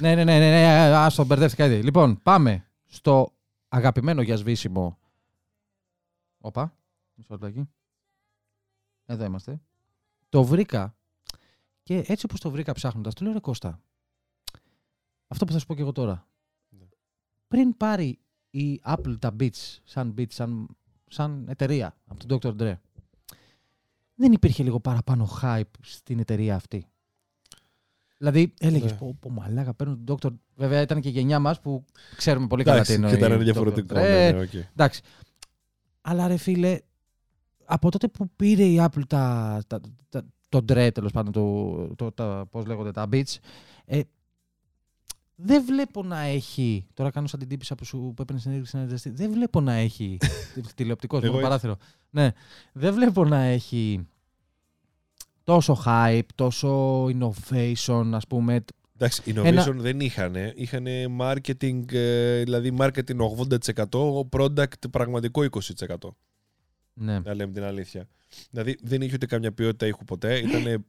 ναι, 0.00 0.14
ναι, 0.14 0.24
ναι, 0.24 0.38
ναι, 0.38 0.50
ναι, 0.50 0.96
α 0.96 1.10
το 1.10 1.24
μπερδεύτηκα 1.24 1.64
ήδη. 1.66 1.82
Λοιπόν, 1.82 2.22
πάμε 2.22 2.66
στο 2.86 3.32
αγαπημένο 3.68 4.22
για 4.22 4.36
σβήσιμο. 4.36 4.98
Όπα, 6.38 6.76
μισό 7.14 7.32
λεπτάκι. 7.32 7.68
Εδώ 9.06 9.24
είμαστε. 9.24 9.60
Το 10.28 10.44
βρήκα 10.44 10.96
και 11.82 12.04
έτσι 12.06 12.26
όπως 12.26 12.40
το 12.40 12.50
βρήκα 12.50 12.72
ψάχνοντας, 12.72 13.14
του 13.14 13.24
λέω 13.24 13.32
ρε 13.32 13.40
Κώστα, 13.40 13.80
αυτό 15.26 15.44
που 15.44 15.52
θα 15.52 15.58
σου 15.58 15.66
πω 15.66 15.74
και 15.74 15.80
εγώ 15.80 15.92
τώρα. 15.92 16.26
Ναι. 16.68 16.84
Πριν 17.48 17.76
πάρει 17.76 18.18
η 18.50 18.80
Apple 18.84 19.14
τα 19.18 19.36
Beats, 19.40 19.76
σαν 19.84 20.14
Beats, 20.18 20.30
σαν, 20.32 20.68
σαν 21.08 21.46
εταιρεία 21.48 21.96
από 22.06 22.26
τον 22.26 22.38
Dr. 22.42 22.62
Dre, 22.62 22.74
δεν 24.14 24.32
υπήρχε 24.32 24.62
λίγο 24.62 24.80
παραπάνω 24.80 25.28
hype 25.42 25.62
στην 25.80 26.18
εταιρεία 26.18 26.54
αυτή. 26.54 26.86
Δηλαδή, 28.18 28.54
έλεγες 28.60 28.90
Ναι. 28.90 28.96
πω, 28.98 29.16
πω 29.20 29.30
μαλάκα, 29.30 29.74
παίρνουν 29.74 30.04
τον 30.04 30.18
Dr. 30.22 30.30
Βέβαια, 30.54 30.80
ήταν 30.80 31.00
και 31.00 31.08
η 31.08 31.12
γενιά 31.12 31.38
μας 31.38 31.60
που 31.60 31.84
ξέρουμε 32.16 32.46
πολύ 32.46 32.64
καλά 32.64 32.82
τι 32.82 32.92
Εντάξει, 32.92 32.94
εννοεί. 32.94 33.10
και 33.10 33.24
ήταν 33.24 33.38
Dr. 33.40 33.42
διαφορετικό. 33.44 33.94
Dre. 33.94 33.98
Ναι, 34.00 34.30
ναι, 34.30 34.40
οκ. 34.40 34.52
Εντάξει. 34.54 35.00
Αλλά 36.00 36.26
ρε 36.28 36.36
φίλε, 36.36 36.78
από 37.64 37.90
τότε 37.90 38.08
που 38.08 38.30
πήρε 38.36 38.64
η 38.64 38.76
Apple 38.80 39.02
τα, 39.08 39.60
τα, 39.66 39.80
τα, 40.08 40.24
το 40.48 40.58
Dre, 40.58 40.90
τέλος 40.94 41.12
πάντων, 41.12 41.32
το, 41.32 41.94
το, 41.94 42.12
τα, 42.12 42.46
πώς 42.50 42.66
λέγονται, 42.66 42.90
τα 42.90 43.08
Beats, 43.12 43.36
ε, 43.84 44.00
δεν 45.36 45.64
βλέπω 45.64 46.02
να 46.02 46.20
έχει. 46.20 46.86
Τώρα 46.94 47.10
κάνω 47.10 47.26
σαν 47.26 47.38
την 47.38 47.48
τύπισσα 47.48 47.74
που, 47.74 47.84
σου, 47.84 48.12
που 48.16 48.22
έπαιρνε 48.22 48.40
συνέντευξη 48.40 48.70
συνέντευξη. 48.70 49.10
Δεν 49.10 49.30
βλέπω 49.32 49.60
να 49.60 49.72
έχει. 49.72 50.18
τηλεοπτικός, 50.74 51.22
Εγώ 51.22 51.32
μόνο 51.32 51.46
έτσι. 51.46 51.66
παράθυρο. 51.66 51.86
Ναι. 52.10 52.32
Δεν 52.72 52.94
βλέπω 52.94 53.24
να 53.24 53.38
έχει 53.42 54.06
τόσο 55.44 55.82
hype, 55.86 56.26
τόσο 56.34 57.04
innovation, 57.06 58.10
ας 58.12 58.26
πούμε. 58.26 58.64
Εντάξει, 58.98 59.22
innovation 59.26 59.44
Ένα- 59.44 59.64
δεν 59.72 60.00
είχαν. 60.00 60.34
Είχαν 60.54 60.86
marketing, 61.20 61.92
ε, 61.92 62.42
δηλαδή 62.42 62.76
marketing 62.78 63.16
80%, 63.16 64.28
product 64.30 64.90
πραγματικό 64.90 65.42
20%. 65.42 65.96
Ναι. 66.92 67.18
Να 67.20 67.34
λέμε 67.34 67.52
την 67.52 67.62
αλήθεια. 67.62 68.08
Δηλαδή 68.50 68.76
δεν 68.82 69.00
είχε 69.02 69.14
ούτε 69.14 69.26
καμιά 69.26 69.52
ποιότητα 69.52 69.86
ήχου 69.86 70.04
ποτέ. 70.04 70.38
Ήταν. 70.38 70.84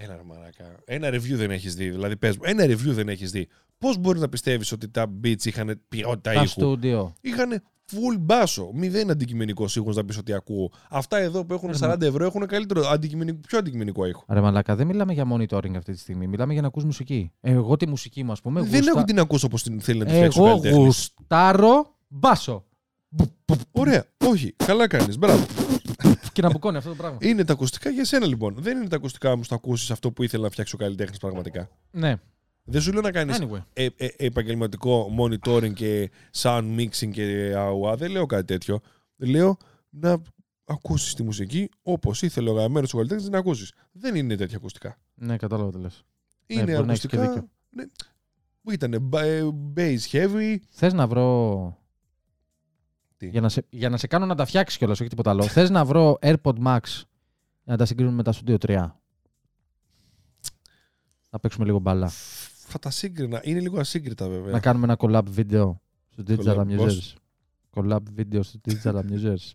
Ένα 0.00 0.16
ρε 0.16 0.22
μαλάκα. 0.24 0.64
Ένα 0.84 1.08
review 1.08 1.34
δεν 1.34 1.50
έχεις 1.50 1.74
δει. 1.74 1.90
Δηλαδή, 1.90 2.16
πες 2.16 2.36
μου, 2.36 2.42
ένα 2.44 2.64
review 2.64 2.76
δεν 2.92 3.08
έχεις 3.08 3.30
δει. 3.30 3.48
Πώς 3.78 3.98
μπορείς 3.98 4.20
να 4.20 4.28
πιστεύεις 4.28 4.72
ότι 4.72 4.88
τα 4.88 5.06
beats 5.24 5.44
είχαν 5.44 5.80
ποιότητα 5.88 6.32
Τα 6.32 6.40
ήχου; 6.42 6.46
στούντιο. 6.46 7.14
Είχαν 7.20 7.62
full 7.92 8.18
μπάσο. 8.20 8.70
Μηδέν 8.74 9.10
αντικειμενικό 9.10 9.64
ήχος 9.76 9.96
να 9.96 10.04
πεις 10.04 10.18
ότι 10.18 10.32
ακούω. 10.32 10.70
Αυτά 10.90 11.16
εδώ 11.18 11.44
που 11.44 11.54
έχουν 11.54 11.70
Ε, 11.70 11.74
40 11.80 12.00
ευρώ 12.02 12.24
έχουν 12.24 12.46
καλύτερο 12.46 12.86
αντικειμενικό, 12.88 13.38
πιο 13.48 13.58
αντικειμενικό 13.58 14.06
ήχο. 14.06 14.24
Ρε 14.28 14.40
μαλάκα, 14.40 14.76
δεν 14.76 14.86
μιλάμε 14.86 15.12
για 15.12 15.24
monitoring 15.32 15.74
αυτή 15.76 15.92
τη 15.92 15.98
στιγμή. 15.98 16.26
Μιλάμε 16.26 16.52
για 16.52 16.62
να 16.62 16.68
ακούς 16.68 16.84
μουσική. 16.84 17.32
Εγώ 17.40 17.76
τη 17.76 17.88
μουσική 17.88 18.24
μου, 18.24 18.32
ας 18.32 18.40
πούμε, 18.40 18.60
δεν 18.60 18.70
γουστα- 18.70 18.90
έχω 18.96 19.04
την 19.04 19.18
ακούσω 19.18 19.46
όπως 19.46 19.62
την 19.62 19.80
θέλει 19.80 19.98
να 19.98 20.04
τη 20.04 20.10
φτιάξει 20.12 20.40
ο 20.40 20.46
Εγώ 20.46 20.50
καλλιτέχνης. 20.58 20.84
γουστάρω 20.84 21.94
μπάσο. 22.08 22.64
Ωραία, 23.72 24.04
όχι, 24.24 24.52
καλά 24.56 24.86
κάνεις. 24.86 25.18
Μπράβο. 25.18 25.46
Και 26.40 26.46
να 26.46 26.52
μπουκώνει 26.52 26.76
αυτό 26.76 26.88
το 26.88 26.96
πράγμα. 26.96 27.18
Είναι 27.20 27.44
τα 27.44 27.52
ακουστικά 27.52 27.90
για 27.90 28.04
σένα 28.04 28.26
λοιπόν. 28.26 28.54
Δεν 28.58 28.76
είναι 28.76 28.88
τα 28.88 28.96
ακουστικά 28.96 29.36
μου 29.36 29.44
στο 29.44 29.54
ακούσεις 29.54 29.90
αυτό 29.90 30.12
που 30.12 30.22
ήθελε 30.22 30.42
να 30.42 30.50
φτιάξει 30.50 30.74
ο 30.74 30.78
καλλιτέχνης 30.78 31.18
πραγματικά. 31.18 31.70
Ναι. 31.90 32.16
Δεν 32.64 32.80
σου 32.80 32.92
λέω 32.92 33.00
να 33.00 33.10
κάνεις 33.10 33.38
Anyway. 33.40 33.62
ε, 33.72 33.86
ε, 33.96 34.08
επαγγελματικό 34.16 35.14
monitoring 35.18 35.72
και 35.72 36.10
sound 36.36 36.76
mixing 36.78 37.10
και 37.10 37.54
αουά. 37.56 37.96
Δεν 37.96 38.10
λέω 38.10 38.26
κάτι 38.26 38.44
τέτοιο. 38.44 38.80
Λέω 39.16 39.56
να 39.90 40.22
ακούσεις 40.64 41.14
τη 41.14 41.22
μουσική 41.22 41.68
όπως 41.82 42.22
ήθελε 42.22 42.50
ο 42.50 42.56
αγαπημένο 42.56 42.86
σου 42.86 42.96
καλλιτέχνης 42.96 43.24
να 43.26 43.30
την 43.30 43.40
ακούσεις. 43.40 43.72
Δεν 43.92 44.14
είναι 44.14 44.36
τέτοια 44.36 44.56
ακουστικά. 44.56 44.98
Ναι, 45.14 45.36
κατάλαβα 45.36 45.70
τι 45.70 45.78
λες. 45.78 46.04
Είναι 46.46 46.72
μπορεί 46.72 46.86
να 46.86 46.92
έχεις 46.92 47.06
και 47.06 47.16
ακουστικά. 47.16 47.40
δίκιο. 47.40 47.48
Ναι, 47.70 47.84
που 48.62 48.70
ήταν 48.72 49.10
bass 49.76 49.98
heavy. 50.12 50.56
Θες 50.68 50.92
να 50.92 51.06
βρω... 51.06 51.78
Τι; 53.18 53.28
Για 53.28 53.40
να, 53.40 53.48
σε, 53.48 53.66
για 53.70 53.88
να 53.88 53.96
σε 53.96 54.06
κάνω 54.06 54.26
να 54.26 54.34
τα 54.34 54.44
φτιάξεις 54.44 54.78
κιόλας, 54.78 55.00
όχι 55.00 55.08
τίποτα 55.08 55.30
άλλο. 55.30 55.42
Θες 55.42 55.70
να 55.70 55.84
βρω 55.84 56.18
AirPod 56.20 56.58
Max 56.64 56.80
για 57.64 57.72
να 57.72 57.76
τα 57.76 57.84
συγκρίνουμε 57.84 58.16
με 58.16 58.22
τα 58.22 58.34
Studio 58.34 58.56
3. 58.66 58.90
Να 61.30 61.38
παίξουμε 61.38 61.64
λίγο 61.64 61.78
μπαλά. 61.78 62.08
Θα 62.70 62.78
τα 62.78 62.90
σύγκρινα. 62.90 63.40
Είναι 63.42 63.60
λίγο 63.60 63.80
ασύγκριτα 63.80 64.28
βέβαια. 64.28 64.52
Να 64.52 64.60
κάνουμε 64.60 64.84
ένα 64.84 64.96
collab 64.98 65.24
βίντεο 65.28 65.80
στο 66.08 66.22
Digital 66.26 66.56
Collab, 66.56 66.66
Amusers. 66.66 66.76
πώς; 66.76 67.16
Collab 67.74 68.02
βίντεο 68.12 68.42
στο 68.42 68.58
Digital 68.64 68.94
Amusers. 69.02 69.52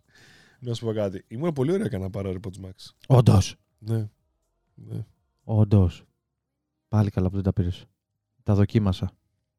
Να 0.60 0.74
σου 0.74 0.86
πω 0.86 0.94
κάτι. 0.94 1.24
Ήμουν 1.28 1.54
πολύ 1.54 1.72
ωραία 1.72 2.00
να 2.00 2.10
πάρω 2.10 2.32
AirPods 2.32 2.66
Max. 2.66 2.92
Όντως. 3.08 3.56
Ναι. 3.80 4.10
Ναι. 4.74 5.06
Όντως. 5.44 6.04
Πάλι 6.88 7.10
καλά 7.10 7.28
που 7.30 7.36
δεν 7.36 7.44
τα 7.44 7.54
πήρες. 7.54 7.86
Τα 8.44 8.56
δοκίμασα. 8.56 9.12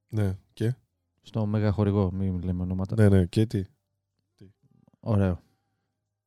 Ναι. 0.09 0.39
Και; 0.53 0.75
Στο 1.23 1.47
μέγα 1.47 1.71
χορηγό, 1.71 2.13
μην 2.13 2.43
λέμε 2.43 2.63
ονόματα. 2.63 2.95
Ναι, 2.97 3.09
ναι. 3.09 3.27
Και 3.27 3.47
τι; 3.47 3.63
Ωραίο. 5.07 5.43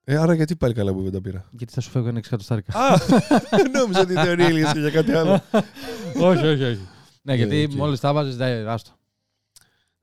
Ε, 0.03 0.17
άρα 0.17 0.33
γιατί 0.33 0.55
πάλι 0.55 0.73
καλά 0.73 0.93
που 0.93 1.01
δεν 1.03 1.11
τα 1.11 1.21
πήρα; 1.21 1.49
Γιατί 1.51 1.73
θα 1.73 1.81
σου 1.81 1.89
φεύγουν 1.89 2.15
6 2.15 2.17
εκατοστάρικα. 2.17 2.79
Α! 2.79 2.97
Νόμιζα 3.73 3.99
ότι 4.01 4.11
η 4.11 4.15
θεωρία 4.15 4.45
έλεγε 4.45 4.71
και 4.73 4.79
για 4.79 4.89
κάτι 4.89 5.11
άλλο. 5.11 5.41
όχι, 6.29 6.45
όχι, 6.45 6.63
όχι. 6.63 6.87
Ναι, 7.21 7.35
γιατί 7.35 7.63
οκ. 7.63 7.71
μόλις 7.73 7.99
τα 7.99 8.13
βάζεις, 8.13 8.35
δεν 8.35 8.67
άστο. 8.67 8.91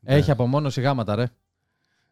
Ναι. 0.01 0.15
Έχει 0.15 0.31
απομόνωση 0.31 0.81
γάμα 0.81 1.00
τα, 1.00 1.15
ρε. 1.15 1.27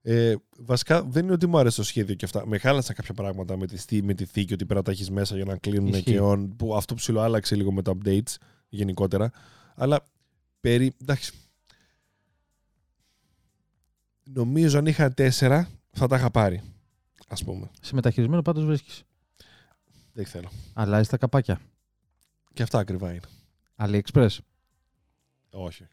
Ε, 0.02 0.34
βασικά 0.58 1.02
δεν 1.02 1.24
είναι 1.24 1.32
ότι 1.32 1.46
μου 1.46 1.58
άρεσε 1.58 1.76
το 1.76 1.82
σχέδιο 1.82 2.14
και 2.14 2.24
αυτά. 2.24 2.46
Με 2.46 2.58
χάλασαν 2.58 2.94
κάποια 2.96 3.14
πράγματα 3.14 3.56
με 3.56 3.66
τη, 3.66 3.76
θή- 3.76 4.04
με 4.04 4.14
τη 4.14 4.24
θήκη 4.24 4.52
ότι 4.52 4.64
πρέπει 4.64 4.74
να 4.74 4.82
τα 4.82 4.90
έχεις 4.90 5.10
μέσα 5.10 5.36
για 5.36 5.44
να 5.44 5.56
κλείνουν 5.56 5.88
Ισχύει. 5.88 6.02
και 6.02 6.18
on. 6.22 6.48
Που 6.56 6.76
αυτό 6.76 6.94
ψιλοάλλαξε 6.94 7.54
λίγο 7.56 7.72
με 7.72 7.82
τα 7.82 7.92
updates 7.96 8.34
γενικότερα. 8.68 9.30
Αλλά 9.74 10.00
περί. 10.60 10.92
Εντάξει. 11.02 11.32
Νομίζω 14.22 14.78
αν 14.78 14.86
είχα 14.86 15.12
τέσσερα 15.14 15.68
θα 15.92 16.06
τα 16.06 16.16
είχα 16.16 16.30
πάρει. 16.30 16.62
Ας 17.28 17.44
πούμε. 17.44 17.70
Σε 17.80 17.94
μεταχειρισμένο 17.94 18.42
πάντως 18.42 18.64
βρίσκεις. 18.64 19.02
Δεν 20.12 20.26
θέλω. 20.26 20.48
Αλλά 20.72 21.00
είσαι 21.00 21.10
τα 21.10 21.16
καπάκια. 21.18 21.60
Και 22.52 22.62
αυτά 22.62 22.78
ακριβά 22.78 23.10
είναι. 23.10 23.20
AliExpress. 23.76 24.36
Όχι. 25.50 25.86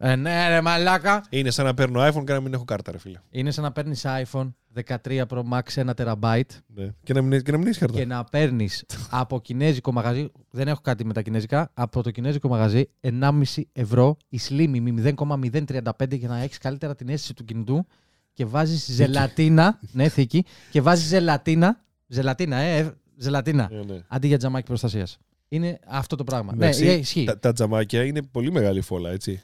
Ε, 0.00 0.16
ναι, 0.16 0.48
ρε 0.48 0.60
μαλάκα. 0.60 1.24
Είναι 1.30 1.50
σαν 1.50 1.64
να 1.64 1.74
παίρνω 1.74 2.08
iPhone 2.08 2.24
και 2.24 2.32
να 2.32 2.40
μην 2.40 2.54
έχω 2.54 2.64
κάρτα, 2.64 2.92
ρε 2.92 2.98
φίλε. 2.98 3.20
Είναι 3.30 3.50
σαν 3.50 3.64
να 3.64 3.72
παίρνεις 3.72 4.04
iPhone 4.06 4.52
13 4.84 5.22
Pro 5.26 5.42
Max 5.52 5.62
1 5.74 5.90
TB 5.96 6.42
Ναι. 6.66 6.88
Και 7.02 7.12
να 7.12 7.22
μην, 7.22 7.42
και 7.42 7.50
να 7.50 7.58
μην 7.58 7.66
έχεις 7.66 7.78
κάρτα. 7.78 7.98
και 7.98 8.04
να 8.06 8.24
παίρνεις 8.24 8.84
από 9.10 9.40
κινέζικο 9.40 9.92
μαγαζί. 9.92 10.30
Δεν 10.50 10.68
έχω 10.68 10.80
κάτι 10.80 11.04
με 11.04 11.12
τα 11.12 11.22
κινέζικα. 11.22 11.70
Από 11.74 12.02
το 12.02 12.10
κινέζικο 12.10 12.48
μαγαζί 12.48 12.88
1,5 13.00 13.62
ευρώ 13.72 14.16
η 14.28 14.40
Slim 14.48 14.78
με 14.80 15.14
0,035 15.16 16.18
για 16.18 16.28
να 16.28 16.38
έχεις 16.38 16.58
καλύτερα 16.58 16.94
την 16.94 17.08
αίσθηση 17.08 17.34
του 17.34 17.44
κινητού 17.44 17.86
και 18.32 18.44
βάζεις 18.44 18.84
ζελατίνα. 18.94 19.78
ναι, 19.92 20.08
θήκη. 20.08 20.44
Και 20.70 20.80
βάζεις 20.80 21.06
ζελατίνα. 21.06 21.84
Ζελατίνα, 22.06 22.56
ε, 22.56 22.78
ε, 22.78 22.92
ζελατίνα. 23.16 23.68
Ναι, 23.72 23.82
ναι. 23.94 24.00
Αντί 24.08 24.26
για 24.26 24.38
τζαμάκι 24.38 24.66
προστασίας. 24.66 25.18
Είναι 25.48 25.78
αυτό 25.86 26.16
το 26.16 26.24
πράγμα. 26.24 26.52
Εντάξει, 26.54 26.84
ναι, 26.84 26.90
ε, 26.90 26.94
ισχύει. 26.94 27.24
Τα, 27.24 27.38
τα 27.38 27.52
τζαμάκια 27.52 28.04
είναι 28.04 28.22
πολύ 28.22 28.50
μεγάλη 28.52 28.80
φόλα, 28.80 29.10
έτσι. 29.10 29.42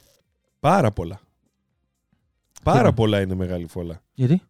Πάρα 0.59 0.91
πολλά. 0.91 1.19
Πάρα 2.63 2.81
να- 2.83 2.93
πολλά 2.93 3.21
είναι 3.21 3.35
μεγάλη 3.35 3.67
φόλα. 3.67 4.01
Γιατί; 4.13 4.41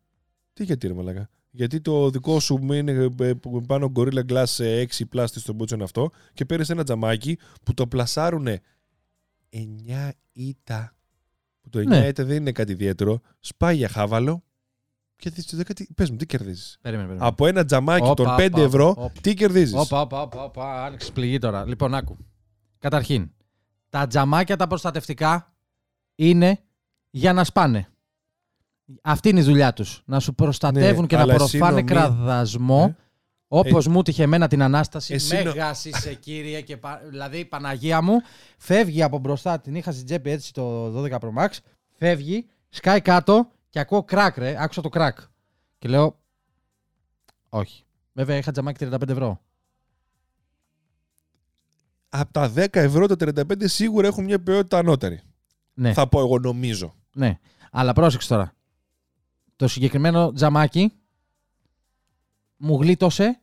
Τι 0.54 0.64
γιατί 0.64 0.88
ρε 0.88 0.94
μαλάκα; 0.94 1.30
Γιατί 1.52 1.82
το 1.82 2.10
δικό 2.10 2.40
σου 2.40 2.60
είναι 2.74 3.12
ε, 3.20 3.34
που 3.34 3.62
πάνω 3.62 3.92
Gorilla 3.96 4.26
Glass 4.32 4.60
ε, 4.64 4.84
6 4.98 5.02
πλάστη 5.10 5.40
στον 5.40 5.56
μπούτσο 5.56 5.76
είναι 5.76 5.84
αυτό 5.84 6.12
και 6.34 6.46
παίρνεις 6.46 6.70
ένα 6.70 6.84
τζαμάκι 6.84 7.38
που 7.64 7.74
το 7.74 7.88
πλασάρουν 7.88 8.48
9 8.48 10.10
ήττα. 10.32 10.94
Που 11.70 11.78
το 11.78 11.80
9 11.80 11.88
Ναι. 11.88 12.08
ήττα 12.08 12.24
δεν 12.24 12.36
είναι 12.38 12.52
κάτι 12.52 12.72
ιδιαίτερο. 12.72 13.22
Σπάει 13.40 13.76
για 13.76 13.90
χάβαλο 13.90 14.44
και 15.16 15.30
δεις, 15.30 15.46
δεν 15.56 15.66
κάτι- 15.66 15.90
πες 15.96 16.10
μου, 16.12 16.18
τι 16.18 16.26
κερδίζεις; 16.26 16.78
Περίμενε, 16.82 17.08
περίμενε. 17.08 17.30
Από 17.32 17.48
ένα 17.48 17.66
τζαμάκι 17.66 18.04
Όπα, 18.06 18.14
των 18.14 18.26
όπα, 18.26 18.36
5 18.36 18.62
ευρώ, 18.62 18.90
όπα. 18.90 19.12
τι 19.22 19.34
κερδίζεις; 19.34 19.76
Όπα, 19.76 20.02
όπα, 20.02 20.22
όπα, 20.22 20.44
όπα, 20.44 20.84
άνοιξε 20.86 21.12
πληγή 21.12 21.38
τώρα. 21.38 21.66
Λοιπόν, 21.68 21.94
άκου. 21.96 22.18
Καταρχήν, 22.80 23.32
τα 23.90 24.08
τζαμάκια 24.08 24.56
τα 24.56 24.68
προστατευτικά 24.68 25.54
είναι 26.16 26.60
για 27.10 27.34
να 27.34 27.44
σπάνε. 27.44 27.88
Αυτή 29.02 29.30
είναι 29.30 29.40
η 29.40 29.44
δουλειά 29.44 29.74
τους. 29.74 30.02
Να 30.06 30.20
σου 30.20 30.36
προστατεύουν 30.36 31.02
Ναι, 31.02 31.08
και 31.08 31.16
να 31.16 31.22
αλλά 31.22 31.34
εσύ 31.34 31.58
προφάνε 31.58 31.76
νομί- 31.76 31.88
κραδασμό. 31.92 32.86
Ναι. 32.86 32.96
Όπως 33.52 33.88
μου 33.88 34.02
τύχε 34.02 34.24
εμένα 34.24 34.48
την 34.48 34.62
ανάσταση. 34.62 35.14
Εσύ 35.14 35.36
νο- 35.36 35.44
Μέγα 35.44 35.72
είσαι 35.84 36.14
κύριε. 36.14 36.62
Και 36.62 36.78
πα... 36.78 37.02
Δηλαδή 37.10 37.38
η 37.40 37.46
Παναγία 37.46 38.02
μου 38.02 38.22
φεύγει 38.58 39.04
από 39.04 39.18
μπροστά. 39.18 39.60
Την 39.60 39.76
είχα 39.76 39.92
στην 39.92 40.06
τσέπη 40.06 40.30
έτσι 40.30 40.54
το 40.54 40.86
12 41.04 41.10
Pro 41.12 41.34
Max. 41.38 41.50
Φεύγει, 41.98 42.48
σκάει 42.70 43.02
κάτω 43.02 43.52
και 43.70 43.80
ακούω 43.80 44.04
κράκ, 44.04 44.38
ρε. 44.38 44.56
Άκουσα 44.64 44.82
το 44.82 44.90
κράκ. 44.90 45.20
Και 45.80 45.88
λέω. 45.88 46.20
Όχι. 47.50 47.84
Βέβαια 48.14 48.38
είχα 48.38 48.52
τζαμάκι 48.52 48.86
35 48.92 49.10
ευρώ. 49.10 49.42
Από 52.10 52.34
τα 52.34 52.54
10 52.56 52.68
ευρώ 52.76 53.08
τα 53.08 53.16
35 53.20 53.54
σίγουρα 53.58 54.08
έχουν 54.08 54.24
μια 54.24 54.40
ποιότητα 54.44 54.78
ανώτερη. 54.78 55.22
Ναι, 55.74 55.94
Θα 55.94 56.08
πω 56.08 56.20
εγώ 56.20 56.40
νομίζω. 56.40 56.96
ναι. 57.14 57.40
Αλλά 57.72 57.94
πρόσεξε 57.94 58.28
τώρα. 58.28 58.54
Το 59.56 59.68
συγκεκριμένο 59.68 60.32
τζαμάκι 60.34 60.94
μου 62.60 62.82
γλίτωσε 62.82 63.40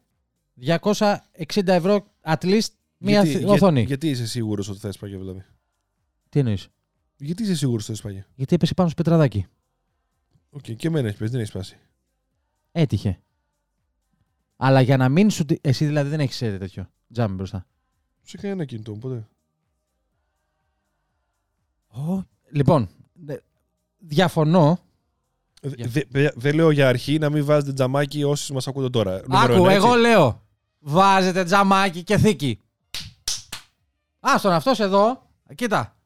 260 0.67 1.67
ευρώ 1.67 2.07
at 2.25 2.39
least 2.43 2.69
μία 2.99 3.23
γιατί, 3.25 3.45
θ- 3.45 3.49
οθόνη. 3.49 3.79
Για, 3.79 3.87
γιατί 3.87 4.09
είσαι 4.11 4.27
σίγουρος 4.27 4.69
ότι 4.69 4.79
θα 4.79 4.89
έσπαγε 4.89 5.17
δηλαδή. 5.17 5.45
Τι 6.29 6.39
εννοείς; 6.39 6.69
Γιατί 7.17 7.43
είσαι 7.43 7.55
σίγουρος 7.55 7.89
ότι 7.89 7.99
θα 7.99 8.09
έσπαγε; 8.09 8.27
Γιατί 8.35 8.55
έπεσε 8.55 8.75
πάνω 8.75 8.89
στο 8.89 9.03
πετραδάκι. 9.03 9.47
Οκ, 10.51 10.63
και 10.63 10.87
εμένα 10.87 11.07
έχεις 11.07 11.19
πέσει, 11.19 11.31
δεν 11.31 11.41
έχεις 11.41 11.53
σπάσει. 11.53 11.79
Έτυχε. 12.73 13.21
Αλλά 14.57 14.81
για 14.81 14.97
να 14.97 15.09
μην 15.09 15.31
σου. 15.31 15.45
τη- 15.45 15.57
Εσύ 15.61 15.87
δηλαδή 15.87 16.09
δεν 16.11 16.21
έχεις 16.21 16.39
τέτοιο 16.39 16.91
τζάμι 17.13 17.35
μπροστά. 17.35 17.67
Σε 18.23 18.37
κανένα 18.37 18.65
κινητό 18.65 18.93
μου 18.93 18.99
ποτέ. 18.99 19.29
Λοιπόν, 22.51 22.89
δε- 23.13 23.41
διαφωνώ. 23.99 24.79
Ε, 25.67 25.71
Για. 25.77 25.87
δε- 25.89 26.05
παιδιά, 26.05 26.33
Δεν 26.37 26.55
λέω 26.55 26.71
για 26.71 26.89
αρχή 26.89 27.19
να 27.19 27.31
μην 27.31 27.45
βάζετε 27.45 27.73
τζαμάκι 27.73 28.25
όσοι 28.25 28.53
μας 28.53 28.67
ακούτε 28.69 28.91
τώρα. 28.91 29.21
Νούμερο 29.29 29.55
Άκου, 29.55 29.65
ένα, 29.65 29.75
εγώ 29.75 29.87
έτσι. 29.89 30.01
λέω. 30.01 30.43
Βάζετε 30.79 31.45
τζαμάκι 31.45 32.03
και 32.03 32.19
θήκη. 32.19 32.61
Άστον 34.21 34.53
αυτός 34.53 34.81
εδώ. 34.81 35.23
Κοίτα. 35.55 35.97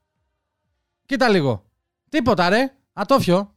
Κοίτα 1.07 1.29
λίγο. 1.29 1.65
Τίποτα 2.09 2.49
ρε. 2.49 2.73
Ατόφιο. 2.93 3.55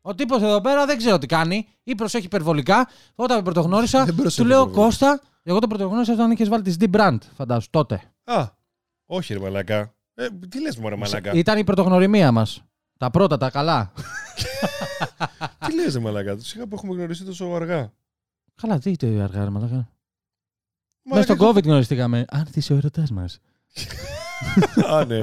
Ο 0.00 0.14
τύπος 0.14 0.42
εδώ 0.42 0.60
πέρα 0.60 0.86
δεν 0.86 0.96
ξέρω 0.98 1.18
τι 1.18 1.26
κάνει. 1.26 1.68
Ή 1.82 1.94
προσέχει 1.94 2.24
υπερβολικά. 2.26 2.88
Όταν 3.14 3.36
με 3.36 3.42
πρωτογνώρισα, 3.42 4.04
Δεν 4.04 4.14
προσέχει 4.14 4.40
του 4.42 4.46
λέω 4.46 4.60
υπερβολικά. 4.60 4.84
Κώστα. 4.86 5.20
Εγώ 5.42 5.58
τον 5.58 5.68
πρωτογνώρισα 5.68 6.12
όταν 6.12 6.30
είχες 6.30 6.48
βάλει 6.48 6.62
τη 6.62 6.74
D 6.80 6.96
Brand, 6.96 7.18
φαντάσου 7.36 7.70
τότε. 7.70 8.02
Α, 8.24 8.46
όχι 9.06 9.32
ρε 9.34 9.40
μαλακά. 9.40 9.94
Ε, 10.14 10.26
τι 10.48 10.60
λες 10.60 10.76
μωρέ 10.76 10.96
μαλακά. 10.96 11.32
Ήταν 11.32 11.58
η 11.58 11.64
πρωτογνωριμία 11.64 12.32
μας. 12.32 12.64
Τα 12.98 13.10
πρώτα, 13.10 13.36
τα 13.36 13.50
καλά. 13.50 13.92
τι 15.66 15.74
λες 15.74 15.94
ρε 15.94 16.00
μαλακά. 16.00 16.36
Σιγά 16.38 16.66
που 16.66 16.74
έχουμε 16.76 16.94
γνωριστεί 16.94 17.24
τόσο 17.24 17.44
αργά. 17.46 17.92
καλά, 18.54 18.78
τι 18.78 18.96
το 18.96 19.06
αργά, 19.06 19.44
ρε 19.44 19.50
μαλάκα. 19.50 19.74
Μέσα 19.74 19.88
Μαλάκα, 21.04 21.34
στον 21.34 21.48
COVID 21.48 21.62
γνωριστήκαμε. 21.64 22.24
Αν 22.28 22.46
είσαι 22.54 22.72
ο 22.72 22.76
ερωτάς 22.76 23.10
μας. 23.10 23.38
Α, 24.92 25.04
ναι. 25.04 25.18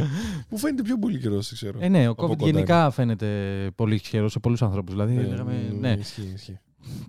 Μου 0.49 0.57
φαίνεται 0.57 0.81
πιο 0.81 0.97
πολύ 0.99 1.19
καιρός, 1.19 1.47
δεν 1.47 1.55
ξέρω. 1.55 1.77
Ε, 1.81 1.87
ναι, 1.87 2.07
ο 2.07 2.11
Από 2.11 2.25
COVID 2.25 2.27
κοντά 2.37 2.45
γενικά 2.45 2.91
φαίνεται 2.91 3.27
πολύ 3.75 3.97
χειρό 3.97 4.29
σε 4.29 4.39
πολλούς 4.39 4.61
ανθρώπους. 4.61 4.93
Δηλαδή, 4.93 5.17
Ε, 5.17 5.21
λέγαμε, 5.21 5.53
μ, 5.71 5.79
ναι, 5.79 5.91
Ισχύει, 5.91 6.31
ισχύει. 6.33 6.59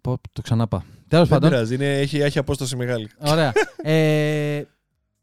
πω, 0.03 0.19
το 0.33 0.43
ξαναπά. 0.43 0.85
Τέλος 1.09 1.29
Δεν 1.29 1.39
πάντων. 1.39 1.51
πειράζει, 1.51 1.75
είναι, 1.75 1.99
έχει, 1.99 2.19
έχει 2.19 2.39
απόσταση 2.39 2.77
μεγάλη. 2.77 3.11
Ωραία. 3.19 3.53
ε, 3.93 4.63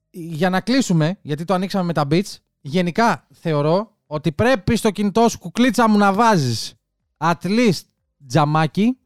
για 0.10 0.50
να 0.50 0.62
κλείσουμε, 0.62 1.18
γιατί 1.22 1.44
το 1.46 1.54
ανοίξαμε 1.54 1.84
με 1.86 1.94
τα 1.94 2.08
beats, 2.12 2.36
γενικά 2.62 3.28
θεωρώ 3.32 3.98
ότι 4.14 4.32
πρέπει 4.32 4.76
στο 4.76 4.91
κινητό 4.91 5.30
σου 5.30 5.39
κουκλίτσα 5.39 5.89
μου 5.89 5.97
να 5.97 6.14
βάζεις 6.14 6.74
at 7.18 7.41
least 7.43 7.82
τζαμάκι 8.28 8.97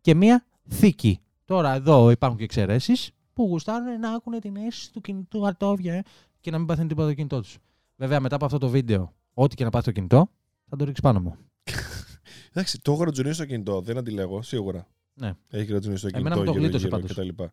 και 0.00 0.14
μία 0.14 0.44
θήκη. 0.68 1.20
Τώρα 1.44 1.74
εδώ 1.74 2.10
υπάρχουν 2.10 2.38
και 2.38 2.44
εξαιρέσεις 2.44 3.10
που 3.32 3.42
γουστάρουν 3.42 4.00
να 4.00 4.08
έχουν 4.08 4.40
την 4.40 4.56
αίσθηση 4.56 4.92
του 4.92 5.00
κινητού 5.00 5.46
ατόβια 5.46 5.94
ε, 5.94 6.02
και 6.40 6.50
να 6.50 6.58
μην 6.58 6.66
παθαίνει 6.66 6.88
τίποτα 6.88 7.08
το 7.08 7.14
κινητό 7.14 7.40
τους. 7.40 7.58
Βέβαια, 7.96 8.20
μετά 8.20 8.34
από 8.34 8.44
αυτό 8.44 8.58
το 8.58 8.68
βίντεο, 8.68 9.14
ό,τι 9.34 9.54
και 9.54 9.64
να 9.64 9.70
πάθει 9.70 9.84
το 9.84 9.92
κινητό, 9.92 10.30
θα 10.68 10.76
το 10.76 10.84
ρίξεις 10.84 11.02
πάνω 11.02 11.20
μου. 11.20 11.36
Εντάξει, 12.52 12.80
το 12.80 12.92
έχω 12.92 13.04
ρατζουνίσει 13.04 13.34
στο 13.34 13.44
κινητό, 13.44 13.80
δεν 13.80 13.98
αντιλέγω, 13.98 14.42
σίγουρα. 14.42 14.86
Ναι. 15.14 15.32
Έχει 15.48 15.72
ρατζουνίσει 15.72 16.08
στο 16.08 16.18
Εμένα 16.18 16.34
κινητό 16.34 16.52
μου 16.52 16.58
το 16.58 16.66
γύρω, 16.68 16.78
γλίτωσε 16.78 17.22
γύρω 17.22 17.50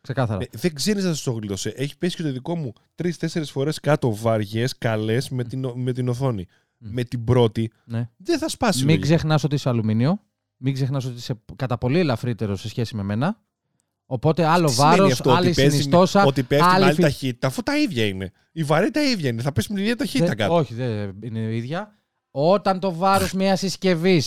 πάντως. 0.00 0.06
και 0.06 0.12
τα 0.12 0.22
λοιπά. 0.22 0.36
Ξεκάθαρα. 0.36 0.42
Ε, 0.42 0.48
δεν 0.58 0.74
ξέρεις 0.74 1.04
να 1.04 1.14
σου 1.14 1.24
το 1.24 1.30
γλίτωσε. 1.32 1.68
Έχει 1.76 1.98
πέσει 1.98 2.16
και 2.16 2.22
το 2.22 2.32
δικό 2.32 2.56
μου 2.56 2.72
τρει-τέσσερι 2.94 3.44
φορές 3.44 3.80
κάτω 3.80 4.14
βαριές, 4.14 4.78
καλές 4.78 5.28
με 5.28 5.44
την, 5.44 5.64
ο- 5.64 5.74
με 5.76 5.92
την 5.92 6.08
οθόνη. 6.08 6.46
Μμ. 6.78 6.88
Με 6.92 7.04
την 7.04 7.24
πρώτη 7.24 7.70
ναι. 7.84 8.08
δεν 8.16 8.38
θα 8.38 8.48
σπάσει. 8.48 8.78
Μην 8.78 8.88
λογικά. 8.88 9.06
ξεχνάς 9.06 9.44
ότι 9.44 9.54
είσαι 9.54 9.68
αλουμίνιο. 9.68 10.20
Μην 10.56 10.74
ξεχνάς 10.74 11.04
ότι 11.04 11.16
είσαι 11.16 11.34
κατά 11.56 11.78
πολύ 11.78 11.98
ελαφρύτερο 11.98 12.56
σε 12.56 12.68
σχέση 12.68 12.96
με 12.96 13.02
μένα. 13.02 13.40
Οπότε 14.10 14.44
άλλο 14.44 14.66
Τι 14.66 14.72
σημαίνει 14.72 14.96
βάρος, 14.96 15.12
αυτό, 15.12 15.30
άλλη 15.30 15.46
ότι 15.46 15.54
παίζει- 15.56 15.70
συνιστόσα. 15.76 16.24
Ότι 16.24 16.42
πέφτει 16.42 16.64
με 16.64 16.70
άλλη 16.70 16.84
άλλη 16.84 16.92
φυ- 16.94 17.02
ταχύτητα, 17.04 17.46
αφού 17.46 17.62
τα 17.62 17.78
ίδια 17.78 18.04
είναι. 18.06 18.32
Η 18.52 18.62
βαρύτητα 18.62 19.02
ίδια 19.02 19.28
είναι. 19.28 19.42
Θα 19.42 19.52
πέσει 19.52 19.66
με 19.68 19.74
την 19.74 19.84
ίδια 19.84 19.96
ταχύτητα 19.96 20.26
Δεν- 20.26 20.36
κάτω. 20.36 20.54
όχι, 20.54 20.74
δεν 20.74 21.14
είναι 21.22 21.38
η 21.38 21.56
ίδια. 21.56 21.98
Όταν 22.30 22.80
το 22.80 22.94
βάρος 22.94 23.32
μια 23.32 23.56
συσκευή 23.56 24.22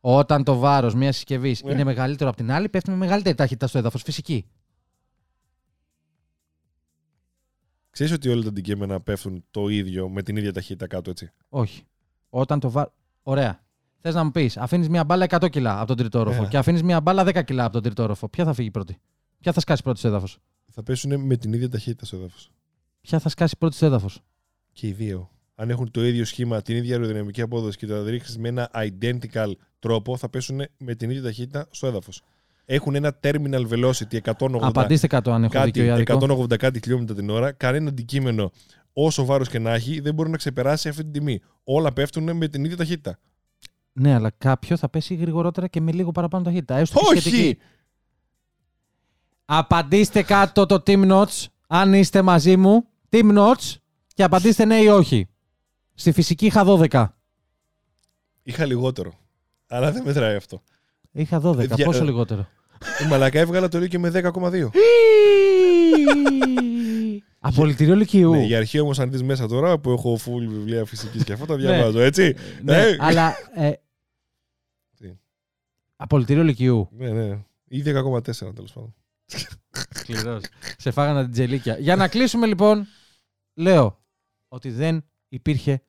όταν 0.00 0.44
το 0.44 0.56
βάρος 0.58 0.94
μια 0.94 1.12
συσκευής 1.12 1.62
Ναι. 1.62 1.72
είναι 1.72 1.84
μεγαλύτερο 1.84 2.28
από 2.30 2.38
την 2.38 2.50
άλλη, 2.50 2.68
πέφτει 2.68 2.90
με 2.90 2.96
μεγαλύτερη 2.96 3.34
ταχύτητα 3.34 3.66
στο 3.66 3.78
έδαφος. 3.78 4.02
Φυσική. 4.02 4.46
Ξέρεις 7.96 8.12
ότι 8.14 8.28
όλα 8.28 8.42
τα 8.42 8.48
αντικείμενα 8.48 9.00
πέφτουν 9.00 9.44
το 9.50 9.68
ίδιο 9.68 10.08
με 10.08 10.22
την 10.22 10.36
ίδια 10.36 10.52
ταχύτητα 10.52 10.86
κάτω, 10.86 11.10
έτσι; 11.10 11.30
Όχι. 11.48 11.84
Όταν 12.28 12.60
το 12.60 12.70
βάρο. 12.70 12.92
Ωραία. 13.22 13.64
Θες 14.00 14.14
να 14.14 14.24
μου 14.24 14.30
πεις, 14.30 14.56
αφήνεις 14.56 14.88
μια 14.88 15.04
μπάλα 15.04 15.26
100 15.28 15.48
κιλά 15.50 15.78
από 15.78 15.86
τον 15.86 15.96
τρίτο 15.96 16.18
όροφο 16.18 16.42
Ε. 16.42 16.46
και 16.46 16.58
αφήνεις 16.58 16.82
μια 16.82 17.00
μπάλα 17.00 17.24
10 17.24 17.44
κιλά 17.44 17.64
από 17.64 17.72
τον 17.72 17.82
τρίτο 17.82 18.02
όροφο. 18.02 18.28
Ποια 18.28 18.44
θα 18.44 18.52
φύγει 18.52 18.70
πρώτη; 18.70 18.98
Ποια 19.40 19.52
θα 19.52 19.60
σκάσει 19.60 19.82
πρώτη 19.82 19.98
στο 19.98 20.08
έδαφος; 20.08 20.38
Θα 20.72 20.82
πέσουν 20.82 21.20
με 21.20 21.36
την 21.36 21.52
ίδια 21.52 21.68
ταχύτητα 21.68 22.04
στο 22.04 22.16
έδαφος. 22.16 22.50
Ποια 23.00 23.18
θα 23.18 23.28
σκάσει 23.28 23.56
πρώτη 23.58 23.74
στο 23.76 23.86
έδαφος; 23.86 24.20
Και 24.72 24.86
οι 24.86 24.92
δύο. 24.92 25.30
Αν 25.54 25.70
έχουν 25.70 25.90
το 25.90 26.04
ίδιο 26.04 26.24
σχήμα, 26.24 26.62
την 26.62 26.76
ίδια 26.76 26.94
αεροδυναμική 26.94 27.40
απόδοση 27.40 27.76
και 27.78 27.86
το 27.86 28.04
ρίξει 28.04 28.38
με 28.38 28.48
ένα 28.48 28.70
identical 28.74 29.52
τρόπο, 29.78 30.16
θα 30.16 30.28
πέσουν 30.28 30.60
με 30.78 30.94
την 30.94 31.10
ίδια 31.10 31.22
ταχύτητα 31.22 31.66
στο 31.70 31.86
έδαφος. 31.86 32.22
Έχουν 32.68 32.94
ένα 32.94 33.18
terminal 33.22 33.68
velocity 33.68 34.20
180, 34.20 34.58
Απαντήστε 34.60 35.06
κάτω 35.06 35.32
αν 35.32 35.44
έχω 35.44 35.64
δίκιο 35.64 35.84
ή 35.84 35.88
κάτι, 35.88 36.12
άδικο. 36.12 36.42
180 36.42 36.56
κάτι 36.56 36.80
χιλιόμετρα 36.82 37.14
την 37.14 37.30
ώρα. 37.30 37.52
Κανένα 37.52 37.88
αντικείμενο, 37.88 38.50
όσο 38.92 39.24
βάρος 39.24 39.48
και 39.48 39.58
να 39.58 39.72
έχει, 39.74 40.00
δεν 40.00 40.14
μπορεί 40.14 40.30
να 40.30 40.36
ξεπεράσει 40.36 40.88
αυτή 40.88 41.02
την 41.02 41.12
τιμή. 41.12 41.40
Όλα 41.64 41.92
πέφτουν 41.92 42.36
με 42.36 42.48
την 42.48 42.64
ίδια 42.64 42.76
ταχύτητα. 42.76 43.18
Ναι, 43.92 44.14
αλλά 44.14 44.30
κάποιο 44.38 44.76
θα 44.76 44.88
πέσει 44.88 45.14
γρηγορότερα 45.14 45.66
και 45.66 45.80
με 45.80 45.92
λίγο 45.92 46.10
παραπάνω 46.12 46.44
ταχύτητα. 46.44 46.76
Έστω 46.76 46.98
και 47.00 47.06
Όχι! 47.08 47.20
σχετική. 47.20 47.58
Απαντήστε 49.44 50.22
κάτω 50.22 50.66
το 50.66 50.82
Team 50.86 51.10
Notes, 51.12 51.44
αν 51.66 51.92
είστε 51.94 52.22
μαζί 52.22 52.56
μου. 52.56 52.86
Team 53.10 53.38
Notes 53.38 53.74
και 54.14 54.22
απαντήστε 54.22 54.64
ναι 54.64 54.76
ή 54.76 54.86
όχι. 54.86 55.28
Στη 55.94 56.12
φυσική 56.12 56.46
είχα 56.46 56.64
12. 56.66 57.06
Είχα 58.42 58.64
λιγότερο. 58.64 59.12
Αλλά 59.66 59.92
δεν 59.92 60.02
μετράει 60.04 60.36
αυτό. 60.36 60.62
Είχα 61.16 61.40
12. 61.44 61.58
Ε, 61.58 61.66
δια- 61.66 61.84
Πόσο 61.84 62.02
ε, 62.02 62.04
λιγότερο; 62.04 62.48
Η 63.04 63.08
μαλακά 63.08 63.38
έβγαλα 63.40 63.68
το 63.68 63.76
ίδιο 63.76 63.88
και 63.88 63.98
με 63.98 64.10
10,2. 64.10 64.70
Απολυτήριο 67.40 67.94
Λυκειού. 67.94 68.30
Ναι, 68.30 68.42
για 68.44 68.56
αρχή 68.58 68.78
όμως, 68.80 68.98
αν 68.98 69.10
δεις 69.10 69.22
μέσα 69.22 69.46
τώρα 69.48 69.78
που 69.78 69.90
έχω 69.90 70.14
full 70.24 70.38
βιβλία 70.48 70.84
φυσικής 70.84 71.24
και 71.24 71.32
αυτά 71.32 71.46
τα 71.46 71.56
διαβάζω, 71.56 72.00
έτσι. 72.00 72.34
Ναι, 72.62 72.76
Ε. 72.82 72.96
αλλά. 73.00 73.34
Ε, 73.54 73.72
Τι; 74.98 75.10
Απολυτήριο 75.96 76.42
Λυκειού. 76.42 76.88
Ναι, 76.92 77.10
ναι. 77.10 77.38
Ή 77.68 77.82
10,4 77.82 78.54
τέλος 78.54 78.72
πάντων. 78.72 78.94
Σκληρός. 79.94 80.42
Σε 80.78 80.90
φάγανε 80.90 81.22
την 81.22 81.32
τζελίκια. 81.32 81.78
Για 81.78 81.96
να 81.96 82.08
κλείσουμε 82.08 82.46
λοιπόν, 82.46 82.86
λέω 83.54 83.98
ότι 84.48 84.70
δεν 84.70 85.04
υπήρχε. 85.28 85.82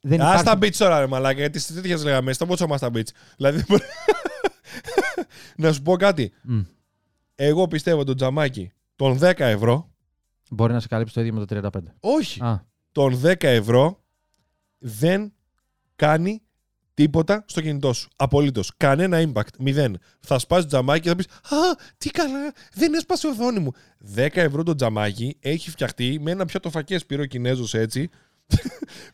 Δεν 0.00 0.20
Α 0.20 0.24
υπάρχει... 0.24 0.44
τα 0.44 0.58
beach 0.60 0.74
τώρα, 0.76 1.00
ρε 1.00 1.06
μαλάκα, 1.06 1.38
γιατί 1.38 1.58
στις 1.58 1.74
τέτοιες 1.74 2.04
λέγαμε. 2.04 2.32
Στο 2.32 2.46
πότσο 2.46 2.66
μας 2.66 2.80
τα 2.80 2.90
beach. 2.94 3.08
Δηλαδή. 3.36 3.64
να 5.56 5.72
σου 5.72 5.82
πω 5.82 5.96
κάτι. 5.96 6.32
Μμ. 6.42 6.60
Εγώ 7.34 7.66
πιστεύω 7.68 8.04
το 8.04 8.14
τζαμάκι 8.14 8.72
των 8.96 9.18
10 9.22 9.32
ευρώ. 9.38 9.90
Μπορεί 10.50 10.72
να 10.72 10.80
σε 10.80 10.88
καλύψει 10.88 11.14
το 11.14 11.20
ίδιο 11.20 11.32
με 11.32 11.44
το 11.44 11.70
35. 11.74 11.80
Όχι. 12.00 12.42
Α, 12.44 12.66
Των 12.92 13.20
10 13.24 13.42
ευρώ 13.42 14.02
δεν 14.78 15.32
κάνει 15.96 16.42
τίποτα 16.94 17.44
στο 17.46 17.60
κινητό 17.60 17.92
σου. 17.92 18.08
Απολύτως. 18.16 18.72
Κανένα 18.76 19.22
impact. 19.26 19.56
Μηδέν. 19.58 19.98
Θα 20.20 20.38
σπάσει 20.38 20.62
το 20.62 20.68
τζαμάκι 20.68 21.00
και 21.00 21.08
θα 21.08 21.16
πεις 21.16 21.26
Α, 21.26 21.56
τι 21.98 22.10
καλά, 22.10 22.52
δεν 22.74 22.94
έσπασε 22.94 23.28
η 23.28 23.30
οθόνη 23.30 23.58
μου. 23.58 23.72
10 24.16 24.28
ευρώ 24.32 24.62
το 24.62 24.74
τζαμάκι 24.74 25.36
έχει 25.40 25.70
φτιαχτεί 25.70 26.18
με 26.20 26.30
ένα 26.30 26.44
πιάτο 26.44 26.70
φακές. 26.70 27.06
Πήρε 27.06 27.22
ο 27.22 27.24
Κινέζος 27.24 27.74
έτσι. 27.74 28.10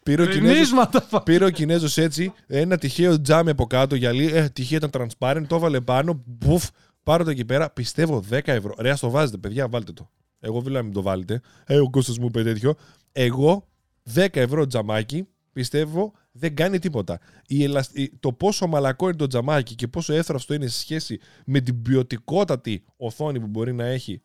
Πήρε 0.02 0.22
ο 0.22 0.26
Κινέζος 0.26 0.50
Κρινίσματα 0.52 1.00
φα- 1.00 1.22
Πήρε 1.22 1.44
ο 1.44 1.50
Κινέζος 1.50 1.98
έτσι, 1.98 2.32
ένα 2.46 2.78
τυχαίο 2.78 3.20
τζάμι 3.20 3.50
από 3.50 3.66
κάτω 3.66 3.94
γυαλί. 3.94 4.26
Ε, 4.32 4.48
τυχαίο 4.48 4.78
ήταν 4.84 4.90
transparent, 5.18 5.44
το 5.48 5.56
έβαλε 5.56 5.80
πάνω. 5.80 6.22
Μπουφ, 6.26 6.68
πάρω 7.02 7.24
το 7.24 7.30
εκεί 7.30 7.44
πέρα. 7.44 7.70
Πιστεύω 7.70 8.22
10 8.30 8.40
ευρώ. 8.52 8.74
Ρε, 8.78 8.90
ας 8.90 9.00
το 9.00 9.10
βάζετε, 9.10 9.36
παιδιά, 9.36 9.68
βάλτε 9.68 9.92
το. 9.92 10.10
Εγώ 10.40 10.60
δεν 10.60 10.72
λέω 10.72 10.80
να 10.80 10.84
μην 10.86 10.94
το 10.94 11.02
βάλετε. 11.02 11.40
Ε, 11.66 11.78
ο 11.78 11.90
Κώστας 11.90 12.18
μου 12.18 12.26
είπε 12.26 12.42
τέτοιο. 12.42 12.74
Εγώ 13.12 13.68
10 14.14 14.26
ευρώ 14.40 14.66
τζαμάκι 14.66 15.26
πιστεύω 15.52 16.12
Δεν 16.32 16.54
κάνει 16.54 16.78
τίποτα. 16.78 17.18
Η 17.46 17.62
ελασ- 17.64 17.96
η- 17.98 18.12
Το 18.20 18.32
πόσο 18.32 18.66
μαλακό 18.66 19.08
είναι 19.08 19.16
το 19.16 19.26
τζαμάκι 19.26 19.74
και 19.74 19.88
πόσο 19.88 20.12
έθραυστο 20.12 20.54
είναι 20.54 20.66
σε 20.66 20.78
σχέση 20.78 21.18
με 21.46 21.60
την 21.60 21.82
ποιοτικότατη 21.82 22.84
οθόνη 22.96 23.40
που 23.40 23.46
μπορεί 23.46 23.72
να 23.72 23.84
έχει 23.84 24.22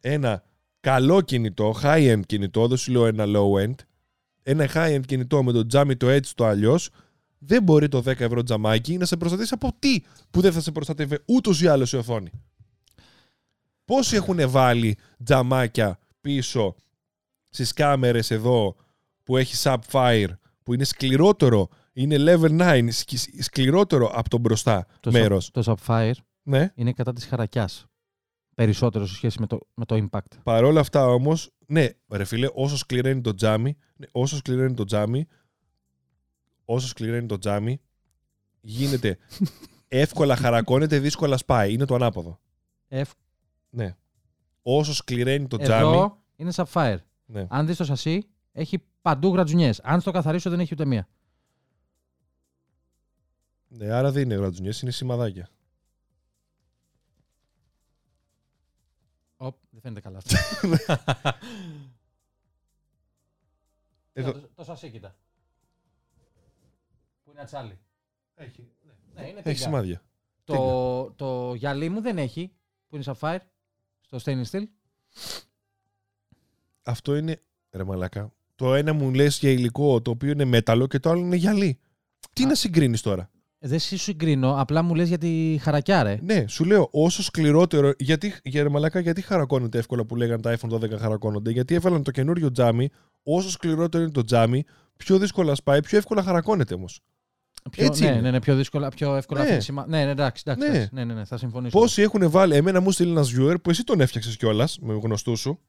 ένα 0.00 0.44
καλό 0.80 1.20
κινητό, 1.20 1.74
high-end 1.82 2.20
κινητό, 2.26 2.68
δεν 2.68 2.76
σου 2.76 2.92
λέω 2.92 3.06
ένα 3.06 3.24
low-end, 3.26 3.74
ένα 4.50 4.68
high-end 4.74 5.00
κινητό 5.06 5.42
με 5.42 5.52
το 5.52 5.66
τζάμι 5.66 5.96
το 5.96 6.08
έτσι 6.08 6.34
το 6.34 6.46
αλλιώς, 6.46 6.90
δεν 7.38 7.62
μπορεί 7.62 7.88
το 7.88 7.98
10 7.98 8.06
ευρώ 8.06 8.42
τζαμάκι 8.42 8.96
να 8.96 9.04
σε 9.04 9.16
προστατεύσει 9.16 9.54
από 9.54 9.72
τι 9.78 10.00
που 10.30 10.40
δεν 10.40 10.52
θα 10.52 10.60
σε 10.60 10.72
προστατεύει 10.72 11.18
ούτως 11.26 11.60
ή 11.62 11.66
άλλως 11.66 11.92
η 11.92 11.96
οθόνη. 11.96 12.30
Πόσοι 13.84 14.16
έχουν 14.16 14.50
βάλει 14.50 14.96
τζαμάκια 15.24 15.98
πίσω 16.20 16.74
στις 17.48 17.72
κάμερες 17.72 18.30
εδώ 18.30 18.76
που 19.22 19.36
έχει 19.36 19.54
subfire 19.62 20.28
που 20.62 20.74
είναι 20.74 20.84
σκληρότερο, 20.84 21.68
είναι 21.92 22.16
level 22.18 22.60
9, 22.60 22.88
σκ- 22.90 23.42
σκληρότερο 23.42 24.10
από 24.14 24.28
το 24.28 24.38
μπροστά 24.38 24.86
Το, 25.00 25.10
μέρος; 25.10 25.50
Το 25.50 25.76
Sapphire 25.86 26.12
Ναι. 26.42 26.72
είναι 26.74 26.92
κατά 26.92 27.12
της 27.12 27.26
χαρακιάς. 27.26 27.86
Περισσότερο 28.58 29.06
σε 29.06 29.14
σχέση 29.14 29.40
με 29.40 29.46
το, 29.46 29.60
με 29.74 29.84
το 29.84 30.06
impact. 30.10 30.38
Παρ' 30.42 30.64
όλα 30.64 30.80
αυτά 30.80 31.06
όμως, 31.06 31.50
ναι, 31.66 31.88
ρε 32.08 32.24
φίλε, 32.24 32.48
όσο 32.54 32.76
σκληρό 32.76 33.08
είναι 33.08 33.20
το 33.20 33.34
τζάμι, 33.34 33.76
ναι, 33.96 34.06
όσο 34.12 34.36
σκληρό 34.36 34.62
είναι 34.64 34.74
το 34.74 34.84
τζάμι, 34.84 35.26
όσο 36.64 36.86
σκληρό 36.88 37.16
είναι 37.16 37.26
το 37.26 37.38
τζάμι, 37.38 37.80
γίνεται 38.60 39.18
εύκολα 39.88 40.36
χαρακώνεται, 40.36 40.98
δύσκολα 40.98 41.36
σπάει. 41.36 41.72
Είναι 41.72 41.84
το 41.84 41.94
ανάποδο. 41.94 42.40
Ευ... 42.88 43.10
Ναι. 43.70 43.96
Όσο 44.62 44.94
σκληραίνει 44.94 45.46
το 45.46 45.56
τζάμι. 45.56 45.96
Εδώ 45.96 46.18
είναι 46.36 46.52
Sapphire. 46.54 46.98
Ναι. 47.26 47.46
Αν 47.48 47.66
δεις 47.66 47.76
το 47.76 47.84
σασί, 47.84 48.28
έχει 48.52 48.82
παντού 49.02 49.32
γρατζουνιές. 49.32 49.80
Αν 49.80 50.00
στο 50.00 50.10
καθαρίσω 50.10 50.50
δεν 50.50 50.60
έχει 50.60 50.74
ούτε 50.74 50.84
μία. 50.84 51.08
ναι, 53.68 53.90
άρα 53.90 54.12
δεν 54.12 54.22
είναι 54.22 54.34
γρατζουνιές, 54.34 54.80
είναι 54.80 54.90
σημαδάκια. 54.90 55.48
Οπ, 59.40 59.56
δεν 59.70 59.80
φαίνεται 59.80 60.00
καλά 60.00 60.18
αυτό. 60.18 60.36
Εδώ. 64.12 64.32
το, 64.32 64.48
το 64.54 64.64
σασί 64.64 64.90
κοίτα. 64.90 65.16
Που 67.24 67.30
είναι 67.30 67.40
ατσάλι. 67.40 67.78
Έχει, 68.34 68.68
Ναι, 69.14 69.20
είναι 69.20 69.30
έχει 69.30 69.42
τίγκα. 69.42 69.56
σημάδια. 69.56 70.02
Το, 70.44 71.12
το 71.16 71.54
γυαλί 71.54 71.88
μου 71.88 72.00
δεν 72.00 72.18
έχει, 72.18 72.52
που 72.88 72.96
είναι 72.96 73.04
Sapphire, 73.06 73.38
στο 74.00 74.18
stainless 74.24 74.50
steel. 74.50 74.62
Αυτό 76.82 77.16
είναι, 77.16 77.42
ρε 77.70 77.84
μαλάκα, 77.84 78.32
το 78.54 78.74
ένα 78.74 78.92
μου 78.92 79.14
λες 79.14 79.38
για 79.38 79.50
υλικό 79.50 80.02
το 80.02 80.10
οποίο 80.10 80.30
είναι 80.30 80.44
μέταλλο 80.44 80.86
και 80.86 80.98
το 80.98 81.10
άλλο 81.10 81.20
είναι 81.20 81.36
γυαλί. 81.36 81.78
Τι 82.32 82.44
Α. 82.44 82.46
να 82.46 82.54
συγκρίνεις 82.54 83.02
τώρα; 83.02 83.30
Δεν 83.60 83.78
σου 83.78 83.98
συγκρίνω, 83.98 84.54
απλά 84.60 84.82
μου 84.82 84.94
λες 84.94 85.08
για 85.08 85.18
τη 85.18 85.58
χαρακιά, 85.60 86.02
ρε. 86.02 86.18
Ναι, 86.22 86.44
σου 86.48 86.64
λέω 86.64 86.88
όσο 86.92 87.22
σκληρότερο. 87.22 87.92
Γιατί, 87.98 88.34
για 88.44 88.62
ρε 88.62 88.68
μαλάκα, 88.68 89.00
γιατί 89.00 89.20
χαρακώνεται 89.22 89.78
εύκολα 89.78 90.04
που 90.04 90.16
λέγανε 90.16 90.42
τα 90.42 90.56
iPhone 90.58 90.70
12 90.74 90.98
χαρακώνονται. 90.98 91.50
Γιατί 91.50 91.74
έβαλαν 91.74 92.02
το 92.02 92.10
καινούριο 92.10 92.50
τζάμι. 92.50 92.88
Όσο 93.22 93.50
σκληρότερο 93.50 94.02
είναι 94.02 94.12
το 94.12 94.24
τζάμι, 94.24 94.64
πιο 94.96 95.18
δύσκολα 95.18 95.54
σπάει, 95.54 95.80
πιο 95.82 95.98
εύκολα 95.98 96.22
χαρακώνεται 96.22 96.74
όμως. 96.74 97.00
Πιο, 97.70 97.84
Έτσι 97.84 98.02
ναι, 98.02 98.08
είναι. 98.10 98.20
ναι, 98.20 98.30
ναι, 98.30 98.40
πιο 98.40 98.56
δύσκολα, 98.56 98.88
πιο 98.88 99.14
εύκολα 99.16 99.40
Ναι. 99.40 99.46
αφήνει 99.46 99.62
σημα- 99.62 99.84
Ναι, 99.88 100.04
ναι, 100.04 100.10
εντάξει, 100.10 100.42
εντάξει, 100.46 100.68
Ναι. 100.68 100.74
εντάξει. 100.76 100.94
Ναι, 100.94 101.04
ναι, 101.04 101.14
ναι, 101.14 101.24
θα 101.24 101.36
συμφωνήσω. 101.38 101.78
Πόσοι 101.78 102.02
έχουν 102.02 102.30
βάλει. 102.30 102.54
Εμένα 102.54 102.80
μου 102.80 102.90
στείλει 102.90 103.10
ένας 103.10 103.32
viewer 103.38 103.54
που 103.62 103.70
εσύ 103.70 103.84
τον 103.84 104.00
έφτιαξες 104.00 104.36
κιόλας 104.36 104.78
με 104.80 104.94
γνωστού 105.02 105.36
σου. 105.36 105.60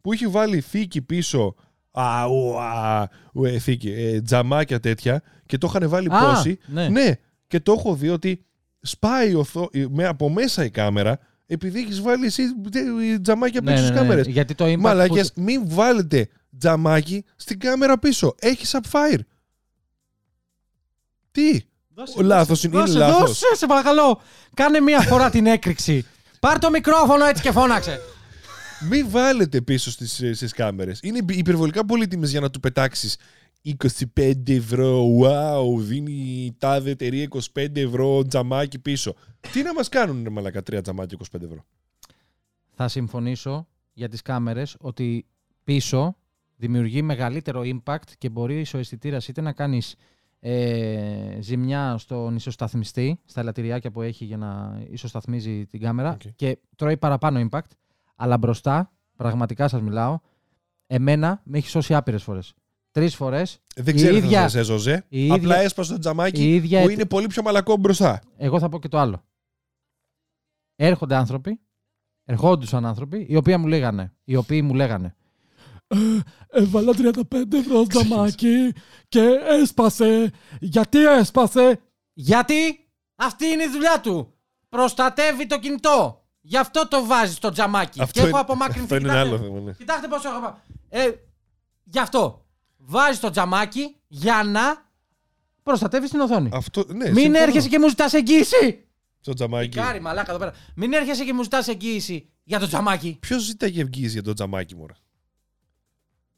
Που 0.00 0.12
είχε 0.12 0.28
βάλει 0.28 0.60
θήκη 0.60 1.02
πίσω. 1.02 1.54
Α, 1.90 2.24
ου, 2.24 2.58
α, 2.60 3.08
ου, 3.32 3.44
ε, 3.44 3.58
θήκη, 3.58 3.90
ε, 3.92 4.20
τζαμάκια 4.20 4.80
τέτοια 4.80 5.22
και 5.46 5.58
το 5.58 5.66
είχαν 5.74 5.88
βάλει 5.88 6.08
Α, 6.10 6.18
πόσοι. 6.34 6.58
ναι. 6.66 6.88
Ναι, 6.88 7.12
και 7.46 7.60
το 7.60 7.72
έχω 7.78 7.94
δει 7.94 8.08
ότι 8.08 8.44
σπάει 8.80 9.34
οθό, 9.34 9.68
με, 9.90 10.06
από 10.06 10.28
μέσα 10.28 10.64
η 10.64 10.70
κάμερα 10.70 11.18
επειδή 11.46 11.78
έχεις 11.80 12.00
βάλει 12.00 12.26
εσύ 12.26 12.42
ε, 13.14 13.18
τζαμάκια 13.18 13.60
Ναι, 13.60 13.70
πίσω 13.70 13.82
ναι, 13.82 13.86
στις 13.86 14.00
ναι, 14.00 14.06
κάμερες. 14.06 14.26
Γιατί 14.26 14.54
το 14.54 14.64
impact 14.64 14.76
Μαλάκια, 14.78 15.22
που- 15.34 15.40
μην 15.42 15.62
βάλετε 15.66 16.28
τζαμάκι 16.58 17.24
στην 17.36 17.58
κάμερα 17.58 17.98
πίσω. 17.98 18.34
Έχει 18.38 18.66
subfire. 18.70 19.18
Τι, 21.30 21.60
Δώσε, 21.94 22.22
λάθος 22.22 22.64
είναι, 22.64 22.76
είναι 22.76 22.84
δώσε, 22.86 22.98
λάθος. 22.98 23.20
Δώσε, 23.20 23.46
σε 23.54 23.66
παρακαλώ. 23.66 24.20
Κάνε 24.54 24.80
μία 24.80 25.00
φορά 25.00 25.30
την 25.30 25.46
έκρηξη. 25.46 26.06
Πάρ 26.40 26.58
το 26.58 26.70
μικρόφωνο 26.70 27.24
έτσι 27.24 27.42
και 27.42 27.52
φώναξε. 27.52 28.00
Μην 28.88 29.10
βάλετε 29.10 29.60
πίσω 29.60 29.90
στις, 29.90 30.12
στις 30.12 30.52
κάμερες. 30.52 31.00
Είναι 31.02 31.20
υπερβολικά 31.28 31.84
πολύτιμες 31.84 32.30
για 32.30 32.40
να 32.40 32.50
του 32.50 32.60
πετάξεις 32.60 33.16
25 34.14 34.48
ευρώ, 34.48 35.04
wow, 35.20 35.78
δίνει 35.78 36.54
τάδε 36.58 36.90
εταιρεία 36.90 37.28
25 37.54 37.76
ευρώ 37.76 38.26
τζαμάκι 38.26 38.78
πίσω. 38.78 39.14
Τι 39.52 39.62
να 39.62 39.74
μας 39.74 39.88
κάνουν, 39.88 40.22
ρε 40.22 40.30
μαλάκα, 40.30 40.62
τρία 40.62 40.82
τζαμάκια 40.82 41.18
25 41.32 41.42
ευρώ; 41.42 41.64
Θα 42.70 42.88
συμφωνήσω 42.88 43.66
για 43.92 44.08
τις 44.08 44.22
κάμερες 44.22 44.76
ότι 44.80 45.26
πίσω 45.64 46.16
δημιουργεί 46.56 47.02
μεγαλύτερο 47.02 47.62
impact 47.64 48.08
και 48.18 48.28
μπορεί 48.28 48.66
ο 48.74 48.78
αισθητήρας 48.78 49.28
είτε 49.28 49.40
να 49.40 49.52
κάνεις 49.52 49.94
ε, 50.40 51.38
ζημιά 51.40 51.98
στον 51.98 52.36
ισοσταθμιστή, 52.36 53.20
στα 53.24 53.40
ελατηριάκια 53.40 53.90
που 53.90 54.02
έχει 54.02 54.24
για 54.24 54.36
να 54.36 54.82
ισοσταθμίζει 54.90 55.66
την 55.66 55.80
κάμερα 55.80 56.10
Οκ. 56.10 56.20
και 56.36 56.58
τρώει 56.76 56.96
παραπάνω 56.96 57.48
impact, 57.50 57.70
αλλά 58.22 58.38
μπροστά, 58.38 58.92
πραγματικά 59.16 59.68
σας 59.68 59.80
μιλάω, 59.80 60.18
εμένα 60.86 61.40
με 61.44 61.58
έχει 61.58 61.68
σώσει 61.68 61.94
άπειρες 61.94 62.22
φορές. 62.22 62.54
Τρεις 62.90 63.14
φορές, 63.14 63.58
Δεν 63.76 63.94
Η 63.94 63.98
ξέρω 63.98 64.16
ίδια- 64.16 64.38
αν 64.38 64.44
θα 64.44 64.50
σε 64.50 64.58
έσωζε. 64.58 65.04
η 65.08 65.24
Απλά 65.30 65.36
ίδια- 65.36 65.56
έσπασε 65.56 65.92
το 65.92 65.98
τζαμάκι 65.98 66.42
η 66.42 66.54
ίδια 66.54 66.78
που 66.80 66.84
ετ- 66.88 66.92
είναι 66.94 67.04
πολύ 67.06 67.26
πιο 67.26 67.42
μαλακό 67.42 67.76
μπροστά. 67.76 68.20
Εγώ 68.36 68.58
θα 68.58 68.68
πω 68.68 68.78
και 68.78 68.88
το 68.88 68.98
άλλο. 68.98 69.24
Έρχονται 70.76 71.14
άνθρωποι, 71.16 71.60
ερχόντουσαν 72.24 72.86
άνθρωποι, 72.86 73.26
οι 73.28 73.36
οποίοι 73.36 73.56
μου 73.58 73.66
λέγανε, 73.66 74.12
οι 74.24 74.36
οποίοι 74.36 74.60
μου 74.64 74.74
λέγανε 74.74 75.14
«Ε, 75.86 75.96
Έβαλα 76.50 76.92
35 76.94 77.56
ευρώ 77.56 77.86
τζαμάκι 77.86 78.72
και 79.08 79.20
έσπασε. 79.60 80.30
Γιατί 80.60 81.04
έσπασε; 81.06 81.80
Γιατί 82.12 82.88
αυτή 83.14 83.46
είναι 83.46 83.62
η 83.62 83.68
δουλειά 83.68 84.00
του. 84.00 84.34
Προστατεύει 84.68 85.46
το 85.46 85.58
κινητό. 85.58 86.19
Γι' 86.40 86.56
αυτό 86.56 86.88
το 86.88 87.04
βάζεις 87.04 87.36
στο 87.36 87.50
τζαμάκι. 87.50 88.00
Αυτό 88.00 88.12
και 88.12 88.18
έχω 88.20 88.28
είναι- 88.28 88.38
απομάκρυνθει. 88.38 88.82
αυτό 88.82 88.96
είναι 88.96 89.08
ένα 89.08 89.22
κοιτάξτε, 89.22 89.44
άλλο 89.44 89.52
θέμα, 89.54 89.66
ναι. 89.66 89.72
Κοιτάξτε 89.72 90.08
πόσο 90.08 90.28
έχω. 90.28 90.38
απο- 90.38 90.60
Ε, 90.88 91.10
γι' 91.84 91.98
αυτό. 91.98 92.44
Βάζεις 92.76 93.20
το 93.20 93.30
τζαμάκι 93.30 93.96
για 94.06 94.42
να 94.44 94.88
προστατεύεις 95.62 96.10
την 96.10 96.20
οθόνη. 96.20 96.50
Αυτό, 96.52 96.84
ναι, 96.88 96.94
Μην 97.04 97.14
συμφωνώ. 97.14 97.38
έρχεσαι 97.38 97.68
και 97.68 97.78
μου 97.78 97.88
ζητάς 97.88 98.12
εγγύηση. 98.12 98.84
Στο 99.20 99.34
τζαμάκι. 99.34 99.68
Κάρι, 99.68 100.00
μαλάκα 100.00 100.30
εδώ 100.30 100.38
πέρα. 100.38 100.52
Μην 100.74 100.92
έρχεσαι 100.92 101.24
και 101.24 101.32
μου 101.32 101.42
ζητάς 101.42 101.68
εγγύηση 101.68 102.28
για 102.44 102.58
το 102.58 102.66
τζαμάκι. 102.66 103.16
Ποιος 103.20 103.42
ζητάει 103.42 103.78
εγγύηση 103.80 104.12
για 104.12 104.22
το 104.22 104.32
τζαμάκι 104.32 104.74
μου, 104.76 104.86
ρε. 104.86 104.92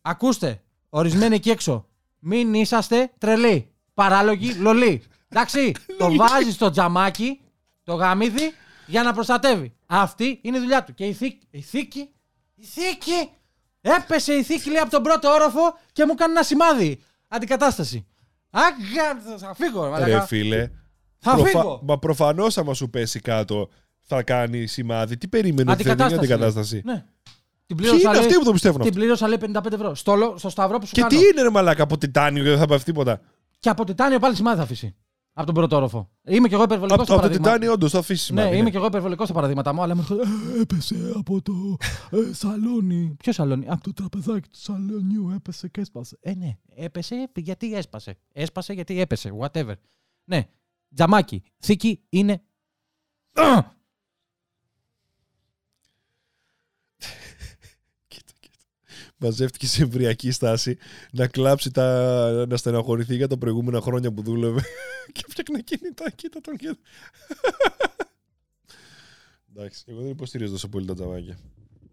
Ακούστε, 0.02 0.62
ορισμένοι 0.88 1.34
εκεί 1.34 1.50
έξω. 1.50 1.86
Μην 2.18 2.54
είσαστε 2.54 3.12
τρελοί. 3.18 3.70
Παράλογοι, 3.94 4.52
λωλοί. 4.54 5.02
Εντάξει, 5.28 5.72
το 5.98 6.14
βάζεις 6.16 6.54
στο 6.54 6.70
τζαμάκι, 6.70 7.40
το 7.82 7.94
γαμίδι, 7.94 8.52
για 8.92 9.02
να 9.02 9.12
προστατεύει. 9.12 9.72
Αυτή 9.86 10.38
είναι 10.42 10.56
η 10.56 10.60
δουλειά 10.60 10.84
του. 10.84 10.94
Και 10.94 11.04
η 11.06 11.12
θήκη, 11.12 11.46
η 11.50 11.60
θήκη, 11.60 12.08
η 12.54 12.64
θήκη, 12.64 13.30
έπεσε 13.80 14.32
η 14.32 14.42
θήκη 14.42 14.68
λέει 14.70 14.78
από 14.78 14.90
τον 14.90 15.02
πρώτο 15.02 15.28
όροφο 15.32 15.60
και 15.92 16.06
μου 16.06 16.14
κάνει 16.14 16.32
ένα 16.32 16.42
σημάδι. 16.42 17.00
Αντικατάσταση. 17.28 18.06
Άγκα, 18.50 19.38
θα 19.38 19.54
φύγω, 19.54 19.84
ρε, 19.84 19.90
μαλάκα. 19.90 20.06
Ρε 20.18 20.26
φίλε. 20.26 20.70
Θα 21.18 21.32
προφα- 21.34 21.48
φύγω. 21.48 21.80
Μα 21.84 21.98
προφανώς 21.98 22.58
άμα 22.58 22.74
σου 22.74 22.90
πέσει 22.90 23.20
κάτω 23.20 23.68
θα 24.00 24.22
κάνει 24.22 24.66
σημάδι. 24.66 25.16
Τι 25.16 25.28
περίμενε 25.28 25.70
ότι 25.70 25.82
θα 25.82 25.88
γίνει 25.92 26.02
Αντικατάσταση. 26.02 26.32
αντικατάσταση; 26.32 26.82
Ναι. 26.84 27.04
Την 27.66 27.76
Ποιοι 27.76 27.86
πλήρωσα, 27.86 28.08
είναι 28.10 28.18
λέει, 28.18 28.26
αυτοί 28.26 28.38
που 28.38 28.44
το 28.44 28.52
πιστεύουν 28.52 28.78
την 28.80 28.88
αυτό; 28.88 28.98
πλήρωσα 29.00 29.28
λέει 29.28 29.38
55 29.38 29.72
ευρώ. 29.72 29.94
Στο, 29.94 30.14
λο- 30.14 30.38
στο 30.38 30.48
σταυρό 30.48 30.78
που 30.78 30.86
σου 30.86 30.92
Και 30.92 31.00
κάνω. 31.00 31.18
τι 31.20 31.26
είναι 31.26 31.42
ρε 31.42 31.50
μαλάκα 31.50 31.82
από 31.82 31.98
τιτάνιο 31.98 32.42
και 32.42 32.48
δεν 32.48 32.58
θα 32.58 32.66
πάθει 32.66 32.84
τίποτα. 32.84 33.20
Και 33.58 33.68
από 33.68 33.84
τιτάνιο 33.84 34.18
πάλι 34.18 34.34
σημάδι 34.36 34.56
θα 34.56 34.62
αφήσει. 34.62 34.94
Από 35.34 35.46
τον 35.46 35.54
πρώτο 35.54 35.76
όροφο. 35.76 36.10
Είμαι 36.22 36.48
κι 36.48 36.54
εγώ 36.54 36.62
υπερβολικός 36.62 36.98
Από, 36.98 37.04
στα 37.04 37.14
από 37.14 37.22
το 37.22 37.28
παραδείγματα. 37.28 37.52
τιτάνιο 37.54 37.72
όντως 37.72 37.90
θα 37.90 37.98
αφήσει 37.98 38.32
Ναι, 38.32 38.38
σημάδι. 38.40 38.54
είμαι 38.56 38.64
ναι. 38.64 38.70
κι 38.70 38.76
εγώ 38.76 38.86
υπερβολικός 38.86 39.24
στα 39.26 39.34
παραδείγματα 39.34 39.72
μου, 39.72 39.82
αλλά 39.82 39.94
μου 39.94 40.00
έρχονται, 40.00 40.22
«Ε, 40.56 40.60
Έπεσε 40.60 41.12
από 41.16 41.42
το 41.42 41.76
ε, 42.10 42.32
σαλόνι. 42.32 43.14
Ποιος 43.18 43.34
σαλόνι; 43.34 43.66
Από 43.68 43.82
το 43.82 43.92
τραπεζάκι 43.92 44.48
του 44.48 44.58
σαλονιού 44.60 45.30
έπεσε 45.34 45.68
και 45.68 45.80
έσπασε. 45.80 46.18
Ε, 46.20 46.34
ναι, 46.34 46.56
έπεσε 46.74 47.30
γιατί 47.34 47.74
έσπασε. 47.74 48.18
Έσπασε 48.32 48.72
γιατί 48.72 49.00
έπεσε. 49.00 49.32
Whatever. 49.40 49.74
Ναι, 50.24 50.48
τζαμάκι. 50.94 51.42
Θήκη 51.58 52.02
είναι. 52.08 52.42
Κοίτα, 58.08 58.32
κοίτα. 58.40 58.56
Μαζεύτηκε 59.22 59.66
σε 59.66 59.82
εμβριακή 59.82 60.30
στάση 60.30 60.76
να 61.12 61.26
κλάψει 61.26 61.70
τα. 61.70 62.46
να 62.48 62.56
στεναχωρηθεί 62.56 63.16
για 63.16 63.28
τα 63.28 63.38
προηγούμενα 63.38 63.80
χρόνια 63.80 64.12
που 64.12 64.22
δούλευε. 64.22 64.60
και 65.12 65.24
φτιάχνε 65.28 65.60
κινητά. 65.60 66.10
Κοίτα 66.10 66.40
τον 66.40 66.56
κοίτα. 66.56 66.76
Εντάξει, 69.54 69.84
εγώ 69.86 70.00
δεν 70.00 70.10
υποστηρίζω 70.10 70.52
τόσο 70.52 70.68
πολύ 70.68 70.86
τα 70.86 70.94
τζαμάκια. 70.94 71.38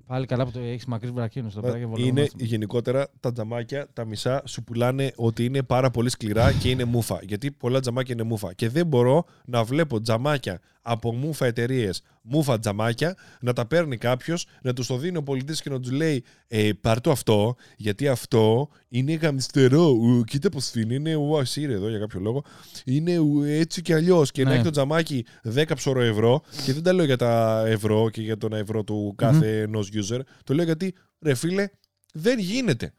Πάλι 0.09 0.25
καλά 0.25 0.45
που 0.45 0.51
το 0.51 0.59
έχεις 0.59 0.85
μακρύς 0.85 1.11
βρακίνος 1.11 1.51
στο 1.51 1.61
πέρα 1.61 1.73
και 1.73 1.79
είναι 1.79 1.87
βολευόμαστε. 1.87 2.43
γενικότερα 2.43 3.07
τα 3.19 3.31
τζαμάκια, 3.31 3.87
τα 3.93 4.05
μισά 4.05 4.41
σου 4.45 4.63
πουλάνε 4.63 5.11
ότι 5.15 5.45
είναι 5.45 5.63
πάρα 5.63 5.91
πολύ 5.91 6.09
σκληρά 6.09 6.51
και 6.51 6.69
είναι 6.69 6.83
μούφα. 6.83 7.19
Γιατί 7.21 7.51
πολλά 7.51 7.79
τζαμάκια 7.79 8.13
είναι 8.13 8.23
μούφα. 8.23 8.53
Και 8.53 8.69
δεν 8.69 8.87
μπορώ 8.87 9.25
να 9.45 9.63
βλέπω 9.63 10.01
τζαμάκια 10.01 10.59
από 10.81 11.13
μούφα 11.13 11.45
εταιρείες, 11.45 12.01
μούφα 12.21 12.59
τζαμάκια, 12.59 13.15
να 13.41 13.53
τα 13.53 13.65
παίρνει 13.67 13.97
κάποιος, 13.97 14.45
να 14.61 14.73
τους 14.73 14.87
το 14.87 14.97
δίνει 14.97 15.17
ο 15.17 15.23
πολιτής 15.23 15.61
και 15.61 15.69
να 15.69 15.79
τους 15.79 15.91
λέει 15.91 16.23
ε, 16.47 16.69
Πάρ 16.81 17.01
το 17.01 17.11
αυτό, 17.11 17.55
γιατί 17.77 18.07
αυτό 18.07 18.69
είναι 18.87 19.13
γαμιστερό. 19.13 19.87
Ου, 19.89 20.23
κοίτα 20.23 20.49
πώς 20.49 20.73
είναι, 20.75 20.93
είναι 20.93 21.15
ουασίρ 21.15 21.69
εδώ 21.69 21.89
για 21.89 21.99
κάποιο 21.99 22.19
λόγο. 22.19 22.43
Είναι 22.85 23.17
ου, 23.17 23.41
έτσι 23.43 23.81
κι 23.81 23.93
αλλιώς. 23.93 24.31
Και 24.31 24.43
να 24.43 24.49
Ναι. 24.49 24.55
έχει 24.55 24.63
το 24.63 24.69
τζαμάκι 24.69 25.25
10 25.55 25.63
ψωρο 25.75 26.01
ευρώ. 26.01 26.41
Και 26.65 26.73
δεν 26.73 26.83
τα 26.83 26.93
λέω 26.93 27.05
για 27.05 27.17
τα 27.17 27.63
ευρώ 27.67 28.09
και 28.09 28.21
για 28.21 28.37
τον 28.37 28.53
ευρώ 28.53 28.83
του 28.83 29.13
κάθε 29.17 29.61
ενός 29.61 29.89
user. 29.93 30.19
Το 30.43 30.53
λέω 30.53 30.65
γιατί, 30.65 30.93
ρε 31.21 31.33
φίλε, 31.35 31.67
δεν 32.13 32.39
γίνεται 32.39 32.93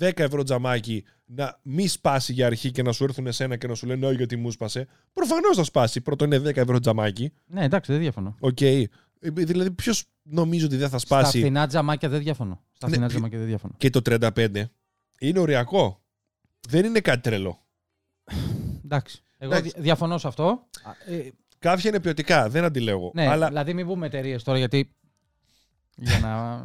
10 0.00 0.10
ευρώ 0.18 0.42
τζαμάκι 0.42 1.04
να 1.24 1.58
μη 1.62 1.86
σπάσει 1.86 2.32
για 2.32 2.46
αρχή 2.46 2.70
και 2.70 2.82
να 2.82 2.92
σου 2.92 3.04
έρθουν 3.04 3.26
εσένα 3.26 3.56
και 3.56 3.66
να 3.66 3.74
σου 3.74 3.86
λένε 3.86 4.06
Όχι, 4.06 4.16
γιατί 4.16 4.36
μου 4.36 4.50
σπάσε. 4.50 4.86
Προφανώς 5.12 5.56
θα 5.56 5.64
σπάσει. 5.64 6.00
Πρώτο 6.00 6.24
είναι 6.24 6.38
10 6.38 6.56
ευρώ 6.56 6.78
τζαμάκι. 6.78 7.32
Ναι, 7.46 7.64
εντάξει, 7.64 7.92
δεν 7.92 8.00
διαφωνώ. 8.00 8.36
Οκ. 8.40 8.60
Ε, 8.60 8.88
Δηλαδή, 9.20 9.70
ποιος 9.70 10.04
νομίζει 10.22 10.64
ότι 10.64 10.76
δεν 10.76 10.88
θα 10.88 10.98
Στα 10.98 11.16
σπάσει; 11.18 11.38
φθηνά 11.40 11.66
τζαμάκια 11.66 12.08
δεν 12.08 12.22
διαφωνώ. 12.22 12.62
Στα 12.72 12.86
Ναι, 12.86 12.92
φθηνά 12.92 13.06
πι- 13.06 13.14
τζαμάκια 13.14 13.38
δεν 13.38 13.46
διαφωνώ. 13.46 13.74
Και 13.76 13.90
το 13.90 14.00
35 14.04 14.64
είναι 15.20 15.38
οριακό. 15.38 16.02
Δεν 16.68 16.84
είναι 16.84 17.00
κάτι 17.00 17.20
τρελό. 17.20 17.66
Εντάξει. 18.84 19.22
Εγώ 19.38 19.52
Εντάξει. 19.52 19.70
δι- 19.74 19.82
διαφωνώ 19.82 20.18
σε 20.18 20.26
αυτό. 20.28 20.44
Α, 20.82 21.12
ε, 21.14 21.30
Κάποια 21.58 21.90
είναι 21.90 22.00
ποιοτικά, 22.00 22.48
δεν 22.48 22.64
αντιλέγω. 22.64 23.10
ναι, 23.14 23.26
Αλλά 23.26 23.48
δηλαδή 23.48 23.74
μην 23.74 23.86
πούμε 23.86 24.06
εταιρείες 24.06 24.42
τώρα 24.42 24.58
γιατί. 24.58 24.94
Για 25.96 26.18
να. 26.18 26.64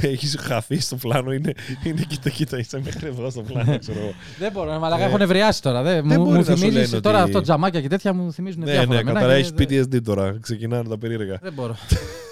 έχεις 0.08 0.36
χαθεί 0.40 0.78
στο 0.80 0.96
πλάνο. 0.96 1.32
Είναι, 1.32 1.52
είναι 1.84 2.02
κοίτα, 2.08 2.30
κοίτα, 2.30 2.58
είσαι 2.58 2.80
μέχρι 2.84 3.06
εδώ 3.06 3.30
στο 3.30 3.42
πλάνο, 3.42 3.78
ξέρω 3.78 3.98
εγώ. 4.00 4.12
δεν 4.38 4.52
μπορώ, 4.52 4.78
μαλακά 4.78 5.02
Ε, 5.02 5.06
έχουν 5.06 5.20
ευριάσει 5.20 5.62
τώρα. 5.62 5.82
Δεν, 5.82 6.08
δεν 6.08 6.20
μου, 6.20 6.24
μπορεί 6.26 6.38
μου 6.38 6.44
να 6.48 6.54
σου 6.56 6.60
θυμίζεις 6.62 6.90
λένε 6.90 7.00
τώρα 7.02 7.16
ότι- 7.18 7.26
αυτό 7.26 7.40
τζαμάκια 7.40 7.80
και 7.80 7.88
τέτοια 7.88 8.12
μου 8.12 8.32
θυμίζουν 8.32 8.60
ναι, 8.64 8.70
διάφορα. 8.70 8.88
ναι, 8.94 9.00
Εμένα 9.00 9.12
καταρά 9.20 9.34
και 9.34 9.38
έχεις 9.40 9.50
δεν- 9.50 9.84
PTSD 10.00 10.02
τώρα. 10.04 10.38
Ξεκινάνε 10.40 10.88
τα 10.88 10.98
περίεργα. 10.98 11.38
Δεν 11.42 11.52
μπορώ. 11.52 11.76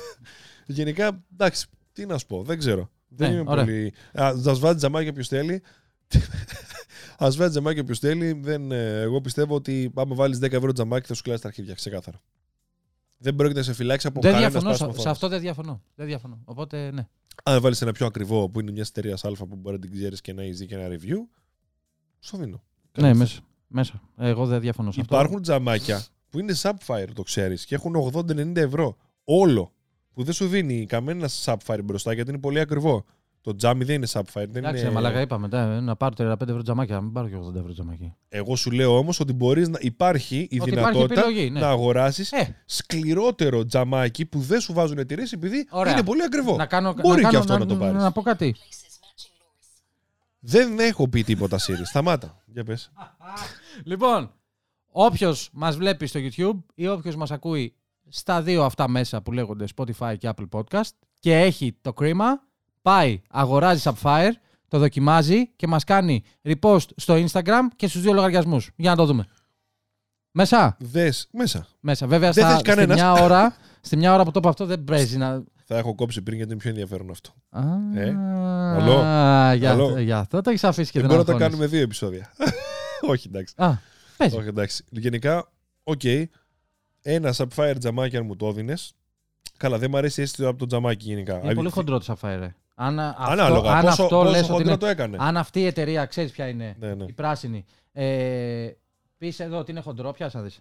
Γενικά, 0.66 1.22
εντάξει, 1.32 1.66
τι 1.92 2.06
να 2.06 2.18
σου 2.18 2.26
πω, 2.26 2.42
δεν 2.42 2.58
ξέρω. 2.58 2.90
Δεν 3.08 3.28
Ναι, 3.30 3.34
είμαι 3.34 3.44
ωραία. 3.50 3.64
πολύ. 3.64 3.92
Α 4.12 4.32
ας 4.46 4.58
βάζει 4.58 4.76
τζαμάκι 4.76 5.08
όποιος 5.08 5.28
θέλει. 5.28 5.62
Α 7.24 7.28
βάζει 7.30 7.50
τζαμάκι 7.50 7.80
όποιος 7.80 7.98
θέλει. 7.98 8.40
Δεν, 8.42 8.72
ε, 8.72 9.00
εγώ 9.00 9.20
πιστεύω 9.20 9.54
ότι 9.54 9.92
άμα 9.94 10.14
βάλεις 10.14 10.38
10 10.42 10.52
ευρώ 10.52 10.72
τζαμάκι 10.72 11.06
θα 11.06 11.14
σου 11.14 11.22
κλάσει 11.22 11.42
τα 11.42 11.48
αρχίδια, 11.48 11.74
ξεκάθαρα. 11.74 12.20
Δεν 13.22 13.34
πρόκειται 13.34 13.58
να 13.58 13.64
σε 13.64 13.72
φυλάξει 13.72 14.06
από 14.06 14.20
δεν 14.20 14.32
κανένα 14.32 14.50
διαφωνώ. 14.50 14.74
σπάσιμο 14.74 14.92
Σε, 14.92 14.98
σε 14.98 15.02
φόνος. 15.02 15.18
αυτό... 15.18 15.26
αυτό 15.26 15.28
δεν 15.28 15.40
διαφωνώ. 15.40 15.82
Δεν 15.94 16.06
διαφωνώ. 16.06 16.40
Οπότε 16.44 16.90
ναι. 16.90 17.08
Αν 17.42 17.60
βάλεις 17.60 17.82
ένα 17.82 17.92
πιο 17.92 18.06
ακριβό 18.06 18.48
που 18.48 18.60
είναι 18.60 18.70
μια 18.70 18.84
εταιρεία 18.88 19.14
Α 19.14 19.46
που 19.46 19.56
μπορεί 19.56 19.76
να 19.76 19.82
την 19.82 19.92
ξέρεις 19.92 20.20
και 20.20 20.32
να 20.32 20.42
έχει 20.42 20.52
δει 20.52 20.66
και 20.66 20.74
ένα 20.74 20.96
review, 20.96 21.16
στο 22.18 22.38
δίνω. 22.38 22.62
Ναι, 22.98 23.14
μέσα. 23.14 23.40
μέσα. 23.66 24.02
Εγώ 24.16 24.46
δεν 24.46 24.60
διαφωνώ 24.60 24.92
σε 24.92 25.00
αυτό. 25.00 25.14
Υπάρχουν 25.14 25.42
τζαμάκια 25.42 26.04
που 26.28 26.38
είναι 26.38 26.54
Subfire, 26.62 27.08
το 27.14 27.22
ξέρεις, 27.22 27.64
και 27.64 27.74
έχουν 27.74 28.10
80-90 28.14 28.56
ευρώ. 28.56 28.96
Όλο. 29.24 29.72
Που 30.12 30.22
δεν 30.22 30.34
σου 30.34 30.48
δίνει 30.48 30.86
κανένα 30.86 31.28
Subfire 31.44 31.80
μπροστά 31.84 32.12
γιατί 32.12 32.30
είναι 32.30 32.40
πολύ 32.40 32.60
ακριβό. 32.60 33.04
Το 33.42 33.54
τζάμι 33.54 33.84
δεν 33.84 33.94
είναι 33.94 34.06
Subfire. 34.12 34.22
Δεν 34.34 34.56
Εντάξει, 34.56 34.82
είναι... 34.82 34.90
μαλακά 34.90 35.20
είπαμε. 35.20 35.48
ναι, 35.50 35.80
να 35.80 35.96
πάρω 35.96 36.14
35 36.18 36.40
ευρώ 36.40 36.62
τζαμάκια, 36.62 37.00
μην 37.00 37.12
πάρω 37.12 37.28
και 37.28 37.36
80 37.36 37.54
ευρώ 37.54 37.72
τζαμάκια. 37.72 38.16
Εγώ 38.28 38.56
σου 38.56 38.70
λέω 38.70 38.96
όμως 38.98 39.20
ότι 39.20 39.32
μπορείς 39.32 39.68
να 39.68 39.78
υπάρχει 39.82 40.36
η 40.36 40.44
Ότι 40.44 40.54
υπάρχει 40.54 40.74
δυνατότητα 40.74 41.20
επιλογή, 41.20 41.50
ναι. 41.50 41.60
να 41.60 41.68
αγοράσεις 41.68 42.32
Ε, 42.32 42.56
σκληρότερο 42.64 43.64
τζαμάκι 43.64 44.26
που 44.26 44.38
δεν 44.40 44.60
σου 44.60 44.72
βάζουν 44.72 44.98
εταιρείες 44.98 45.32
επειδή 45.32 45.66
Ωραία. 45.70 45.92
είναι 45.92 46.02
πολύ 46.02 46.22
ακριβό. 46.22 46.56
να 46.56 46.66
κάνω, 46.66 46.92
Μπορεί 46.92 47.22
να 47.22 47.28
και 47.28 47.36
κάνω, 47.36 47.38
αυτό 47.38 47.58
να 47.58 47.66
το 47.66 47.76
πάρεις. 47.76 48.02
Να 48.02 48.12
πω 48.12 48.22
κάτι. 48.22 48.54
Δεν 50.40 50.78
έχω 50.78 51.08
πει 51.08 51.22
τίποτα, 51.24 51.58
Σύρι. 51.58 51.86
Σταμάτα. 51.86 52.42
Για 52.46 52.64
πες. 52.64 52.92
Λοιπόν, 53.84 54.32
όποιος 54.90 55.48
μας 55.52 55.76
βλέπει 55.76 56.06
στο 56.06 56.20
YouTube 56.22 56.58
ή 56.74 56.88
όποιος 56.88 57.16
μας 57.16 57.30
ακούει 57.30 57.74
στα 58.08 58.42
δύο 58.42 58.64
αυτά 58.64 58.88
μέσα 58.88 59.22
που 59.22 59.32
λέγονται 59.32 59.64
Spotify 59.76 60.14
και 60.18 60.30
Apple 60.36 60.48
Podcast 60.50 60.90
και 61.18 61.38
έχει 61.38 61.76
το 61.80 61.92
κρίμα, 61.92 62.42
πάει, 62.82 63.20
αγοράζει 63.30 63.82
Subfire, 63.84 64.30
το 64.68 64.78
δοκιμάζει 64.78 65.46
και 65.56 65.66
μας 65.66 65.84
κάνει 65.84 66.22
repost 66.42 66.86
στο 66.96 67.14
Instagram 67.26 67.60
και 67.76 67.88
στους 67.88 68.00
δύο 68.02 68.12
λογαριασμούς. 68.12 68.70
Για 68.76 68.90
να 68.90 68.96
το 68.96 69.06
δούμε. 69.06 69.26
Μέσα. 70.30 70.76
Δες 70.80 71.28
μέσα. 71.32 71.66
Μέσα. 71.80 72.06
Βέβαια, 72.06 72.30
Δεν 72.30 72.42
στα, 72.44 72.50
θες 72.52 72.60
στη, 72.60 72.68
κανένας. 72.68 72.96
μια 72.96 73.12
ώρα, 73.24 73.56
στη 73.80 73.96
μια 73.96 74.14
ώρα 74.14 74.24
που 74.24 74.30
το 74.30 74.38
είπα 74.38 74.48
αυτό 74.48 74.66
δεν 74.66 74.84
παίζει 74.84 75.16
να... 75.18 75.42
Θα 75.64 75.76
έχω 75.78 75.94
κόψει 75.94 76.22
πριν 76.22 76.36
γιατί 76.36 76.50
είναι 76.52 76.60
πιο 76.60 76.70
ενδιαφέρον 76.70 77.10
αυτό. 77.10 77.30
Α, 77.50 77.62
Ε, 77.94 78.16
Αλλό. 78.76 78.94
Για, 79.56 79.70
Αλλό. 79.70 79.98
για 79.98 80.18
αυτό 80.18 80.40
το 80.40 80.50
έχεις 80.50 80.64
αφήσει 80.64 80.90
και 80.92 81.00
Δεν 81.00 81.08
δεν 81.08 81.16
μπορούμε 81.18 81.32
να 81.32 81.38
τα 81.38 81.44
αγχώνεσαι. 81.46 81.50
κάνουμε 81.50 81.66
δύο 81.66 81.82
επεισόδια. 81.82 82.32
Όχι, 83.12 83.28
εντάξει. 83.28 83.54
Α, 83.56 83.72
παίζει. 84.16 84.36
Όχι, 84.36 84.48
εντάξει. 84.48 84.84
Γενικά, 84.90 85.48
οκ. 85.82 86.00
Ένα 87.02 87.34
Sapphire 87.36 87.74
τζαμάκι 87.78 88.16
αν 88.16 88.24
μου 88.26 88.36
το 88.36 88.46
έδινες. 88.48 88.92
Καλά, 89.56 89.78
δεν 89.78 89.88
μου 89.90 89.96
αρέσει 89.96 90.22
έτσι 90.22 90.44
από 90.44 90.58
το 90.58 90.66
τζαμάκι 90.66 91.04
γενικά. 91.08 91.32
Είναι 91.32 91.40
πολύ 91.42 91.58
Αλήθεια. 91.58 91.70
χοντρό 91.74 91.98
το 91.98 92.16
Sapphire. 92.20 92.48
Ρε. 92.78 92.84
Αν, 92.86 92.98
αυτό, 93.00 93.22
Ανάλογα. 93.32 93.72
αν 93.72 93.84
πόσο 93.84 94.02
αυτό 94.02 94.16
πόσο 94.18 94.30
λες 94.30 94.40
ότι 94.42 94.50
χοντρό 94.50 94.68
είναι, 94.68 94.76
το 94.76 94.86
έκανε. 94.86 95.16
αν 95.20 95.36
αυτή 95.36 95.60
η 95.60 95.66
εταιρεία 95.66 96.06
ξέρεις 96.06 96.32
ποια 96.32 96.48
είναι, 96.48 96.76
Ναι, 96.78 96.94
ναι. 96.94 97.04
η 97.04 97.12
πράσινη, 97.12 97.64
ε, 97.92 98.70
πεις 99.18 99.40
εδώ 99.40 99.58
ότι 99.58 99.70
είναι 99.70 99.80
χοντρό, 99.80 100.10
πιάσα 100.12 100.42
δεις. 100.42 100.60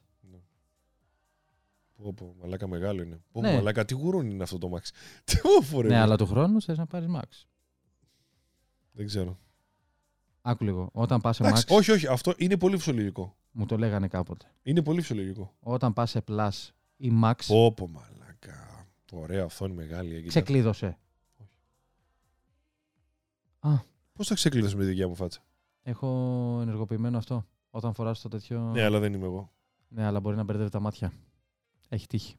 Πω, 2.03 2.13
πω, 2.13 2.35
μαλάκα 2.41 2.67
μεγάλο 2.67 3.01
είναι. 3.01 3.21
Πω, 3.31 3.41
Ναι. 3.41 3.53
μαλάκα, 3.53 3.85
τι 3.85 3.93
γουρούνι 3.93 4.33
είναι 4.33 4.43
αυτό 4.43 4.57
το 4.57 4.67
μάξι. 4.69 4.91
Τι 5.23 5.35
όφο, 5.59 5.81
ρε. 5.81 5.87
Ναι, 5.87 5.97
αλλά 5.99 6.15
του 6.15 6.25
χρόνου 6.25 6.61
θες 6.61 6.77
να 6.77 6.85
πάρεις 6.85 7.07
Max. 7.15 7.45
Δεν 8.91 9.05
ξέρω. 9.05 9.37
Άκου 10.41 10.63
λίγο. 10.63 10.89
Όταν 10.93 11.21
πας 11.21 11.35
σε 11.35 11.43
Εντάξει, 11.43 11.65
Max, 11.69 11.75
όχι, 11.75 11.91
όχι. 11.91 12.07
Αυτό 12.07 12.33
είναι 12.37 12.57
πολύ 12.57 12.77
φυσιολογικό. 12.77 13.35
μου 13.51 13.65
το 13.65 13.77
λέγανε 13.77 14.07
κάποτε. 14.07 14.45
Είναι 14.63 14.81
πολύ 14.81 15.01
φυσιολογικό. 15.01 15.53
Όταν 15.59 15.93
πας 15.93 16.09
σε 16.09 16.23
Plus 16.27 16.49
ή 16.97 17.11
Max, 17.23 17.33
Πω, 17.47 17.71
πω, 17.73 17.87
μαλάκα. 17.87 18.85
Ωραία, 19.11 19.45
οθόνη 19.45 19.73
μεγάλη. 19.73 20.13
έγινε. 20.13 20.27
ξεκλείδωσε. 20.27 20.97
Α, 23.61 23.69
Πώς 24.13 24.27
θα 24.27 24.33
ξεκλείδωσε 24.35 24.75
με 24.75 24.81
τη 24.83 24.87
δικιά 24.89 25.07
μου 25.07 25.15
φάτσα; 25.15 25.41
έχω 25.81 26.07
ενεργοποιημένο 26.61 27.17
αυτό. 27.17 27.45
Όταν 27.69 27.93
φοράς 27.93 28.21
το 28.21 28.27
τέτοιο... 28.29 28.59
Ναι, 28.59 28.83
αλλά 28.83 28.99
δεν 28.99 29.13
είμαι 29.13 29.25
εγώ. 29.25 29.51
Ναι, 29.87 30.05
αλλά 30.05 30.19
μπορεί 30.19 30.35
να 30.35 30.43
μπερδεύει 30.43 30.69
τα 30.69 30.79
μάτια. 30.79 31.13
Έχει 31.89 32.07
τύχει. 32.07 32.35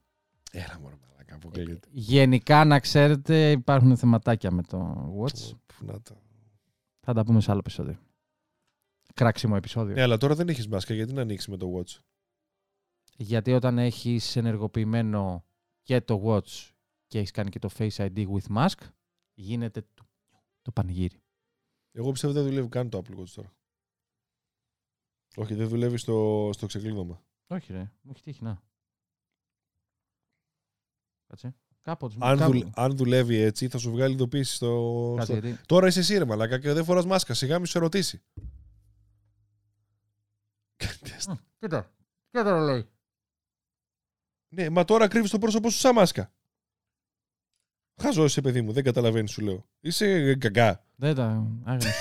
Έλα 0.53 0.79
μόνο 0.81 0.99
μαλάκα, 1.09 1.35
αποκλείεται. 1.35 1.89
Γενικά, 1.91 2.65
να 2.65 2.81
ξέρετε, 2.81 3.51
υπάρχουν 3.51 3.97
θεματάκια 3.97 4.51
με 4.51 4.63
το 4.63 4.95
Watch. 5.21 5.51
Πού 5.67 5.85
να 5.85 6.01
τα- 6.01 6.21
Θα 7.01 7.13
τα 7.13 7.25
πούμε 7.25 7.41
σε 7.41 7.51
άλλο 7.51 7.61
επεισόδιο. 7.61 7.99
Κράξιμο 9.15 9.55
επεισόδιο. 9.57 9.95
Ναι, 9.95 10.03
αλλά 10.03 10.17
τώρα 10.17 10.35
δεν 10.35 10.49
έχεις 10.49 10.69
μάσκα, 10.69 10.95
γιατί 10.95 11.13
να 11.13 11.21
ανοίξεις 11.23 11.49
με 11.49 11.57
το 11.57 11.73
watch; 11.79 11.99
Γιατί 13.17 13.53
όταν 13.53 13.79
έχεις 13.79 14.37
ενεργοποιημένο 14.37 15.45
και 15.83 16.01
το 16.01 16.23
Watch 16.25 16.71
και 17.07 17.19
έχεις 17.19 17.31
κάνει 17.31 17.51
και 17.51 17.59
το 17.59 17.69
Face 17.79 17.97
ID 17.97 18.27
with 18.27 18.57
mask, 18.57 18.79
γίνεται 19.35 19.85
το, 19.95 20.05
το 20.63 20.73
πανηγύρι. 20.73 21.23
Εγώ 21.93 22.11
πιστεύω 22.13 22.33
δεν 22.33 22.45
δουλεύει 22.45 22.69
καν 22.69 22.91
το 22.91 22.99
Apple 23.05 23.19
Watch 23.21 23.29
τώρα. 23.35 23.53
Όχι, 25.37 25.55
δεν 25.55 25.69
δουλεύει 25.69 25.97
στο, 25.97 26.51
στο 26.53 26.67
ξεκλείδωμα. 26.67 27.23
Όχι 27.47 27.73
ρε, 27.73 27.91
μου 28.03 28.13
έχει 28.15 28.23
τύχει, 28.23 28.43
να. 28.45 28.63
Κάτσε. 31.27 31.55
Κάποτε. 31.83 32.15
Αν, 32.21 32.39
κάπου- 32.39 32.53
δουλ- 32.53 32.73
αν 32.79 32.97
δουλεύει 32.97 33.37
έτσι, 33.37 33.69
θα 33.69 33.79
σου 33.79 33.91
βγάλει 33.91 34.15
ειδοποίηση 34.15 34.55
στο. 34.55 35.15
Κάτσε, 35.19 35.33
στο- 35.37 35.47
γιατί... 35.47 35.63
Τώρα 35.67 35.87
είσαι 35.87 35.99
εσύ, 36.01 36.19
ρε 36.19 36.25
Μαλάκα, 36.25 36.59
και 36.59 36.73
δεν 36.73 36.85
φοράς 36.85 37.07
μάσκα. 37.07 37.35
Σιγά 37.35 37.59
μη 37.59 37.67
σε 37.67 37.79
ρωτήσει. 37.79 38.23
Μ, 41.29 41.33
Κοίτα, 41.59 41.93
κοίτα 42.31 42.43
τώρα 42.45 42.61
λέει. 42.65 42.89
ναι, 44.55 44.71
μα 44.71 44.85
τώρα 44.85 45.09
κρύβεις 45.09 45.31
το 45.31 45.39
πρόσωπό 45.39 45.71
σου 45.71 45.79
σαν 45.79 45.95
μάσκα. 45.95 46.35
Χαζό 48.01 48.25
είσαι, 48.25 48.41
παιδί 48.41 48.63
μου, 48.63 48.73
δεν 48.73 48.85
καταλαβαίνεις, 48.85 49.31
σου 49.31 49.41
λέω. 49.43 49.65
Είσαι 49.81 50.35
γκαγκά. 50.35 50.85
Δεν 50.97 51.15
τα 51.15 51.47
άγνωσε. 51.65 51.93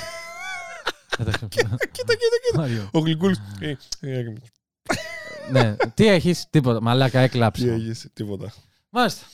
Δεν 1.18 1.26
τα 1.26 1.48
Κοίτα, 1.48 1.76
κοίτα, 1.92 2.14
κοίτα. 2.46 2.60
Μάριο. 2.60 2.90
Ο 2.92 3.00
γλυκούλη. 3.00 3.36
Ε, 3.60 3.74
Ναι, 5.52 5.76
τι 5.94 6.08
έχεις, 6.08 6.48
τίποτα. 6.50 6.82
Μαλάκα 6.82 7.18
Τι 7.20 7.24
έκλαψα. 7.24 7.66
έγινε, 7.72 7.96
τίποτα. 8.14 8.54
Μάλιστα. 8.90 9.26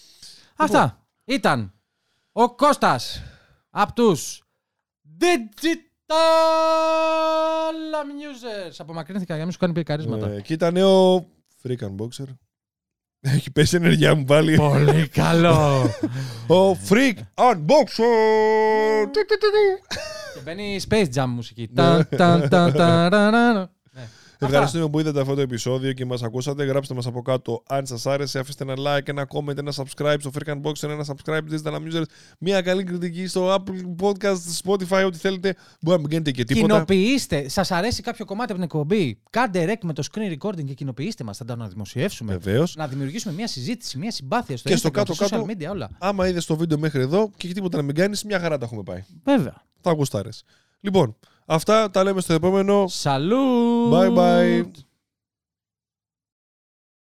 Αυτά 0.55 1.07
ήταν 1.25 1.73
ο 2.31 2.55
Κώστας 2.55 3.21
από 3.69 3.93
τους 3.93 4.43
Digital 5.19 6.13
Amusers. 8.01 8.75
Απομακρύνθηκα 8.77 9.25
για 9.33 9.37
να 9.37 9.43
μην 9.43 9.51
σου 9.51 9.59
κάνει 9.59 9.73
πυρκαρίσματα. 9.73 10.29
Ε, 10.29 10.41
και 10.41 10.53
ήταν 10.53 10.77
ο 10.77 11.15
Freak 11.63 11.77
Unboxer. 11.79 12.27
Έχει 13.35 13.51
πέσει 13.51 13.75
η 13.75 13.79
ενέργειά 13.83 14.15
μου 14.15 14.23
πάλι. 14.23 14.55
Πολύ 14.55 15.07
καλό. 15.07 15.89
Ο 16.47 16.71
Freak 16.71 17.17
Unboxer! 17.35 19.05
Του, 19.11 19.25
του, 19.27 19.37
του, 19.39 19.49
του. 19.51 19.97
Και 20.33 20.39
μπαίνει 20.43 20.79
Space 20.89 21.07
Jam 21.15 21.25
μουσική. 21.27 21.69
Ευχαριστούμε 24.39 24.89
που 24.89 24.99
είδατε 24.99 25.21
αυτό 25.21 25.33
το 25.35 25.41
επεισόδιο 25.41 25.93
και 25.93 26.05
μας 26.05 26.23
ακούσατε. 26.23 26.63
Γράψτε 26.63 26.93
μας 26.93 27.05
από 27.05 27.21
κάτω 27.21 27.63
αν 27.67 27.85
σας 27.85 28.05
άρεσε. 28.05 28.39
Αφήστε 28.39 28.63
ένα 28.63 28.73
like, 28.77 29.07
ένα 29.07 29.27
comment, 29.33 29.57
ένα 29.57 29.73
subscribe 29.75 30.15
στο 30.19 30.31
Freaking 30.33 30.61
Box, 30.61 30.83
ένα 30.83 31.05
subscribe 31.07 31.41
Digital 31.51 31.73
Amusers, 31.75 32.03
μια 32.39 32.61
καλή 32.61 32.83
κριτική 32.83 33.27
στο 33.27 33.55
Apple 33.55 34.05
Podcast, 34.05 34.37
Spotify, 34.63 35.03
ό,τι 35.05 35.17
θέλετε. 35.17 35.55
Μπορεί 35.81 35.95
να 35.95 36.01
μην 36.01 36.09
κάνετε 36.09 36.31
και 36.31 36.43
τίποτα. 36.43 36.73
Κοινοποιήστε. 36.73 37.49
Σας 37.49 37.71
αρέσει 37.71 38.01
κάποιο 38.01 38.25
κομμάτι 38.25 38.51
από 38.51 38.61
την 38.61 38.69
εκπομπή; 38.71 39.19
Κάντε 39.29 39.65
rec 39.73 39.77
με 39.83 39.93
το 39.93 40.03
screen 40.11 40.37
recording 40.37 40.65
και 40.65 40.73
κοινοποιήστε 40.73 41.23
μας. 41.23 41.37
Θα 41.37 41.45
τα 41.45 41.53
αναδημοσιεύσουμε. 41.53 42.37
Βεβαίως. 42.37 42.75
Να 42.75 42.87
δημιουργήσουμε 42.87 43.33
μια 43.33 43.47
συζήτηση, 43.47 43.97
μια 43.97 44.11
συμπάθεια 44.11 44.57
στο 44.57 44.69
Και 44.69 44.75
στο 44.75 44.89
Instagram, 44.89 44.91
κάτω-κάτω- 44.93 45.27
στο 45.27 45.45
social 45.45 45.51
media, 45.51 45.71
όλα. 45.71 45.89
Άμα 45.97 46.27
είδες 46.27 46.45
το 46.45 46.55
βίντεο 46.55 46.77
μέχρι 46.77 47.01
εδώ 47.01 47.31
και 47.37 47.53
τίποτα 47.53 47.77
να 47.77 47.83
μην 47.83 47.95
κάνεις, 47.95 48.23
μια 48.23 48.39
χαρά 48.39 48.57
τα 48.57 48.65
έχουμε 48.65 48.83
πάει. 48.83 49.03
Βέβαια. 49.23 49.63
Θα 49.81 49.91
γουστάρε. 49.91 50.29
Λοιπόν, 50.79 51.15
αυτά 51.47 51.89
τα 51.89 52.03
λέμε 52.03 52.21
στο 52.21 52.33
επόμενο. 52.33 52.85
Salute! 53.03 53.91
Bye 53.91 54.15
bye. 54.15 54.86